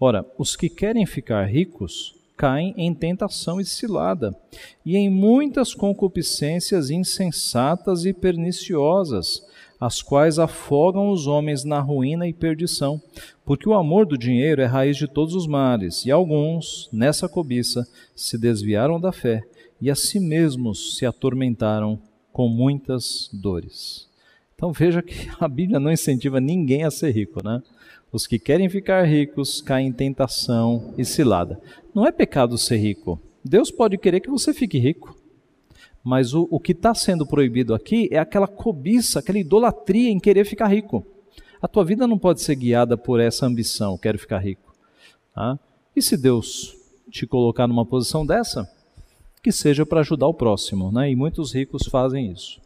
Ora, 0.00 0.24
os 0.38 0.56
que 0.56 0.70
querem 0.70 1.04
ficar 1.04 1.44
ricos 1.44 2.14
caem 2.40 2.72
em 2.74 2.94
tentação 2.94 3.60
e 3.60 3.66
cilada, 3.66 4.34
e 4.82 4.96
em 4.96 5.10
muitas 5.10 5.74
concupiscências 5.74 6.88
insensatas 6.88 8.06
e 8.06 8.14
perniciosas, 8.14 9.46
as 9.78 10.00
quais 10.00 10.38
afogam 10.38 11.10
os 11.10 11.26
homens 11.26 11.64
na 11.64 11.80
ruína 11.80 12.26
e 12.26 12.32
perdição, 12.32 12.98
porque 13.44 13.68
o 13.68 13.74
amor 13.74 14.06
do 14.06 14.16
dinheiro 14.16 14.62
é 14.62 14.64
raiz 14.64 14.96
de 14.96 15.06
todos 15.06 15.34
os 15.34 15.46
males, 15.46 16.06
e 16.06 16.10
alguns, 16.10 16.88
nessa 16.90 17.28
cobiça, 17.28 17.86
se 18.16 18.38
desviaram 18.38 18.98
da 18.98 19.12
fé 19.12 19.42
e 19.78 19.90
a 19.90 19.94
si 19.94 20.18
mesmos 20.18 20.96
se 20.96 21.04
atormentaram 21.04 22.00
com 22.32 22.48
muitas 22.48 23.28
dores. 23.34 24.08
Então 24.54 24.72
veja 24.72 25.02
que 25.02 25.28
a 25.38 25.46
Bíblia 25.46 25.78
não 25.78 25.92
incentiva 25.92 26.40
ninguém 26.40 26.84
a 26.84 26.90
ser 26.90 27.10
rico, 27.10 27.44
né? 27.44 27.62
Os 28.12 28.26
que 28.26 28.38
querem 28.38 28.68
ficar 28.68 29.04
ricos 29.04 29.60
caem 29.62 29.88
em 29.88 29.92
tentação 29.92 30.92
e 30.98 31.04
cilada. 31.04 31.60
Não 31.94 32.06
é 32.06 32.10
pecado 32.10 32.58
ser 32.58 32.76
rico. 32.78 33.20
Deus 33.44 33.70
pode 33.70 33.96
querer 33.96 34.20
que 34.20 34.30
você 34.30 34.52
fique 34.52 34.78
rico. 34.78 35.16
Mas 36.02 36.34
o, 36.34 36.48
o 36.50 36.58
que 36.58 36.72
está 36.72 36.94
sendo 36.94 37.26
proibido 37.26 37.74
aqui 37.74 38.08
é 38.10 38.18
aquela 38.18 38.48
cobiça, 38.48 39.18
aquela 39.18 39.38
idolatria 39.38 40.10
em 40.10 40.18
querer 40.18 40.44
ficar 40.44 40.66
rico. 40.66 41.06
A 41.62 41.68
tua 41.68 41.84
vida 41.84 42.06
não 42.06 42.18
pode 42.18 42.40
ser 42.40 42.56
guiada 42.56 42.96
por 42.96 43.20
essa 43.20 43.46
ambição, 43.46 43.98
quero 43.98 44.18
ficar 44.18 44.38
rico. 44.38 44.74
Tá? 45.34 45.58
E 45.94 46.00
se 46.00 46.16
Deus 46.16 46.74
te 47.10 47.26
colocar 47.26 47.66
numa 47.66 47.84
posição 47.84 48.24
dessa, 48.24 48.68
que 49.42 49.52
seja 49.52 49.84
para 49.84 50.00
ajudar 50.00 50.26
o 50.26 50.34
próximo, 50.34 50.90
né? 50.90 51.10
E 51.10 51.16
muitos 51.16 51.52
ricos 51.54 51.86
fazem 51.86 52.30
isso 52.32 52.60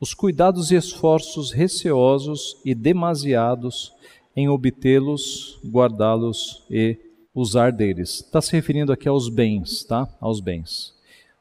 os 0.00 0.14
cuidados 0.14 0.70
e 0.70 0.76
esforços 0.76 1.52
receosos 1.52 2.56
e 2.64 2.74
demasiados 2.74 3.92
em 4.34 4.48
obtê-los, 4.48 5.58
guardá-los 5.64 6.64
e 6.70 6.96
usar 7.34 7.72
deles. 7.72 8.20
Está 8.20 8.40
se 8.40 8.52
referindo 8.52 8.92
aqui 8.92 9.08
aos 9.08 9.28
bens, 9.28 9.84
tá? 9.84 10.08
Aos 10.20 10.40
bens. 10.40 10.94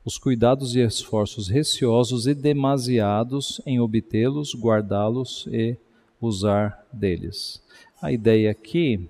Os 0.03 0.17
cuidados 0.17 0.75
e 0.75 0.79
esforços 0.79 1.47
receosos 1.47 2.27
e 2.27 2.33
demasiados 2.33 3.61
em 3.65 3.79
obtê-los, 3.79 4.55
guardá-los 4.55 5.47
e 5.51 5.77
usar 6.21 6.87
deles. 6.91 7.61
A 8.01 8.11
ideia 8.11 8.51
aqui, 8.51 9.09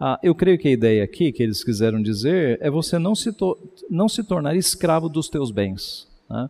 ah, 0.00 0.18
eu 0.22 0.34
creio 0.34 0.58
que 0.58 0.68
a 0.68 0.72
ideia 0.72 1.04
aqui 1.04 1.30
que 1.30 1.42
eles 1.42 1.62
quiseram 1.62 2.00
dizer 2.02 2.58
é 2.60 2.70
você 2.70 2.98
não 2.98 3.14
se, 3.14 3.34
não 3.90 4.08
se 4.08 4.24
tornar 4.24 4.56
escravo 4.56 5.08
dos 5.08 5.28
teus 5.28 5.50
bens. 5.50 6.08
Né? 6.28 6.48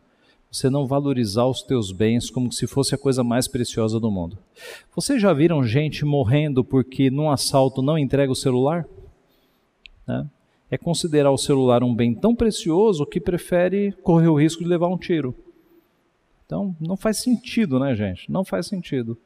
Você 0.51 0.71
não 0.71 0.87
valorizar 0.87 1.45
os 1.47 1.63
teus 1.63 1.93
bens 1.93 2.31
como 2.31 2.53
se 2.53 2.67
fosse 2.67 2.95
a 2.95 2.99
coisa 2.99 3.23
mais 3.23 3.47
preciosa 3.47 4.01
do 4.01 4.11
mundo. 4.11 4.39
Vocês 4.95 5.21
já 5.21 5.33
viram 5.33 5.65
gente 5.65 6.05
morrendo 6.05 6.65
porque 6.65 7.11
num 7.11 7.31
assalto 7.31 7.83
não 7.83 7.99
entrega 7.99 8.33
o 8.33 8.37
celular? 8.37 8.87
Né? 10.07 10.27
É 10.71 10.79
considerar 10.79 11.31
o 11.31 11.39
celular 11.39 11.83
um 11.83 11.95
bem 11.95 12.15
tão 12.15 12.35
precioso 12.35 13.05
que 13.05 13.21
prefere 13.21 13.93
correr 14.03 14.29
o 14.29 14.39
risco 14.39 14.63
de 14.63 14.69
levar 14.69 14.89
um 14.89 14.99
tiro. 14.99 15.35
Então, 16.47 16.75
não 16.81 16.97
faz 16.97 17.19
sentido, 17.19 17.79
né, 17.79 17.95
gente? 17.95 18.31
Não 18.31 18.45
faz 18.45 18.67
sentido 18.67 19.19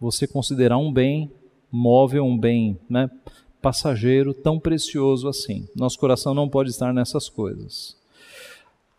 você 0.00 0.26
considerar 0.26 0.78
um 0.78 0.92
bem 0.92 1.30
móvel, 1.70 2.24
um 2.24 2.38
bem 2.38 2.78
né, 2.88 3.10
passageiro 3.60 4.32
tão 4.32 4.58
precioso 4.60 5.28
assim. 5.28 5.68
Nosso 5.74 5.98
coração 5.98 6.34
não 6.34 6.48
pode 6.48 6.70
estar 6.70 6.94
nessas 6.94 7.28
coisas. 7.28 7.97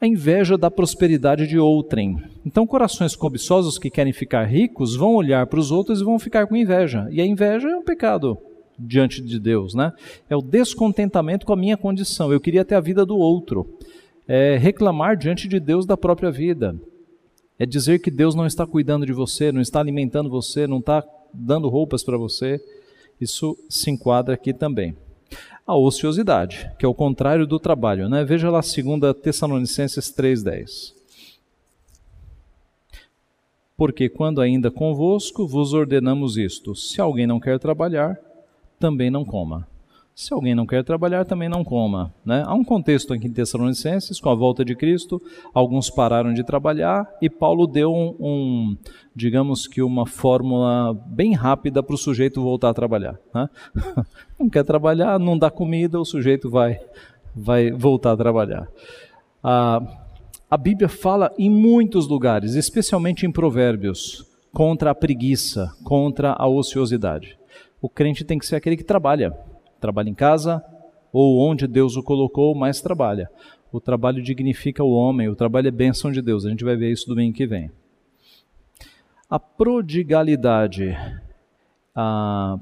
A 0.02 0.08
inveja 0.08 0.58
da 0.58 0.72
prosperidade 0.72 1.46
de 1.46 1.60
outrem. 1.60 2.18
Então, 2.46 2.66
corações 2.66 3.18
cobiçosos 3.18 3.78
que 3.78 3.90
querem 3.90 4.14
ficar 4.14 4.46
ricos 4.46 4.96
vão 4.96 5.14
olhar 5.14 5.46
para 5.48 5.60
os 5.60 5.72
outros 5.72 6.00
e 6.00 6.06
vão 6.06 6.18
ficar 6.18 6.48
com 6.48 6.56
inveja. 6.56 7.06
E 7.12 7.20
a 7.20 7.26
inveja 7.26 7.68
é 7.68 7.76
um 7.76 7.84
pecado 7.84 8.38
diante 8.80 9.22
de 9.22 9.38
Deus, 9.38 9.74
né? 9.74 9.92
É 10.30 10.36
o 10.38 10.42
descontentamento 10.42 11.46
com 11.46 11.52
a 11.52 11.58
minha 11.58 11.76
condição. 11.76 12.32
Eu 12.32 12.40
queria 12.40 12.64
ter 12.64 12.76
a 12.76 12.80
vida 12.80 13.06
do 13.06 13.18
outro. 13.18 13.78
É 14.26 14.56
reclamar 14.58 15.18
diante 15.18 15.50
de 15.50 15.60
Deus 15.60 15.86
da 15.86 15.98
própria 15.98 16.32
vida. 16.32 16.80
É 17.58 17.66
dizer 17.66 18.00
que 18.00 18.10
Deus 18.10 18.34
não 18.36 18.46
está 18.46 18.66
cuidando 18.66 19.06
de 19.06 19.12
você, 19.12 19.52
não 19.52 19.60
está 19.60 19.82
alimentando 19.82 20.30
você, 20.30 20.66
não 20.66 20.80
está 20.80 21.04
dando 21.34 21.68
roupas 21.68 22.06
para 22.06 22.18
você. 22.18 22.58
Isso 23.20 23.58
se 23.70 23.92
enquadra 23.92 24.34
aqui 24.34 24.54
também. 24.54 24.96
A 25.70 25.76
ociosidade, 25.76 26.68
que 26.80 26.84
é 26.84 26.90
o 26.90 26.96
contrário 26.96 27.46
do 27.46 27.60
trabalho. 27.60 28.10
Né? 28.10 28.26
Veja 28.26 28.50
lá 28.50 28.60
2 28.60 29.16
Tessalonicenses 29.22 30.12
3,10. 30.12 30.96
Porque 33.78 34.10
quando 34.10 34.42
ainda 34.42 34.72
convosco 34.72 35.46
vos 35.46 35.72
ordenamos 35.74 36.38
isto: 36.38 36.76
se 36.76 37.00
alguém 37.00 37.28
não 37.28 37.40
quer 37.40 37.60
trabalhar, 37.60 38.18
também 38.80 39.12
não 39.12 39.24
coma. 39.24 39.68
Se 40.20 40.34
alguém 40.34 40.54
não 40.54 40.66
quer 40.66 40.84
trabalhar, 40.84 41.24
também 41.24 41.48
não 41.48 41.64
coma. 41.64 42.14
Né? 42.26 42.44
Há 42.46 42.54
um 42.54 42.62
contexto 42.62 43.14
aqui 43.14 43.28
em 43.28 43.32
Tessalonicenses, 43.32 44.20
com 44.20 44.30
a 44.30 44.36
volta 44.36 44.66
de 44.66 44.76
Cristo, 44.76 45.22
alguns 45.54 45.90
pararam 45.90 46.34
de 46.34 46.44
trabalhar 46.44 47.10
e 47.22 47.30
Paulo 47.30 47.66
deu 47.66 47.94
um, 47.94 48.18
um 48.20 48.78
digamos 49.16 49.66
que 49.66 49.82
uma 49.82 50.06
fórmula 50.06 50.94
bem 51.08 51.34
rápida 51.34 51.82
para 51.82 51.96
o 51.96 51.98
sujeito 51.98 52.42
voltar 52.42 52.72
a 52.72 52.74
trabalhar. 52.74 53.18
Né? 53.34 53.50
Não 54.38 54.50
quer 54.50 54.66
trabalhar, 54.66 55.18
não 55.18 55.38
dá 55.38 55.50
comida, 55.50 55.98
o 55.98 56.04
sujeito 56.04 56.50
vai, 56.50 56.82
vai 57.34 57.72
voltar 57.72 58.12
a 58.12 58.18
trabalhar. 58.18 58.68
A 59.42 60.58
Bíblia 60.58 60.90
fala 60.90 61.34
em 61.38 61.50
muitos 61.50 62.10
lugares, 62.10 62.56
especialmente 62.56 63.26
em 63.26 63.32
Provérbios, 63.32 64.26
contra 64.52 64.92
a 64.92 64.96
preguiça, 64.96 65.74
contra 65.86 66.34
a 66.38 66.46
ociosidade. 66.46 67.40
O 67.82 67.88
crente 67.88 68.26
tem 68.26 68.38
que 68.38 68.46
ser 68.46 68.58
aquele 68.58 68.76
que 68.76 68.84
trabalha 68.84 69.34
Trabalha 69.80 70.10
em 70.10 70.14
casa 70.14 70.64
ou 71.12 71.40
onde 71.40 71.68
Deus 71.68 71.96
o 71.96 72.04
colocou, 72.04 72.54
mais 72.56 72.82
trabalha. 72.82 73.30
O 73.72 73.80
trabalho 73.80 74.22
dignifica 74.22 74.84
o 74.84 74.92
homem, 74.92 75.28
o 75.28 75.36
trabalho 75.36 75.68
é 75.68 75.72
bênção 75.72 76.12
de 76.12 76.22
Deus. 76.22 76.46
A 76.46 76.50
gente 76.50 76.64
vai 76.64 76.76
ver 76.76 76.92
isso 76.92 77.08
domingo 77.08 77.36
que 77.36 77.48
vem. 77.48 77.72
A 79.30 79.40
prodigalidade 79.40 80.98
a, 81.96 82.58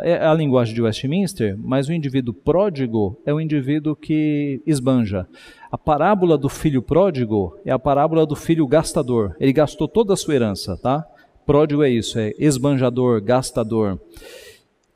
é, 0.00 0.12
é 0.12 0.26
a 0.26 0.34
linguagem 0.34 0.74
de 0.74 0.82
Westminster, 0.82 1.56
mas 1.58 1.88
o 1.88 1.92
indivíduo 1.92 2.34
pródigo 2.34 3.18
é 3.24 3.32
o 3.32 3.40
indivíduo 3.40 3.96
que 3.96 4.62
esbanja. 4.66 5.26
A 5.70 5.78
parábola 5.78 6.36
do 6.36 6.48
filho 6.48 6.82
pródigo 6.82 7.56
é 7.64 7.72
a 7.72 7.78
parábola 7.78 8.26
do 8.26 8.36
filho 8.36 8.66
gastador. 8.66 9.34
Ele 9.40 9.52
gastou 9.52 9.88
toda 9.88 10.12
a 10.12 10.16
sua 10.16 10.34
herança, 10.34 10.76
tá? 10.76 11.04
Pródigo 11.46 11.82
é 11.82 11.90
isso, 11.90 12.18
é 12.18 12.32
esbanjador, 12.38 13.20
gastador. 13.20 13.98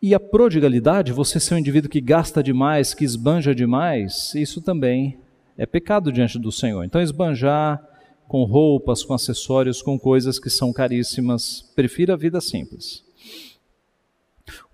E 0.07 0.15
a 0.15 0.21
prodigalidade, 0.21 1.15
você 1.15 1.41
ser 1.41 1.55
um 1.55 1.59
indivíduo 1.59 1.89
que 1.89 1.99
gasta 1.99 2.43
demais, 2.43 2.93
que 2.93 3.07
esbanja 3.07 3.55
demais, 3.55 4.35
isso 4.35 4.61
também 4.61 5.17
é 5.57 5.65
pecado 5.65 6.13
diante 6.13 6.39
do 6.39 6.53
Senhor. 6.53 6.85
Então, 6.85 7.01
esbanjar 7.01 7.83
com 8.29 8.45
roupas, 8.45 9.03
com 9.03 9.15
acessórios, 9.15 9.81
com 9.81 9.99
coisas 9.99 10.39
que 10.39 10.51
são 10.51 10.75
caríssimas, 10.75 11.73
prefira 11.75 12.13
a 12.13 12.17
vida 12.19 12.39
simples. 12.39 13.03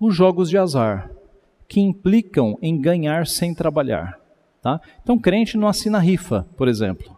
Os 0.01 0.16
jogos 0.16 0.51
de 0.51 0.59
azar, 0.59 1.09
que 1.68 1.78
implicam 1.78 2.59
em 2.61 2.81
ganhar 2.81 3.24
sem 3.28 3.55
trabalhar. 3.55 4.18
Tá? 4.61 4.81
Então, 5.01 5.16
crente 5.16 5.57
não 5.57 5.68
assina 5.68 6.01
rifa, 6.01 6.45
por 6.57 6.66
exemplo, 6.66 7.16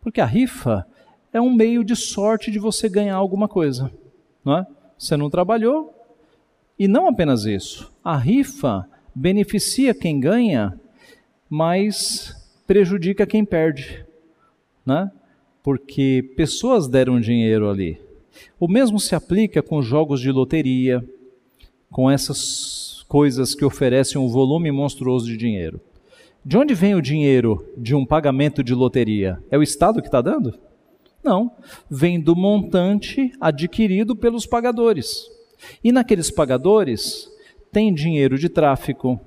porque 0.00 0.22
a 0.22 0.26
rifa 0.26 0.86
é 1.30 1.38
um 1.38 1.52
meio 1.52 1.84
de 1.84 1.94
sorte 1.94 2.50
de 2.50 2.58
você 2.58 2.88
ganhar 2.88 3.16
alguma 3.16 3.46
coisa. 3.46 3.92
Não 4.42 4.56
é? 4.56 4.66
Você 4.96 5.14
não 5.14 5.28
trabalhou, 5.28 5.99
e 6.80 6.88
não 6.88 7.06
apenas 7.06 7.44
isso, 7.44 7.92
a 8.02 8.16
rifa 8.16 8.88
beneficia 9.14 9.92
quem 9.92 10.18
ganha, 10.18 10.80
mas 11.46 12.34
prejudica 12.66 13.26
quem 13.26 13.44
perde, 13.44 14.02
né? 14.86 15.10
Porque 15.62 16.32
pessoas 16.38 16.88
deram 16.88 17.20
dinheiro 17.20 17.68
ali. 17.68 18.00
O 18.58 18.66
mesmo 18.66 18.98
se 18.98 19.14
aplica 19.14 19.62
com 19.62 19.82
jogos 19.82 20.22
de 20.22 20.32
loteria, 20.32 21.04
com 21.90 22.10
essas 22.10 23.04
coisas 23.06 23.54
que 23.54 23.62
oferecem 23.62 24.18
um 24.18 24.28
volume 24.28 24.72
monstruoso 24.72 25.26
de 25.26 25.36
dinheiro. 25.36 25.82
De 26.42 26.56
onde 26.56 26.72
vem 26.72 26.94
o 26.94 27.02
dinheiro 27.02 27.62
de 27.76 27.94
um 27.94 28.06
pagamento 28.06 28.64
de 28.64 28.72
loteria? 28.72 29.38
É 29.50 29.58
o 29.58 29.62
Estado 29.62 30.00
que 30.00 30.08
está 30.08 30.22
dando? 30.22 30.58
Não. 31.22 31.52
Vem 31.90 32.18
do 32.18 32.34
montante 32.34 33.32
adquirido 33.38 34.16
pelos 34.16 34.46
pagadores. 34.46 35.39
E 35.82 35.92
naqueles 35.92 36.30
pagadores 36.30 37.30
tem 37.72 37.92
dinheiro 37.92 38.38
de 38.38 38.48
tráfico, 38.48 39.20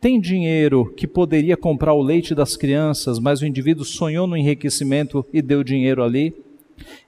tem 0.00 0.20
dinheiro 0.20 0.92
que 0.96 1.06
poderia 1.06 1.56
comprar 1.56 1.92
o 1.92 2.02
leite 2.02 2.34
das 2.34 2.56
crianças, 2.56 3.18
mas 3.18 3.40
o 3.40 3.46
indivíduo 3.46 3.84
sonhou 3.84 4.26
no 4.26 4.36
enriquecimento 4.36 5.26
e 5.32 5.42
deu 5.42 5.64
dinheiro 5.64 6.04
ali. 6.04 6.34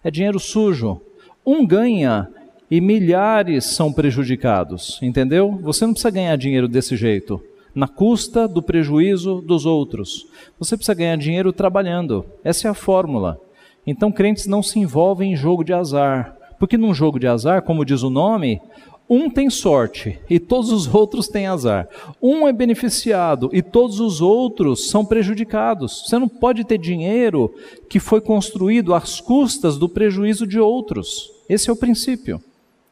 É 0.03 0.11
dinheiro 0.11 0.41
sujo. 0.41 1.01
Um 1.47 1.65
ganha 1.65 2.29
e 2.71 2.81
milhares 2.81 3.65
são 3.65 3.93
prejudicados, 3.93 4.99
entendeu? 5.03 5.59
Você 5.63 5.85
não 5.85 5.93
precisa 5.93 6.11
ganhar 6.11 6.37
dinheiro 6.37 6.67
desse 6.67 6.97
jeito, 6.97 7.41
na 7.75 7.87
custa 7.87 8.49
do 8.49 8.63
prejuízo 8.63 9.41
dos 9.41 9.67
outros. 9.67 10.27
Você 10.59 10.77
precisa 10.77 10.95
ganhar 10.95 11.17
dinheiro 11.17 11.53
trabalhando. 11.53 12.25
Essa 12.43 12.67
é 12.67 12.71
a 12.71 12.75
fórmula. 12.75 13.41
Então, 13.87 14.13
crentes 14.13 14.47
não 14.47 14.63
se 14.63 14.79
envolvem 14.79 15.33
em 15.33 15.37
jogo 15.37 15.65
de 15.65 15.73
azar. 15.73 16.37
Porque 16.61 16.77
num 16.77 16.93
jogo 16.93 17.19
de 17.19 17.27
azar, 17.27 17.63
como 17.63 17.87
diz 17.87 18.03
o 18.03 18.11
nome, 18.11 18.61
um 19.09 19.31
tem 19.31 19.49
sorte 19.49 20.21
e 20.29 20.39
todos 20.39 20.71
os 20.71 20.95
outros 20.95 21.27
têm 21.27 21.47
azar. 21.47 21.89
Um 22.23 22.47
é 22.47 22.53
beneficiado 22.53 23.49
e 23.51 23.63
todos 23.63 23.99
os 23.99 24.21
outros 24.21 24.91
são 24.91 25.03
prejudicados. 25.03 26.05
Você 26.07 26.19
não 26.19 26.29
pode 26.29 26.63
ter 26.65 26.77
dinheiro 26.77 27.53
que 27.89 27.99
foi 27.99 28.21
construído 28.21 28.93
às 28.93 29.23
custas 29.23 29.79
do 29.79 29.89
prejuízo 29.89 30.47
de 30.47 30.61
outros. 30.61 31.33
Esse 31.49 31.71
é 31.71 31.73
o 31.73 31.77
princípio. 31.77 32.43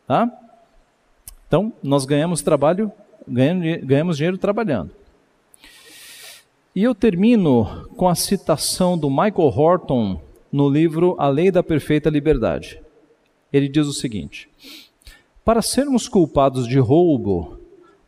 Tá? 0.06 0.32
Então, 1.46 1.70
nós 1.82 2.06
ganhamos 2.06 2.40
trabalho, 2.40 2.90
ganhamos, 3.28 4.16
dinheiro 4.16 4.38
trabalhando. 4.38 4.92
E 6.74 6.82
eu 6.82 6.94
termino 6.94 7.86
com 7.98 8.08
a 8.08 8.14
citação 8.14 8.96
do 8.96 9.10
Michael 9.10 9.52
Horton 9.54 10.18
no 10.50 10.70
livro 10.70 11.14
A 11.18 11.28
Lei 11.28 11.50
da 11.50 11.62
Perfeita 11.62 12.08
Liberdade 12.08 12.80
ele 13.52 13.68
diz 13.68 13.86
o 13.86 13.92
seguinte: 13.92 14.48
Para 15.44 15.62
sermos 15.62 16.08
culpados 16.08 16.66
de 16.66 16.78
roubo, 16.78 17.58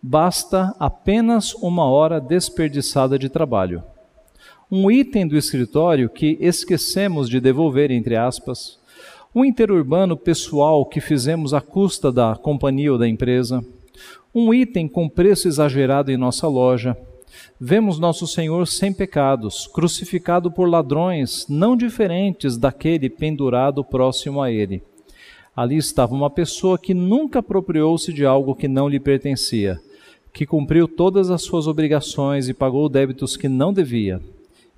basta 0.03 0.75
apenas 0.79 1.55
uma 1.55 1.85
hora 1.85 2.21
desperdiçada 2.21 3.19
de 3.19 3.29
trabalho. 3.29 3.83
Um 4.71 4.91
item 4.91 5.27
do 5.27 5.37
escritório 5.37 6.09
que 6.09 6.39
esquecemos 6.41 7.29
de 7.29 7.41
devolver, 7.41 7.91
entre 7.91 8.17
aspas, 8.17 8.79
um 9.35 9.45
interurbano 9.45 10.17
pessoal 10.17 10.85
que 10.85 11.01
fizemos 11.01 11.53
à 11.55 11.61
custa 11.61 12.11
da 12.11 12.37
companhia 12.37 12.93
ou 12.93 12.99
da 12.99 13.09
empresa, 13.09 13.65
um 14.35 14.55
item 14.55 14.89
com 14.89 15.09
preço 15.09 15.49
exagerado 15.49 16.11
em 16.11 16.17
nossa 16.17 16.47
loja. 16.47 16.97
Vemos 17.61 17.99
nosso 17.99 18.27
Senhor 18.27 18.67
sem 18.67 18.93
pecados, 18.93 19.67
crucificado 19.67 20.51
por 20.51 20.69
ladrões 20.69 21.47
não 21.49 21.77
diferentes 21.77 22.57
daquele 22.57 23.09
pendurado 23.09 23.85
próximo 23.85 24.43
a 24.43 24.51
ele. 24.51 24.83
Ali 25.61 25.77
estava 25.77 26.15
uma 26.15 26.31
pessoa 26.31 26.79
que 26.79 26.95
nunca 26.95 27.41
apropriou-se 27.41 28.15
de 28.15 28.25
algo 28.25 28.55
que 28.55 28.67
não 28.67 28.89
lhe 28.89 28.99
pertencia. 28.99 29.79
que 30.33 30.47
cumpriu 30.47 30.89
todas 30.89 31.31
as 31.31 31.43
suas 31.43 31.67
obrigações 31.67 32.49
e 32.49 32.55
pagou 32.55 32.89
débitos 32.89 33.37
que 33.37 33.47
não 33.47 33.71
devia, 33.71 34.23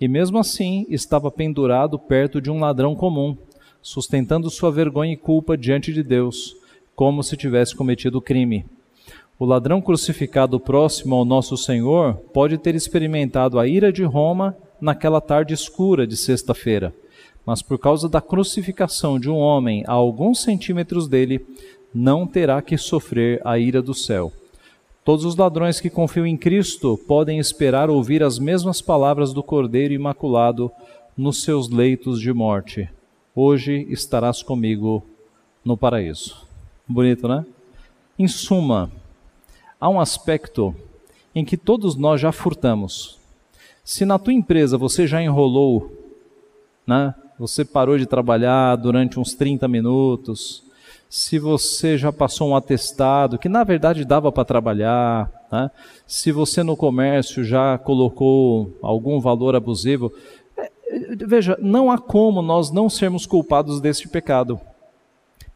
e 0.00 0.08
mesmo 0.08 0.38
assim 0.38 0.84
estava 0.88 1.30
pendurado 1.30 2.00
perto 2.00 2.40
de 2.40 2.50
um 2.50 2.58
ladrão 2.58 2.96
comum, 2.96 3.36
sustentando 3.80 4.50
sua 4.50 4.72
vergonha 4.72 5.12
e 5.12 5.16
culpa 5.16 5.56
diante 5.56 5.92
de 5.92 6.02
Deus, 6.02 6.56
como 6.96 7.22
se 7.22 7.36
tivesse 7.36 7.76
cometido 7.76 8.20
crime. 8.20 8.64
O 9.38 9.44
ladrão 9.44 9.80
crucificado 9.80 10.58
próximo 10.58 11.14
ao 11.14 11.24
nosso 11.24 11.56
Senhor 11.56 12.14
pode 12.32 12.58
ter 12.58 12.74
experimentado 12.74 13.56
a 13.56 13.68
ira 13.68 13.92
de 13.92 14.02
Roma 14.02 14.56
naquela 14.80 15.20
tarde 15.20 15.54
escura 15.54 16.08
de 16.08 16.16
sexta-feira, 16.16 16.92
mas 17.44 17.62
por 17.62 17.78
causa 17.78 18.08
da 18.08 18.20
crucificação 18.20 19.18
de 19.18 19.28
um 19.28 19.36
homem 19.36 19.84
a 19.86 19.92
alguns 19.92 20.42
centímetros 20.42 21.08
dele, 21.08 21.44
não 21.94 22.26
terá 22.26 22.62
que 22.62 22.76
sofrer 22.76 23.40
a 23.44 23.58
ira 23.58 23.82
do 23.82 23.94
céu. 23.94 24.32
Todos 25.04 25.24
os 25.24 25.36
ladrões 25.36 25.80
que 25.80 25.90
confiam 25.90 26.26
em 26.26 26.36
Cristo 26.36 26.96
podem 27.08 27.38
esperar 27.38 27.90
ouvir 27.90 28.22
as 28.22 28.38
mesmas 28.38 28.80
palavras 28.80 29.32
do 29.32 29.42
Cordeiro 29.42 29.92
Imaculado 29.92 30.70
nos 31.16 31.42
seus 31.42 31.68
leitos 31.68 32.20
de 32.20 32.32
morte. 32.32 32.88
Hoje 33.34 33.86
estarás 33.90 34.42
comigo 34.42 35.04
no 35.64 35.76
paraíso. 35.76 36.46
Bonito, 36.86 37.26
né? 37.26 37.44
Em 38.18 38.28
suma, 38.28 38.92
há 39.80 39.88
um 39.88 40.00
aspecto 40.00 40.74
em 41.34 41.44
que 41.44 41.56
todos 41.56 41.96
nós 41.96 42.20
já 42.20 42.30
furtamos. 42.30 43.18
Se 43.82 44.04
na 44.04 44.18
tua 44.18 44.32
empresa 44.32 44.78
você 44.78 45.06
já 45.06 45.20
enrolou, 45.20 45.90
né? 46.86 47.14
Você 47.42 47.64
parou 47.64 47.98
de 47.98 48.06
trabalhar 48.06 48.76
durante 48.76 49.18
uns 49.18 49.34
30 49.34 49.66
minutos, 49.66 50.62
se 51.10 51.40
você 51.40 51.98
já 51.98 52.12
passou 52.12 52.50
um 52.50 52.54
atestado 52.54 53.36
que 53.36 53.48
na 53.48 53.64
verdade 53.64 54.04
dava 54.04 54.30
para 54.30 54.44
trabalhar, 54.44 55.28
né? 55.50 55.68
se 56.06 56.30
você 56.30 56.62
no 56.62 56.76
comércio 56.76 57.42
já 57.42 57.76
colocou 57.78 58.78
algum 58.80 59.18
valor 59.18 59.56
abusivo, 59.56 60.12
é, 60.56 60.70
veja, 61.26 61.58
não 61.60 61.90
há 61.90 61.98
como 61.98 62.42
nós 62.42 62.70
não 62.70 62.88
sermos 62.88 63.26
culpados 63.26 63.80
deste 63.80 64.06
pecado, 64.06 64.60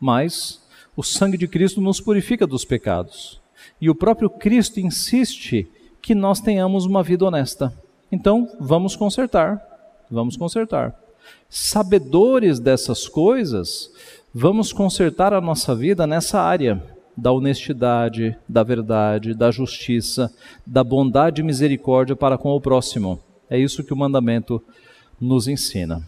mas 0.00 0.60
o 0.96 1.04
sangue 1.04 1.38
de 1.38 1.46
Cristo 1.46 1.80
nos 1.80 2.00
purifica 2.00 2.48
dos 2.48 2.64
pecados 2.64 3.40
e 3.80 3.88
o 3.88 3.94
próprio 3.94 4.28
Cristo 4.28 4.80
insiste 4.80 5.70
que 6.02 6.16
nós 6.16 6.40
tenhamos 6.40 6.84
uma 6.84 7.04
vida 7.04 7.24
honesta. 7.24 7.72
Então, 8.10 8.50
vamos 8.58 8.96
consertar, 8.96 9.62
vamos 10.10 10.36
consertar. 10.36 11.05
Sabedores 11.48 12.58
dessas 12.58 13.08
coisas, 13.08 13.90
vamos 14.34 14.72
consertar 14.72 15.32
a 15.32 15.40
nossa 15.40 15.74
vida 15.74 16.06
nessa 16.06 16.40
área 16.40 16.82
da 17.16 17.32
honestidade, 17.32 18.36
da 18.48 18.62
verdade, 18.62 19.32
da 19.32 19.50
justiça, 19.50 20.30
da 20.66 20.84
bondade 20.84 21.40
e 21.40 21.44
misericórdia 21.44 22.14
para 22.14 22.36
com 22.36 22.50
o 22.50 22.60
próximo. 22.60 23.18
É 23.48 23.58
isso 23.58 23.82
que 23.82 23.94
o 23.94 23.96
mandamento 23.96 24.62
nos 25.20 25.48
ensina. 25.48 26.02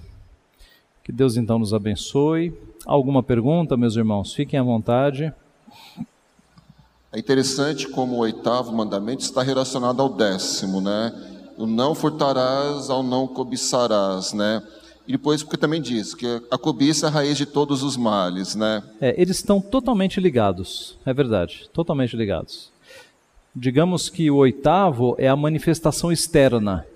Que 1.03 1.11
Deus 1.11 1.37
então 1.39 1.59
nos 1.59 1.73
abençoe. 1.73 2.53
Alguma 2.85 3.23
pergunta, 3.23 3.77
meus 3.77 3.97
irmãos? 3.97 4.35
Fiquem 4.35 4.61
à 4.61 4.63
vontade. 4.63 5.33
É 7.11 7.19
interessante 7.19 7.89
como 7.89 8.17
o 8.17 8.19
oitavo 8.19 8.71
mandamento 8.71 9.23
está 9.23 9.43
relacionado 9.43 10.03
ao 10.03 10.11
décimo, 10.11 10.83
né? 10.83 11.11
O 11.57 11.67
não 11.67 11.95
furtarás 11.95 12.91
ao 12.91 13.03
não 13.03 13.27
cobiçarás, 13.27 14.35
né? 14.35 14.63
E 15.09 15.13
depois, 15.13 15.43
porque 15.43 15.57
também 15.57 15.81
diz 15.81 16.15
que 16.15 16.27
a 16.51 16.59
cobiça 16.59 17.07
é 17.07 17.09
a 17.09 17.11
raiz 17.11 17.39
de 17.39 17.47
todos 17.47 17.83
os 17.83 17.97
males, 17.97 18.55
né? 18.55 18.83
É, 19.01 19.15
eles 19.21 19.39
estão 19.39 19.59
totalmente 19.59 20.21
ligados, 20.21 20.99
é 21.07 21.15
verdade, 21.15 21.67
totalmente 21.73 22.15
ligados. 22.15 22.71
Digamos 23.57 24.11
que 24.11 24.31
o 24.31 24.37
oitavo 24.37 25.17
é 25.19 25.27
a 25.27 25.35
manifestação 25.35 26.13
externa, 26.13 26.87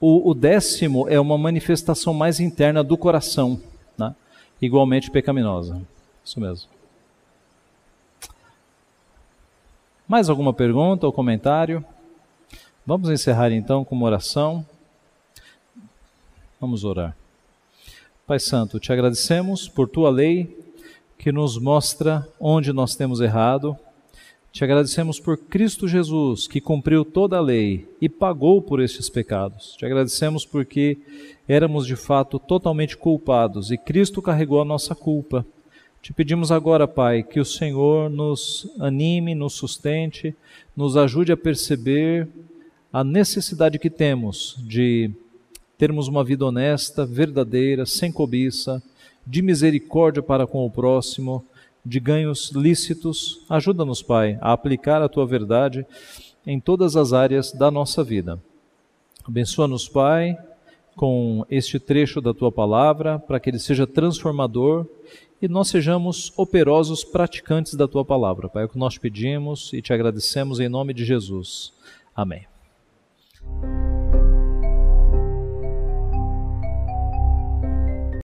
o, 0.00 0.30
o 0.30 0.32
décimo 0.32 1.06
é 1.10 1.20
uma 1.20 1.36
manifestação 1.36 2.14
mais 2.14 2.40
interna 2.40 2.82
do 2.82 2.96
coração, 2.96 3.60
né? 3.98 4.14
igualmente 4.60 5.10
pecaminosa. 5.10 5.82
Isso 6.24 6.40
mesmo. 6.40 6.70
Mais 10.08 10.30
alguma 10.30 10.54
pergunta 10.54 11.06
ou 11.06 11.12
comentário? 11.12 11.84
Vamos 12.86 13.10
encerrar 13.10 13.52
então 13.52 13.84
com 13.84 13.94
uma 13.94 14.06
oração. 14.06 14.64
Vamos 16.60 16.84
orar. 16.84 17.16
Pai 18.26 18.38
Santo, 18.38 18.78
te 18.78 18.92
agradecemos 18.92 19.66
por 19.66 19.88
tua 19.88 20.10
lei 20.10 20.58
que 21.16 21.32
nos 21.32 21.56
mostra 21.56 22.28
onde 22.38 22.70
nós 22.70 22.94
temos 22.94 23.22
errado. 23.22 23.74
Te 24.52 24.62
agradecemos 24.62 25.18
por 25.18 25.38
Cristo 25.38 25.88
Jesus, 25.88 26.46
que 26.46 26.60
cumpriu 26.60 27.02
toda 27.02 27.38
a 27.38 27.40
lei 27.40 27.88
e 27.98 28.10
pagou 28.10 28.60
por 28.60 28.78
estes 28.78 29.08
pecados. 29.08 29.74
Te 29.78 29.86
agradecemos 29.86 30.44
porque 30.44 30.98
éramos 31.48 31.86
de 31.86 31.96
fato 31.96 32.38
totalmente 32.38 32.94
culpados 32.94 33.70
e 33.70 33.78
Cristo 33.78 34.20
carregou 34.20 34.60
a 34.60 34.64
nossa 34.66 34.94
culpa. 34.94 35.46
Te 36.02 36.12
pedimos 36.12 36.52
agora, 36.52 36.86
Pai, 36.86 37.22
que 37.22 37.40
o 37.40 37.44
Senhor 37.44 38.10
nos 38.10 38.70
anime, 38.78 39.34
nos 39.34 39.54
sustente, 39.54 40.36
nos 40.76 40.94
ajude 40.94 41.32
a 41.32 41.38
perceber 41.38 42.28
a 42.92 43.02
necessidade 43.02 43.78
que 43.78 43.88
temos 43.88 44.56
de 44.58 45.10
termos 45.80 46.08
uma 46.08 46.22
vida 46.22 46.44
honesta, 46.44 47.06
verdadeira, 47.06 47.86
sem 47.86 48.12
cobiça, 48.12 48.82
de 49.26 49.40
misericórdia 49.40 50.22
para 50.22 50.46
com 50.46 50.66
o 50.66 50.70
próximo, 50.70 51.42
de 51.82 51.98
ganhos 51.98 52.52
lícitos. 52.54 53.42
Ajuda-nos, 53.48 54.02
Pai, 54.02 54.38
a 54.42 54.52
aplicar 54.52 55.00
a 55.00 55.08
tua 55.08 55.24
verdade 55.24 55.86
em 56.46 56.60
todas 56.60 56.96
as 56.96 57.14
áreas 57.14 57.50
da 57.52 57.70
nossa 57.70 58.04
vida. 58.04 58.38
Abençoa-nos, 59.26 59.88
Pai, 59.88 60.36
com 60.94 61.46
este 61.48 61.78
trecho 61.78 62.20
da 62.20 62.34
tua 62.34 62.52
palavra, 62.52 63.18
para 63.18 63.40
que 63.40 63.48
ele 63.48 63.58
seja 63.58 63.86
transformador 63.86 64.84
e 65.40 65.48
nós 65.48 65.68
sejamos 65.68 66.30
operosos 66.36 67.02
praticantes 67.02 67.72
da 67.72 67.88
tua 67.88 68.04
palavra. 68.04 68.50
Pai, 68.50 68.64
é 68.64 68.66
o 68.66 68.68
que 68.68 68.76
nós 68.76 68.98
pedimos 68.98 69.72
e 69.72 69.80
te 69.80 69.94
agradecemos 69.94 70.60
em 70.60 70.68
nome 70.68 70.92
de 70.92 71.06
Jesus. 71.06 71.72
Amém. 72.14 72.44